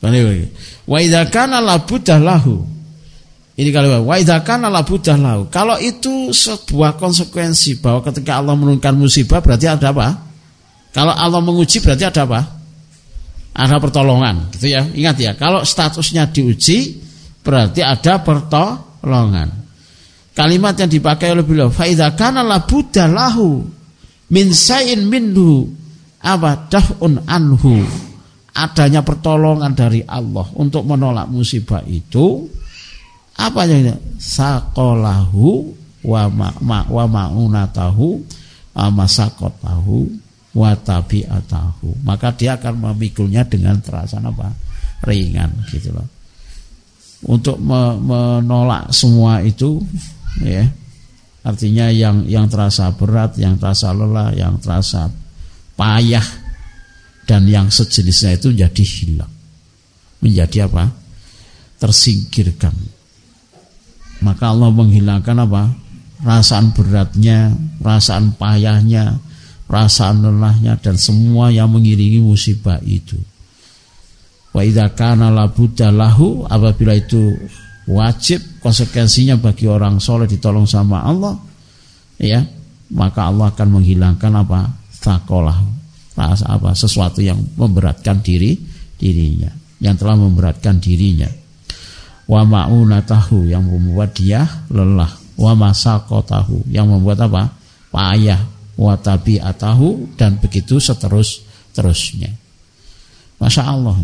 [0.00, 1.76] Wa idza kana la
[2.18, 2.80] lahu
[3.60, 5.52] ini kalau wa idza kana la lahu.
[5.52, 10.16] Kalau itu sebuah konsekuensi bahwa ketika Allah menurunkan musibah berarti ada apa?
[10.96, 12.40] Kalau Allah menguji berarti ada apa?
[13.52, 14.88] Ada pertolongan, gitu ya.
[14.88, 17.04] Ingat ya, kalau statusnya diuji
[17.44, 19.52] berarti ada pertolongan.
[20.32, 22.64] Kalimat yang dipakai oleh beliau, fa idza kana la
[23.10, 23.66] lahu
[24.32, 25.68] min sayin minhu
[26.22, 27.84] apa daf'un anhu.
[28.50, 32.50] Adanya pertolongan dari Allah untuk menolak musibah itu
[33.38, 35.70] apa yang sakolahu
[36.04, 38.20] wa ma, wa maunatahu
[38.74, 40.08] masakotahu
[40.50, 40.74] wa
[42.02, 44.50] maka dia akan memikulnya dengan terasa apa?
[45.06, 46.08] Ringan gitu loh.
[47.30, 49.78] Untuk me, menolak semua itu
[50.42, 50.66] ya.
[51.40, 55.08] Artinya yang yang terasa berat yang terasa lelah yang terasa
[55.78, 56.49] payah
[57.30, 59.30] dan yang sejenisnya itu menjadi hilang.
[60.18, 60.90] Menjadi apa?
[61.78, 62.74] Tersingkirkan.
[64.26, 65.70] Maka Allah menghilangkan apa?
[66.26, 69.22] Rasaan beratnya, rasaan payahnya,
[69.70, 73.14] rasaan lelahnya dan semua yang mengiringi musibah itu.
[74.50, 77.38] Wa idza kana lahu apabila itu
[77.86, 81.38] wajib konsekuensinya bagi orang soleh ditolong sama Allah
[82.18, 82.42] ya
[82.90, 84.74] maka Allah akan menghilangkan apa?
[85.00, 85.79] Takolah
[86.28, 88.56] apa sesuatu yang memberatkan diri
[89.00, 91.26] dirinya yang telah memberatkan dirinya.
[92.30, 95.10] Wa ma'unatahu yang membuat dia lelah.
[95.34, 97.50] Wa masakotahu yang membuat apa?
[97.90, 98.38] Payah.
[98.76, 101.42] Wa tabi'atahu dan begitu seterus
[101.74, 102.30] terusnya.
[103.40, 103.96] Masya Allah.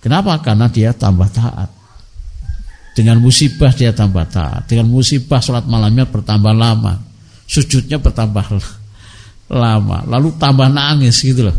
[0.00, 0.40] Kenapa?
[0.40, 1.70] Karena dia tambah taat.
[2.96, 4.64] Dengan musibah dia tambah taat.
[4.66, 6.96] Dengan musibah sholat malamnya bertambah lama.
[7.44, 8.56] Sujudnya bertambah
[9.50, 11.56] lama lalu tambah nangis gitu loh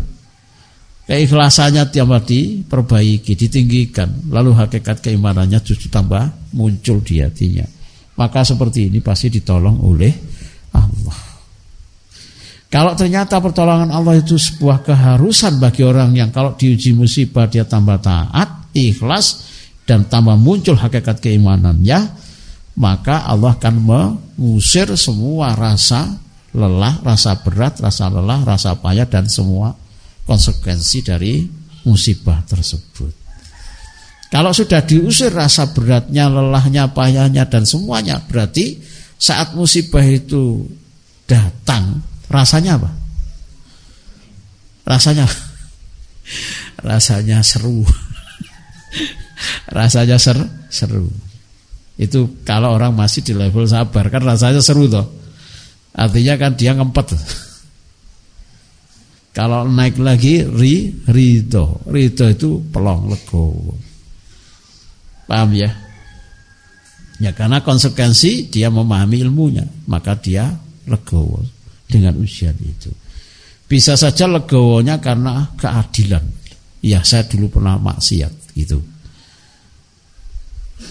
[1.08, 7.64] keikhlasannya hari diperbaiki, ditinggikan, lalu hakikat keimanannya justru tambah muncul di hatinya.
[8.20, 10.12] Maka seperti ini pasti ditolong oleh
[10.76, 11.20] Allah.
[12.68, 18.04] Kalau ternyata pertolongan Allah itu sebuah keharusan bagi orang yang kalau diuji musibah dia tambah
[18.04, 19.48] taat, ikhlas
[19.88, 22.00] dan tambah muncul hakikat keimanannya,
[22.76, 29.76] maka Allah akan mengusir semua rasa lelah, rasa berat, rasa lelah, rasa payah dan semua
[30.28, 31.48] konsekuensi dari
[31.88, 33.12] musibah tersebut.
[34.28, 38.76] Kalau sudah diusir rasa beratnya, lelahnya, payahnya dan semuanya, berarti
[39.16, 40.68] saat musibah itu
[41.24, 42.92] datang, rasanya apa?
[44.84, 45.26] Rasanya
[46.88, 47.88] rasanya seru.
[49.72, 51.08] rasanya ser seru.
[51.96, 55.08] Itu kalau orang masih di level sabar kan rasanya seru toh.
[55.98, 57.18] Artinya kan dia ngempet.
[59.38, 61.82] Kalau naik lagi ri ridho.
[61.90, 63.74] Ridho itu pelong legowo.
[65.26, 65.74] Paham ya?
[67.18, 70.54] Ya karena konsekuensi dia memahami ilmunya, maka dia
[70.86, 71.42] legowo
[71.90, 72.94] dengan ujian itu.
[73.66, 76.22] Bisa saja legowonya karena keadilan.
[76.82, 78.78] Ya saya dulu pernah maksiat gitu.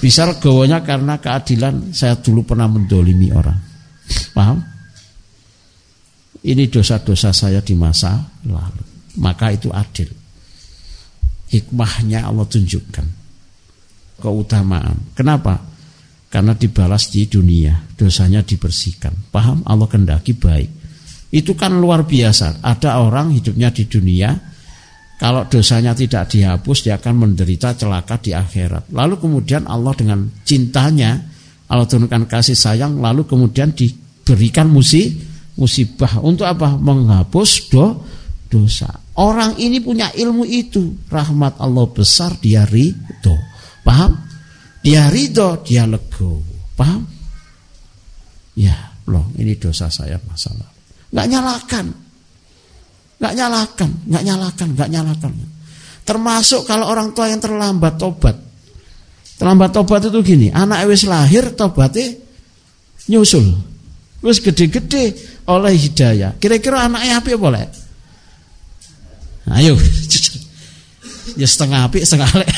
[0.02, 3.58] Bisa legowonya karena keadilan saya dulu pernah mendolimi orang.
[4.34, 4.75] Paham?
[6.46, 8.84] Ini dosa-dosa saya di masa lalu.
[9.18, 10.06] Maka itu adil.
[11.50, 13.06] Hikmahnya Allah tunjukkan
[14.22, 15.10] keutamaan.
[15.18, 15.58] Kenapa?
[16.30, 19.30] Karena dibalas di dunia, dosanya dibersihkan.
[19.30, 19.62] Paham?
[19.66, 20.70] Allah kendaki baik.
[21.34, 22.62] Itu kan luar biasa.
[22.62, 24.30] Ada orang hidupnya di dunia,
[25.16, 28.92] kalau dosanya tidak dihapus, dia akan menderita celaka di akhirat.
[28.92, 31.18] Lalu kemudian Allah dengan cintanya,
[31.66, 36.76] Allah turunkan kasih sayang, lalu kemudian diberikan musibah musibah untuk apa?
[36.76, 37.86] Menghapus do,
[38.46, 38.88] dosa.
[39.16, 43.36] Orang ini punya ilmu itu, rahmat Allah besar dia ridho.
[43.80, 44.12] Paham?
[44.84, 46.44] Dia ridho, dia lego.
[46.76, 47.08] Paham?
[48.56, 50.68] Ya, loh ini dosa saya masalah.
[51.12, 51.86] Nggak nyalakan.
[53.16, 55.32] Nggak nyalakan, nggak nyalakan, nggak nyalakan.
[56.04, 58.36] Termasuk kalau orang tua yang terlambat tobat.
[59.40, 62.12] Terlambat tobat itu gini, anak wis lahir tobatnya
[63.08, 63.56] nyusul.
[64.20, 65.16] Wis gede-gede
[65.46, 66.34] oleh hidayah.
[66.38, 67.66] Kira-kira anaknya apa boleh?
[69.50, 69.74] Ayo.
[71.36, 72.48] Ya setengah api, setengah lek.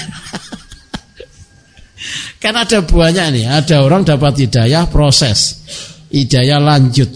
[2.43, 5.65] Kan ada buahnya nih, ada orang dapat hidayah proses.
[6.13, 7.09] Hidayah lanjut.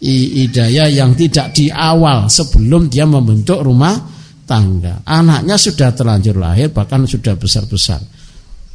[0.00, 4.00] Hidayah yang tidak di awal sebelum dia membentuk rumah
[4.48, 5.04] tangga.
[5.04, 8.00] Anaknya sudah terlanjur lahir bahkan sudah besar-besar.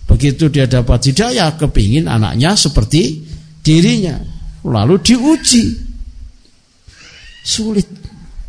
[0.05, 3.25] Begitu dia dapat hidayah kepingin anaknya seperti
[3.65, 4.34] dirinya.
[4.65, 5.63] Lalu diuji.
[7.45, 7.85] Sulit.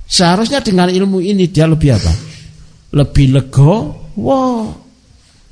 [0.09, 2.13] Seharusnya dengan ilmu ini dia lebih apa?
[2.97, 3.73] Lebih lego.
[4.17, 4.87] Wow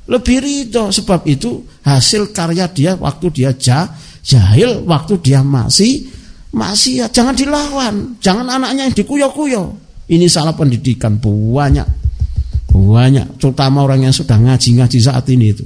[0.05, 3.89] lebih ridho sebab itu hasil karya dia waktu dia jah,
[4.21, 6.05] jahil, waktu dia masih
[6.53, 9.75] masih ya jangan dilawan, jangan anaknya yang dikuyo-kuyo.
[10.05, 11.89] Ini salah pendidikan banyak,
[12.69, 15.65] banyak, terutama orang yang sudah ngaji-ngaji saat ini itu.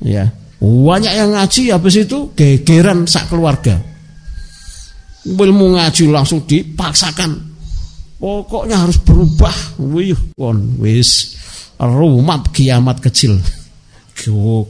[0.00, 3.80] Ya, banyak yang ngaji habis itu gegeran sak keluarga.
[5.24, 7.48] Ilmu ngaji langsung dipaksakan.
[8.20, 9.80] Pokoknya harus berubah.
[9.80, 10.12] Wih,
[10.76, 11.40] wis
[11.80, 13.40] rumah kiamat kecil.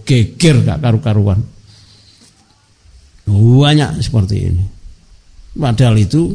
[0.06, 1.42] Geger gak karu-karuan.
[3.26, 4.62] Banyak seperti ini.
[5.58, 6.30] Padahal itu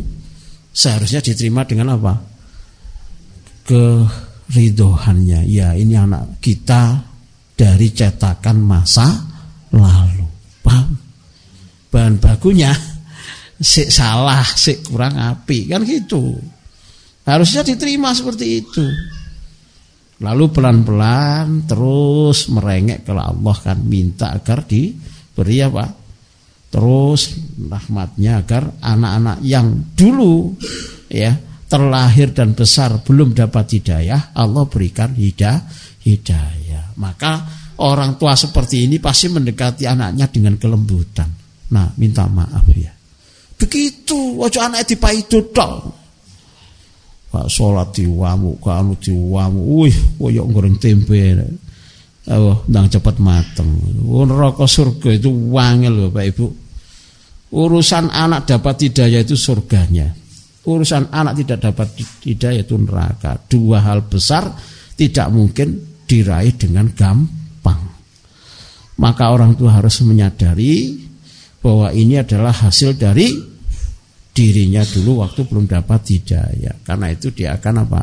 [0.75, 2.19] seharusnya diterima dengan apa?
[3.63, 5.47] Keridohannya.
[5.47, 6.99] Ya ini anak kita
[7.55, 9.34] dari cetakan masa
[9.75, 10.25] lalu.
[10.63, 10.95] Paham?
[11.91, 12.75] Bahan bakunya
[13.59, 16.35] si salah, si kurang api kan gitu.
[17.25, 18.85] Harusnya diterima seperti itu.
[20.23, 25.85] Lalu pelan-pelan terus merengek ke Allah kan minta agar diberi apa?
[26.71, 30.55] Terus rahmatnya agar anak-anak yang dulu
[31.07, 31.35] ya
[31.65, 35.63] terlahir dan besar belum dapat hidayah, Allah berikan hidayah.
[36.05, 36.95] hidayah.
[36.95, 41.27] Maka orang tua seperti ini pasti mendekati anaknya dengan kelembutan.
[41.71, 42.93] Nah, minta maaf ya.
[43.55, 45.73] Begitu, wajah anak dipaidu tok.
[47.31, 51.35] Pak sholat diwamu, kanu diwamu, wih, koyok goreng tempe.
[52.31, 53.69] Oh, ndang cepat mateng.
[54.01, 56.47] Neraka surga itu wangil loh Pak Ibu.
[57.53, 60.09] Urusan anak dapat hidayah itu surganya.
[60.65, 61.87] Urusan anak tidak dapat
[62.25, 63.37] hidayah itu neraka.
[63.45, 64.49] Dua hal besar
[64.97, 67.44] tidak mungkin diraih dengan gampang.
[68.95, 70.95] Maka orang tua harus menyadari
[71.59, 73.27] bahwa ini adalah hasil dari
[74.31, 76.75] dirinya dulu waktu belum dapat hidayah.
[76.83, 78.01] Karena itu dia akan apa?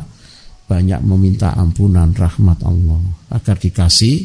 [0.69, 3.01] Banyak meminta ampunan rahmat Allah
[3.33, 4.15] agar dikasih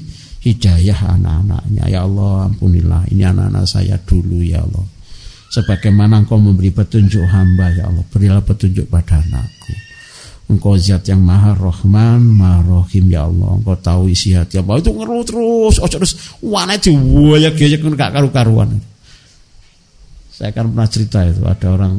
[0.45, 1.85] hidayah anak-anaknya.
[1.89, 4.99] Ya Allah ampunilah ini anak-anak saya dulu ya Allah.
[5.49, 9.88] sebagaimana engkau memberi petunjuk hamba ya Allah berilah petunjuk pada anakku
[10.49, 13.61] engkau zat yang maha rahman maha rahim ya Allah.
[13.61, 14.81] Engkau tahu isi hati apa.
[14.81, 15.77] Itu ngeru terus.
[15.79, 16.17] Oh terus.
[16.41, 18.81] Wana diwayak ya gak karu-karuan.
[20.33, 21.45] Saya kan pernah cerita itu.
[21.45, 21.95] Ada orang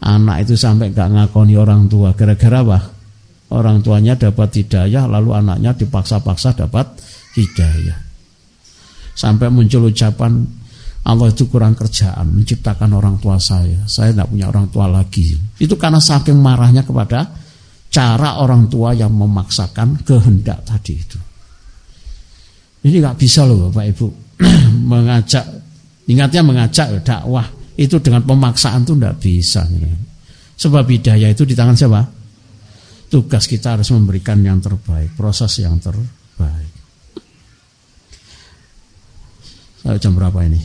[0.00, 2.16] anak itu sampai gak ngakoni orang tua.
[2.16, 2.78] Gara-gara apa?
[3.48, 6.84] Orang tuanya dapat hidayah lalu anaknya dipaksa-paksa dapat
[7.36, 7.96] hidayah.
[9.16, 10.44] Sampai muncul ucapan
[11.08, 13.88] Allah itu kurang kerjaan menciptakan orang tua saya.
[13.88, 15.32] Saya tidak punya orang tua lagi.
[15.56, 17.47] Itu karena saking marahnya kepada
[17.98, 21.18] cara orang tua yang memaksakan kehendak tadi itu.
[22.86, 24.06] Ini nggak bisa loh Bapak Ibu
[24.94, 25.42] mengajak,
[26.06, 27.42] ingatnya mengajak dakwah
[27.74, 29.66] itu dengan pemaksaan itu tidak bisa.
[30.54, 32.02] Sebab hidayah itu di tangan siapa?
[33.10, 36.70] Tugas kita harus memberikan yang terbaik, proses yang terbaik.
[39.82, 40.60] Saya jam berapa ini?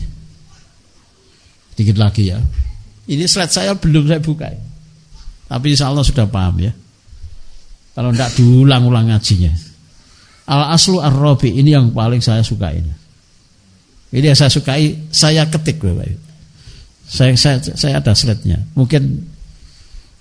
[1.74, 2.38] Dikit lagi ya.
[3.10, 4.54] Ini slide saya belum saya buka.
[5.50, 6.83] Tapi insya Allah sudah paham ya.
[7.94, 9.54] Kalau tidak diulang-ulang ngajinya.
[10.50, 11.14] Al aslu ar
[11.46, 12.90] ini yang paling saya suka ini.
[14.14, 16.14] Yang saya sukai, saya ketik Bapak
[17.02, 18.62] Saya, saya, saya ada slide-nya.
[18.78, 19.02] Mungkin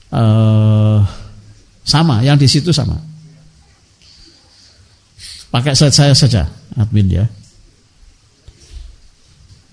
[0.10, 0.98] uh,
[1.86, 2.98] sama, yang di situ sama.
[5.54, 7.26] Pakai slide saya saja, admin ya.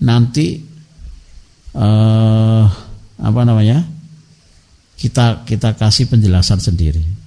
[0.05, 0.61] Nanti
[1.73, 2.65] uh,
[3.21, 3.81] apa namanya
[5.01, 7.20] kita kita kasih penjelasan sendiri.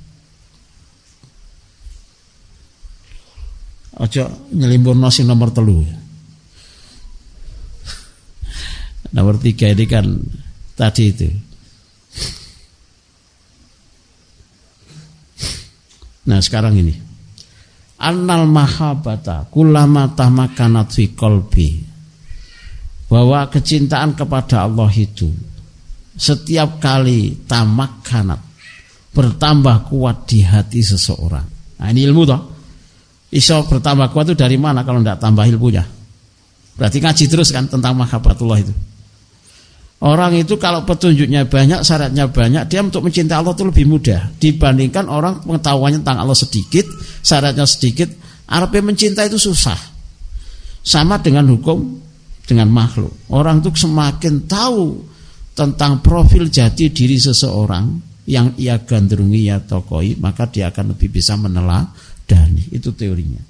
[3.94, 5.86] Ojo nyelimbur nasi nomor telu.
[9.14, 10.06] Nomor tiga ini kan
[10.74, 11.30] tadi itu.
[16.26, 16.94] Nah sekarang ini.
[18.02, 21.78] Annal mahabata kulama tahmakanat fi kolbi
[23.06, 25.30] bahwa kecintaan kepada Allah itu
[26.18, 28.42] setiap kali tamak kanat
[29.14, 31.46] bertambah kuat di hati seseorang.
[31.78, 32.53] Nah ini ilmu toh.
[33.34, 35.82] Iso bertambah kuat itu dari mana kalau tidak tambah ilmunya?
[36.78, 38.74] Berarti ngaji terus kan tentang mahabbatullah itu.
[40.04, 45.08] Orang itu kalau petunjuknya banyak, syaratnya banyak, dia untuk mencintai Allah itu lebih mudah dibandingkan
[45.08, 46.84] orang pengetahuannya tentang Allah sedikit,
[47.24, 48.12] syaratnya sedikit,
[48.44, 49.78] Arabnya mencintai itu susah.
[50.84, 51.80] Sama dengan hukum
[52.44, 53.32] dengan makhluk.
[53.32, 55.00] Orang itu semakin tahu
[55.56, 61.40] tentang profil jati diri seseorang yang ia gandrungi ya tokoi, maka dia akan lebih bisa
[62.24, 62.64] meneladani.
[62.72, 63.42] Itu teorinya.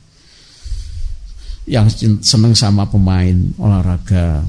[1.65, 4.45] Yang senang sama pemain olahraga,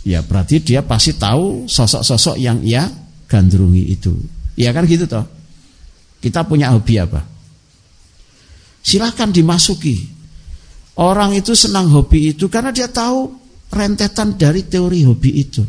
[0.00, 2.88] ya berarti dia pasti tahu sosok-sosok yang ia
[3.28, 4.16] gandrungi itu.
[4.56, 5.28] Ya kan gitu toh.
[6.24, 7.20] Kita punya hobi apa?
[8.80, 10.16] Silahkan dimasuki
[10.96, 13.28] Orang itu senang hobi itu karena dia tahu
[13.68, 15.60] rentetan dari teori hobi itu.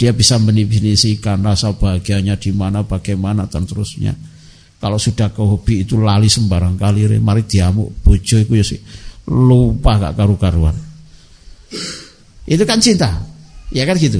[0.00, 4.16] Dia bisa mendefinisikan rasa bahagianya di mana, bagaimana dan terusnya.
[4.82, 8.66] Kalau sudah ke hobi itu lali sembarang kali, mari diamuk bojo itu ya
[9.30, 10.74] lupa gak karu-karuan.
[12.42, 13.22] Itu kan cinta,
[13.70, 14.18] ya kan gitu.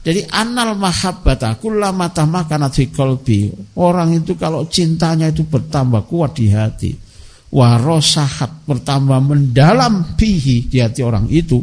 [0.00, 3.52] Jadi anal mahabbata kullama tahmakanat fi qalbi.
[3.76, 7.10] Orang itu kalau cintanya itu bertambah kuat di hati
[7.50, 11.58] warosahat bertambah mendalam pihi di hati orang itu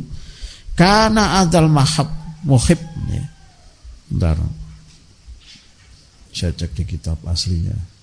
[0.76, 2.08] karena adal mahab
[2.44, 2.78] muhib
[3.10, 3.26] ya.
[4.08, 4.38] Bentar.
[6.30, 7.97] Saya cek di kitab aslinya.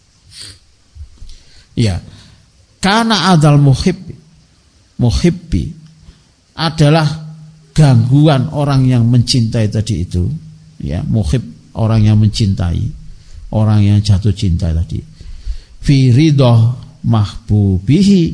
[1.75, 1.99] Ya.
[2.79, 3.97] Karena adal muhib
[5.01, 5.73] muhibbi
[6.55, 7.07] adalah
[7.75, 10.25] gangguan orang yang mencintai tadi itu.
[10.79, 11.43] Ya muhib
[11.75, 12.85] orang yang mencintai
[13.55, 15.01] orang yang jatuh cinta tadi.
[15.85, 16.55] Fi ridho
[17.05, 18.25] mahbubihi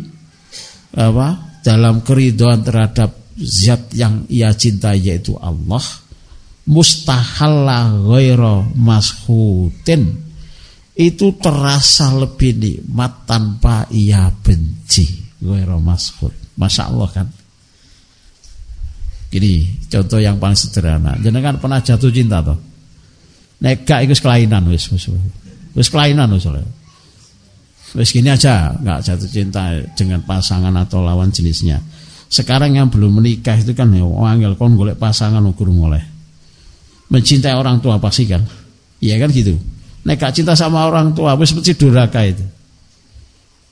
[0.99, 5.83] apa dalam keridhaan terhadap zat yang ia cintai yaitu Allah
[6.67, 10.30] mustahalla ghaira mashutin
[10.97, 15.07] itu terasa lebih nikmat tanpa ia benci
[15.41, 17.27] ghaira mashut Masya Allah kan
[19.31, 22.59] Gini contoh yang paling sederhana Jangan pernah jatuh cinta toh
[23.63, 25.07] Neka itu kelainan wis wis
[25.73, 26.45] wis kelainan wis
[27.91, 31.83] Wes gini aja, nggak jatuh cinta dengan pasangan atau lawan jenisnya.
[32.31, 35.99] Sekarang yang belum menikah itu kan ya angel kon golek pasangan ukur mulai.
[37.11, 38.47] Mencintai orang tua pasti kan?
[39.03, 39.59] Iya kan gitu.
[40.01, 42.45] Nek gak cinta sama orang tua wis mesti duraka itu.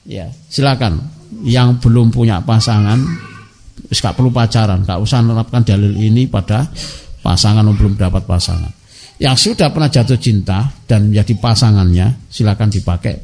[0.08, 1.16] Ya, silakan.
[1.44, 3.00] Yang belum punya pasangan
[3.88, 6.68] wis perlu pacaran, gak usah menerapkan dalil ini pada
[7.24, 8.72] pasangan yang belum dapat pasangan.
[9.18, 13.16] Yang sudah pernah jatuh cinta dan menjadi pasangannya, silakan dipakai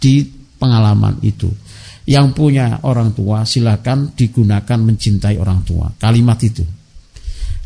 [0.00, 0.24] di
[0.56, 1.50] pengalaman itu.
[2.06, 5.90] Yang punya orang tua silakan digunakan mencintai orang tua.
[5.98, 6.64] Kalimat itu.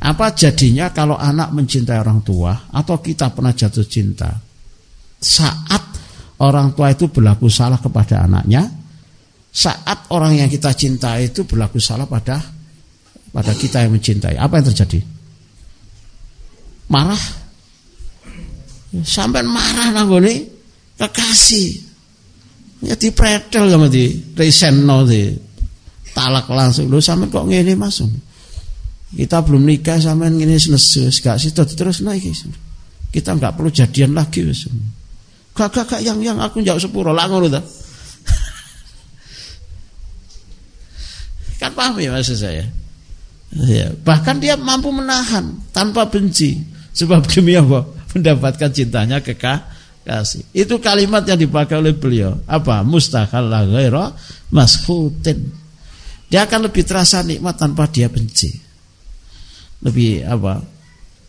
[0.00, 4.49] Apa jadinya kalau anak mencintai orang tua atau kita pernah jatuh cinta?
[5.20, 5.82] Saat
[6.40, 8.64] orang tua itu berlaku salah kepada anaknya,
[9.52, 12.40] saat orang yang kita cintai itu berlaku salah pada
[13.30, 14.40] pada kita yang mencintai.
[14.40, 15.00] Apa yang terjadi?
[16.90, 17.22] Marah.
[19.06, 20.50] Sampai marah nanggone
[20.98, 21.68] kekasih.
[22.80, 25.30] Ya dipredel sama di reseno di
[26.16, 26.88] talak langsung.
[26.88, 28.08] Lu sampai kok ngene masuk
[29.10, 32.30] kita belum nikah sama ini nesu, gak sih terus naik.
[33.10, 34.70] Kita nggak perlu jadian lagi wis.
[35.54, 37.50] Gak yang yang aku jauh sepuro lah ngono
[41.60, 42.64] kan paham ya maksud saya?
[43.52, 46.56] Ya, bahkan dia mampu menahan tanpa benci
[46.96, 47.84] sebab demi apa?
[48.16, 50.48] Mendapatkan cintanya kekasih.
[50.56, 52.40] Itu kalimat yang dipakai oleh beliau.
[52.48, 52.80] Apa?
[52.80, 54.16] Mustahil la ghaira
[54.48, 55.52] masfutin.
[56.32, 58.70] Dia akan lebih terasa nikmat tanpa dia benci
[59.80, 60.60] lebih apa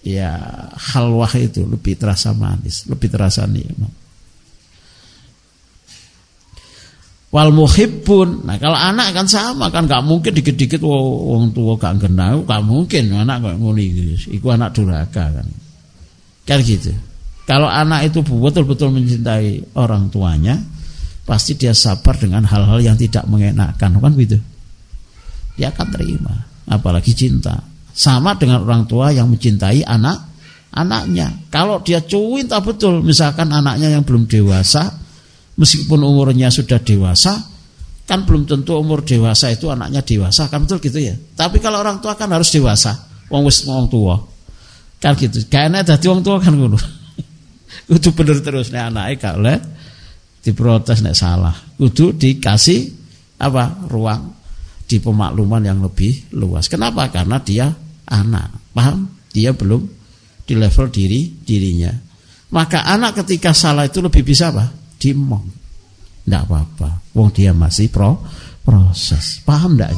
[0.03, 0.35] ya
[0.76, 3.91] halwah itu lebih terasa manis lebih terasa nikmat
[7.32, 8.44] wal muhibbun.
[8.44, 13.16] Nah kalau anak kan sama kan gak mungkin dikit-dikit wong tua gak kenal gak mungkin
[13.16, 15.48] anak gak nguli gitu itu anak duraka kan.
[16.44, 16.91] Kan gitu.
[17.48, 20.60] Kalau anak itu betul-betul mencintai orang tuanya
[21.24, 24.38] pasti dia sabar dengan hal-hal yang tidak mengenakan kan gitu.
[25.56, 26.36] Dia akan terima
[26.68, 27.56] apalagi cinta.
[27.91, 30.32] Sama dengan orang tua yang mencintai anak
[30.72, 31.48] anaknya.
[31.52, 35.01] Kalau dia cinta betul, misalkan anaknya yang belum dewasa,
[35.62, 37.38] meskipun umurnya sudah dewasa,
[38.10, 41.14] kan belum tentu umur dewasa itu anaknya dewasa, kan betul gitu ya.
[41.14, 42.98] Tapi kalau orang tua kan harus dewasa,
[43.30, 44.18] wong wis wong tua.
[44.98, 45.46] Kan gitu.
[45.46, 46.82] Kayaknya dadi wong tua kan ngono.
[47.88, 49.58] Kudu bener terus nek anake gak oleh
[50.42, 51.54] diprotes nek salah.
[51.78, 52.80] Kudu dikasih
[53.42, 53.86] apa?
[53.90, 54.34] ruang
[54.86, 56.68] di pemakluman yang lebih luas.
[56.68, 57.08] Kenapa?
[57.08, 57.72] Karena dia
[58.10, 59.08] anak, paham?
[59.32, 59.82] Dia belum
[60.44, 61.94] di level diri dirinya.
[62.52, 64.81] Maka anak ketika salah itu lebih bisa apa?
[65.02, 65.45] Dimong.
[66.22, 67.18] Tidak apa-apa.
[67.18, 68.22] Wong dia masih pro
[68.61, 69.41] proses.
[69.41, 69.98] Paham tidak?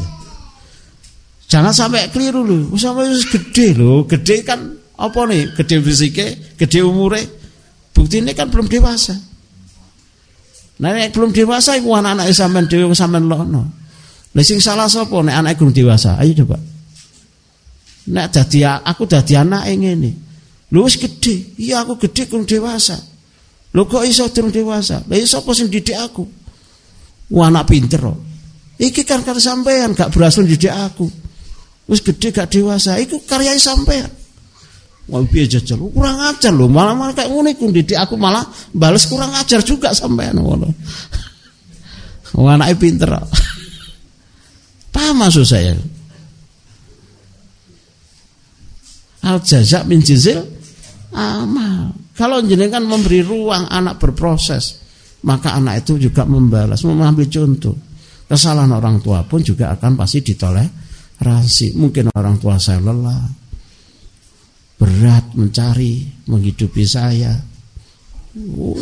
[1.51, 2.71] Jangan sampai keliru loh.
[2.79, 4.07] Sampai gede loh.
[4.07, 4.63] Gede kan
[4.95, 5.51] apa nih?
[5.59, 7.27] Gede fisiknya, gede umurnya.
[7.93, 9.13] Bukti ini kan belum dewasa.
[10.81, 13.69] Nah, belum dewasa iku anak-anak sampean dhewe sampean lono.
[14.33, 16.17] Lah sing salah sapa nek anake gurung dewasa?
[16.17, 16.57] Ayo coba.
[18.09, 20.11] Nek dadi aku dadi anake ngene.
[20.73, 21.53] Lho wis gedhe.
[21.61, 22.97] Iya aku gedhe gurung dewasa.
[23.73, 25.01] Lho kok iso durung dewasa?
[25.09, 26.21] Lah iso apa sing didik aku?
[27.33, 28.19] Wah anak pinter kok.
[28.77, 31.09] Iki kan karya sampean gak berhasil didik aku.
[31.89, 33.01] Wis gedhe gak dewasa.
[33.01, 34.09] Iku karya sampean.
[35.09, 35.83] Wah piye jajal?
[35.91, 39.91] Kurang ajar lho, malah malah kayak ngono iku didik aku malah bales kurang ajar juga
[39.91, 40.69] sampean ngono.
[42.37, 43.29] Wah anake pinter kok.
[44.93, 45.73] Paham maksud saya?
[49.25, 50.45] Al jazak min jizil
[51.09, 52.02] amal.
[52.13, 54.77] Kalau jenengan memberi ruang anak berproses,
[55.25, 57.73] maka anak itu juga membalas, mengambil contoh.
[58.29, 61.73] Kesalahan orang tua pun juga akan pasti ditoleransi.
[61.73, 63.23] Mungkin orang tua saya lelah,
[64.77, 67.33] berat mencari, menghidupi saya.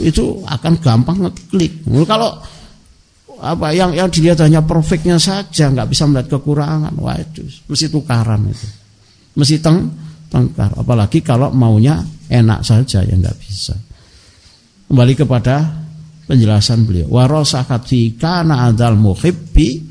[0.03, 1.87] Itu akan gampang ngeklik.
[2.07, 2.39] Kalau
[3.41, 8.45] apa yang yang dilihat hanya perfectnya saja nggak bisa melihat kekurangan wah itu mesti tukaran
[8.45, 8.67] itu
[9.33, 9.89] mesti teng
[10.29, 13.75] tengkar apalagi kalau maunya enak saja ya nggak bisa.
[14.87, 15.83] Kembali kepada
[16.25, 17.11] penjelasan beliau.
[17.11, 19.83] Warasakat fi kana adal muhibbi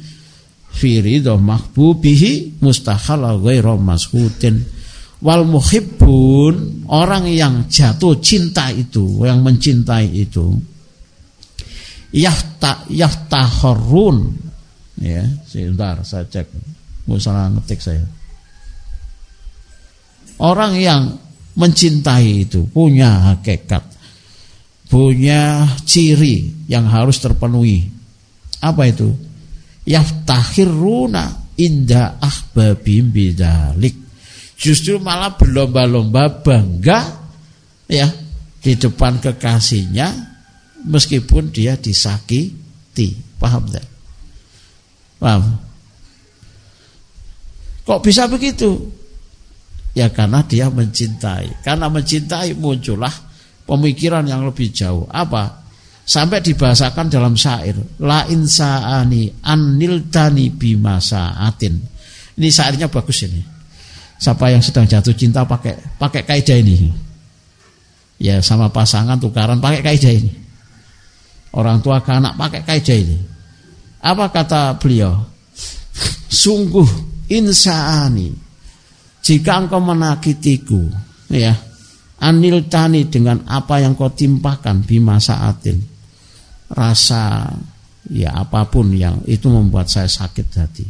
[0.72, 4.64] fi ridho mahbubihi mustahal ghairu maskutin
[5.20, 10.56] wal muhibbun orang yang jatuh cinta itu yang mencintai itu
[12.16, 14.32] yahta yahtahurun
[14.96, 16.48] ya sebentar saya cek.
[17.18, 18.06] Salah ngetik saya.
[20.38, 21.18] Orang yang
[21.60, 23.84] mencintai itu punya hakikat
[24.88, 27.84] punya ciri yang harus terpenuhi
[28.64, 29.12] apa itu
[29.84, 33.92] yaftahiruna inda ahbabim bidalik
[34.56, 37.00] justru malah berlomba-lomba bangga
[37.86, 38.08] ya
[38.60, 40.30] di depan kekasihnya
[40.84, 43.08] meskipun dia disakiti.
[43.40, 43.88] Paham tidak?
[45.16, 45.56] Paham?
[47.88, 48.92] Kok bisa begitu?
[49.94, 51.66] Ya karena dia mencintai.
[51.66, 53.12] Karena mencintai muncullah
[53.66, 55.06] pemikiran yang lebih jauh.
[55.10, 55.62] Apa?
[56.06, 57.74] Sampai dibahasakan dalam syair.
[58.02, 61.74] La insa'ani aniltani bima sa'atin.
[62.38, 63.42] Ini syairnya bagus ini.
[64.20, 66.92] Siapa yang sedang jatuh cinta pakai pakai kaidah ini.
[68.20, 70.32] Ya sama pasangan tukaran pakai kaidah ini.
[71.56, 73.18] Orang tua ke anak pakai kaidah ini.
[74.00, 75.24] Apa kata beliau?
[76.42, 76.86] Sungguh
[77.32, 78.49] insani.
[79.30, 80.90] Jika engkau menakitiku
[81.30, 81.54] ya
[82.18, 85.78] anil tani dengan apa yang kau timpakan bima saatin.
[86.70, 87.46] Rasa
[88.10, 90.86] ya apa pun yang itu membuat saya sakit hati.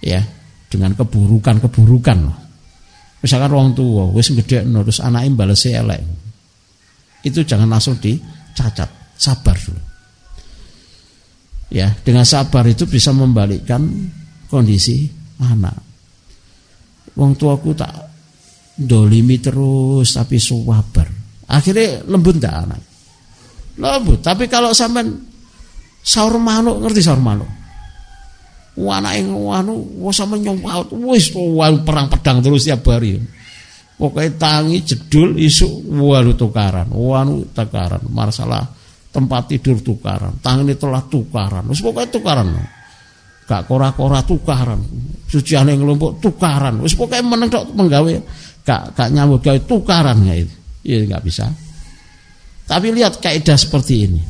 [0.00, 0.24] Ya
[0.72, 2.18] dengan keburukan-keburukan.
[3.20, 6.00] Misalkan orang tua wis gede terus anaknya balas elek.
[7.24, 8.88] Itu jangan langsung dicacat
[9.20, 9.82] sabar dulu.
[11.68, 13.84] Ya dengan sabar itu bisa membalikkan
[14.48, 15.08] kondisi
[15.40, 15.93] anak
[17.14, 17.94] wong tuaku tak
[18.74, 21.06] dolimi terus tapi sabar
[21.46, 22.80] akhirnya lembut tak anak?
[23.78, 25.06] Lembut tapi kalau sampai
[26.02, 27.50] sahur manuk ngerti sahur manuk?
[28.74, 31.30] Wana ing wanu wis sampe nyowaut wis
[31.86, 33.22] perang pedang terus tiap hari.
[33.94, 38.66] Pokoknya tangi jedul isu walu tukaran, wanu tukaran, masalah
[39.14, 42.50] tempat tidur tukaran, tangi telah tukaran, wis pokoknya tukaran.
[43.44, 44.80] Gak kora-kora tukaran,
[45.28, 48.12] suciane ngelompok tukaran, wis pokoknya meneng tok penggawe
[48.64, 50.54] gak gak nyambut gawe tukaran ya itu.
[50.84, 51.48] Ya nggak bisa.
[52.64, 54.22] Tapi lihat kaidah seperti ini.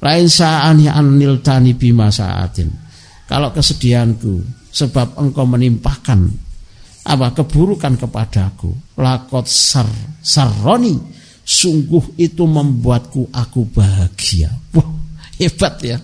[0.00, 2.82] Lain sa'an ya anil tani bima sa'atin
[3.32, 6.20] kalau kesedihanku sebab engkau menimpahkan
[7.08, 8.68] apa keburukan kepadaku
[9.00, 9.88] lakot sar
[10.20, 11.00] sarroni
[11.40, 14.84] sungguh itu membuatku aku bahagia wah
[15.40, 15.96] hebat ya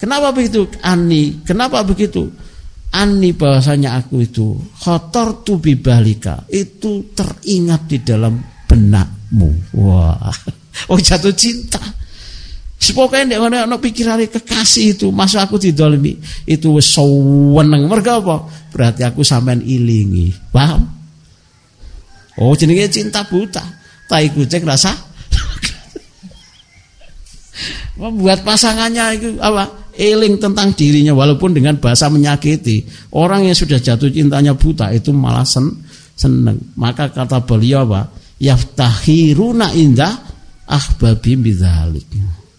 [0.00, 2.32] kenapa begitu ani kenapa begitu
[2.90, 10.32] ani bahwasanya aku itu kotor tu bibalika itu teringat di dalam benakmu wah
[10.90, 12.00] oh jatuh cinta
[12.80, 16.16] Sepokoknya nek ana ana pikirane kekasih itu, masa aku didolimi,
[16.48, 17.84] itu wis seneng.
[17.84, 18.36] Mergo apa?
[18.72, 20.32] Berarti aku sampean ilingi.
[20.48, 20.88] Paham?
[22.40, 23.60] Oh, jenenge cinta buta.
[24.08, 24.96] Tai kucing rasa
[28.00, 29.68] membuat pasangannya itu apa?
[30.00, 32.88] Eling tentang dirinya walaupun dengan bahasa menyakiti.
[33.12, 35.68] Orang yang sudah jatuh cintanya buta itu malah sen
[36.16, 36.72] seneng.
[36.80, 38.08] Maka kata beliau apa?
[38.40, 40.16] Yaftahiruna indah
[40.70, 42.06] ahbabi bidzalik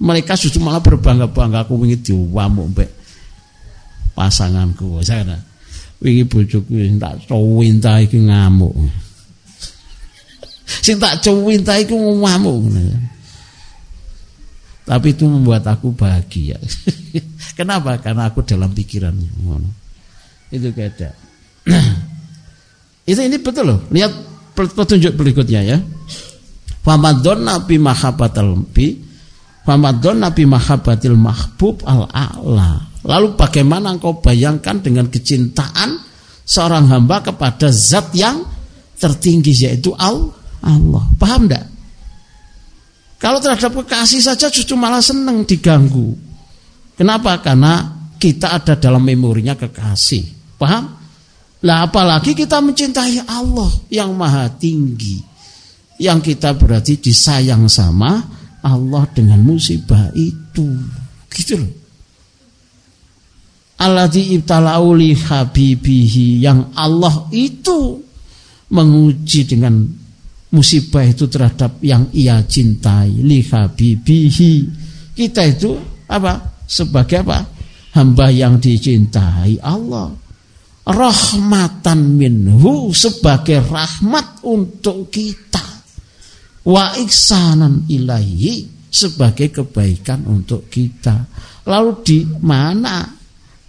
[0.01, 2.89] mereka justru malah berbangga-bangga aku wingi diwamuk mbek
[4.17, 5.37] pasanganku sana
[6.01, 8.73] wingi bojoku tak cowinta iki ngamuk
[10.85, 12.57] sing tak cowinta iku ngamuk
[14.91, 16.59] tapi itu membuat aku bahagia.
[17.57, 17.95] Kenapa?
[18.03, 19.31] Karena aku dalam pikirannya.
[20.51, 21.15] Itu keda
[23.11, 23.79] itu ini betul loh.
[23.87, 24.11] Lihat
[24.51, 25.77] petunjuk berikutnya ya.
[26.83, 28.99] Famadon Nabi mahabatal bi
[29.63, 32.81] Famadon Nabi Mahabatil Mahbub al-A'la.
[33.07, 36.01] Lalu bagaimana engkau bayangkan dengan kecintaan
[36.43, 38.43] seorang hamba kepada zat yang
[38.97, 41.05] tertinggi yaitu Allah.
[41.15, 41.70] Paham enggak?
[43.21, 46.17] Kalau terhadap kekasih saja justru malah senang diganggu.
[46.97, 47.37] Kenapa?
[47.37, 50.57] Karena kita ada dalam memorinya kekasih.
[50.57, 50.97] Paham?
[51.61, 55.21] Lah apalagi kita mencintai Allah yang maha tinggi.
[56.01, 58.17] Yang kita berarti disayang sama
[58.65, 60.65] Allah dengan musibah itu.
[61.29, 61.73] Gitu loh.
[63.81, 68.01] Alladzi ibtalauli habibihi yang Allah itu
[68.73, 70.00] menguji dengan
[70.51, 74.53] musibah itu terhadap yang ia cintai li habibihi.
[75.15, 75.71] Kita itu
[76.11, 76.63] apa?
[76.67, 77.39] Sebagai apa?
[77.95, 80.11] Hamba yang dicintai Allah.
[80.81, 85.61] Rahmatan minhu sebagai rahmat untuk kita
[86.65, 91.25] wa iksanan ilahi sebagai kebaikan untuk kita.
[91.65, 93.07] Lalu di mana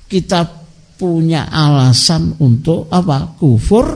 [0.09, 0.45] kita
[0.99, 3.39] punya alasan untuk apa?
[3.39, 3.87] Kufur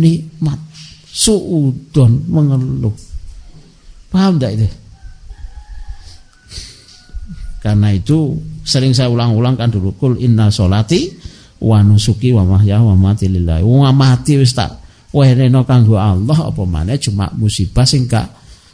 [0.00, 0.73] nikmat.
[1.14, 2.90] Suudon mengeluh.
[4.10, 4.68] Paham tidak itu?
[7.62, 8.34] Karena itu
[8.66, 11.08] sering saya ulang-ulang kan dulu kul inna solati
[11.62, 13.62] wa nusuki wa mahya wa mati lillahi.
[13.62, 14.84] Wa mati wis tak
[15.14, 18.26] Wehreno kanggo Allah apa mana cuma musibah sing gak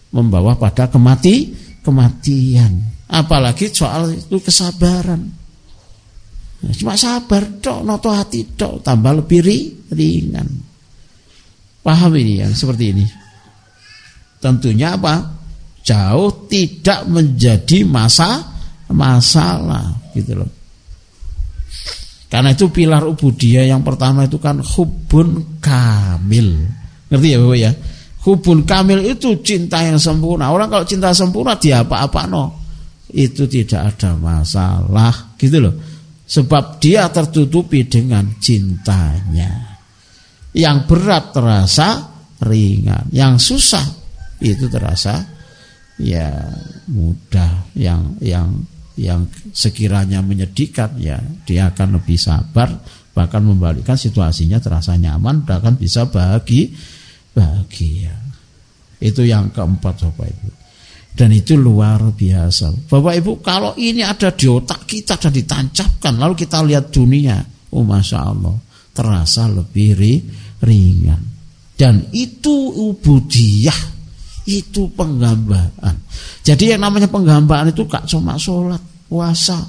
[0.08, 1.52] membawa pada kemati
[1.84, 2.80] kematian.
[3.12, 5.20] Apalagi soal itu kesabaran.
[6.60, 9.40] Cuma sabar dok, noto hati dok, tambah lebih
[9.92, 10.69] ringan.
[11.80, 13.04] Paham ini ya, seperti ini.
[14.40, 15.20] Tentunya apa?
[15.80, 18.40] Jauh tidak menjadi masa
[18.92, 20.50] masalah gitu loh.
[22.30, 26.62] Karena itu pilar ubudiyah yang pertama itu kan hubun kamil.
[27.10, 27.72] Ngerti ya Bapak ya?
[28.22, 30.52] Hubun kamil itu cinta yang sempurna.
[30.52, 32.44] Orang kalau cinta sempurna dia apa-apa no.
[33.10, 35.74] Itu tidak ada masalah gitu loh.
[36.30, 39.69] Sebab dia tertutupi dengan cintanya.
[40.50, 41.88] Yang berat terasa
[42.42, 43.86] ringan, yang susah
[44.42, 45.22] itu terasa
[46.00, 46.32] ya
[46.90, 48.58] mudah, yang yang
[48.98, 49.24] yang
[49.54, 51.16] sekiranya menyedihkan ya
[51.46, 52.68] dia akan lebih sabar
[53.14, 56.74] bahkan membalikkan situasinya terasa nyaman bahkan bisa bagi
[57.32, 58.16] bahagia.
[59.00, 60.48] Itu yang keempat Bapak Ibu.
[61.10, 62.90] Dan itu luar biasa.
[62.90, 67.40] Bapak Ibu kalau ini ada di otak kita dan ditancapkan lalu kita lihat dunia
[67.70, 68.56] oh Masya Allah
[68.90, 69.90] terasa lebih
[70.64, 71.20] ringan
[71.76, 72.52] dan itu
[72.90, 73.80] ubudiyah
[74.48, 75.96] itu penggambaan
[76.44, 79.60] jadi yang namanya penggambaan itu gak cuma sholat puasa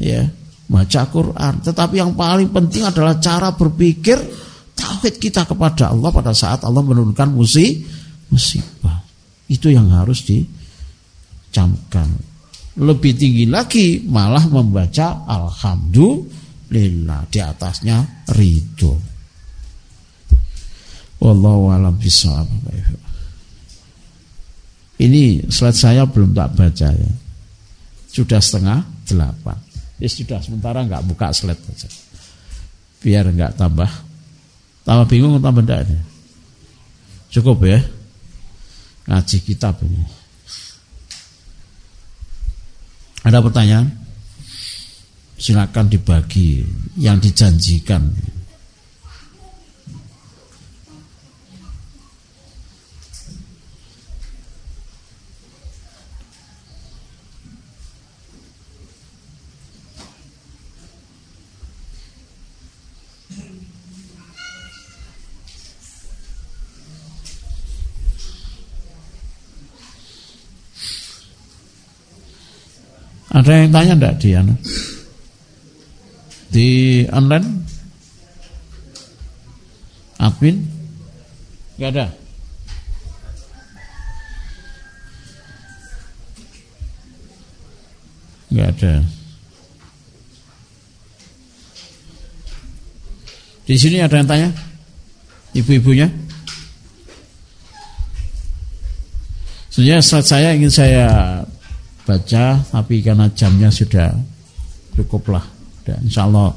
[0.00, 0.24] ya
[0.70, 1.58] baca Quran.
[1.58, 4.14] Tetapi yang paling penting adalah cara berpikir
[4.78, 9.02] tauhid kita kepada Allah pada saat Allah menurunkan musibah.
[9.50, 12.06] Itu yang harus dicamkan.
[12.78, 19.09] Lebih tinggi lagi malah membaca alhamdulillah di atasnya ridho.
[21.20, 22.48] Wallahu alam bisawab.
[25.00, 27.12] Ini slide saya belum tak baca ya.
[28.12, 29.56] Sudah setengah delapan.
[30.00, 31.88] Ya sudah sementara nggak buka slide saja.
[33.00, 33.88] Biar nggak tambah
[34.84, 36.00] tambah bingung tambah ini.
[37.32, 37.80] Cukup ya.
[39.08, 40.04] Ngaji kitab ini.
[43.24, 43.88] Ada pertanyaan?
[45.40, 46.64] Silakan dibagi
[47.00, 48.08] yang dijanjikan.
[73.30, 74.54] Ada yang tanya enggak di anu?
[76.50, 76.68] Di
[77.14, 77.48] online?
[80.18, 80.56] Admin?
[81.78, 82.06] Enggak ada.
[88.50, 88.92] Enggak ada.
[93.70, 94.50] Di sini ada yang tanya?
[95.54, 96.10] Ibu-ibunya?
[99.70, 101.06] Sebenarnya saya ingin saya
[102.10, 104.10] baca tapi karena jamnya sudah
[104.98, 105.46] cukup lah
[105.86, 106.50] dan insya Allah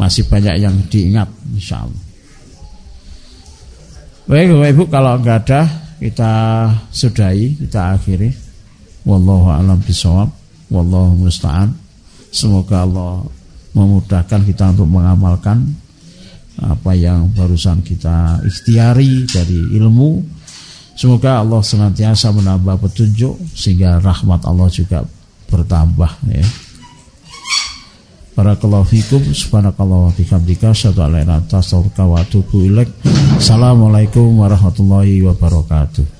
[0.00, 2.04] masih banyak yang diingat insya Allah.
[4.24, 5.60] Baik Bapak Ibu kalau enggak ada
[6.00, 6.32] kita
[6.88, 8.30] sudahi kita akhiri.
[9.04, 10.32] Wallahu alam bisawab
[10.72, 11.76] wallahu musta'an.
[12.32, 13.26] Semoga Allah
[13.76, 15.66] memudahkan kita untuk mengamalkan
[16.60, 20.39] apa yang barusan kita ikhtiari dari ilmu
[21.00, 25.00] Semoga Allah senantiasa menambah petunjuk sehingga rahmat Allah juga
[25.48, 26.44] bertambah ya.
[28.36, 32.92] Barakallahu fikum subhanakallah wa bihamdika illa anta astaghfiruka wa atubu ilaik.
[33.40, 36.19] Assalamualaikum warahmatullahi wabarakatuh.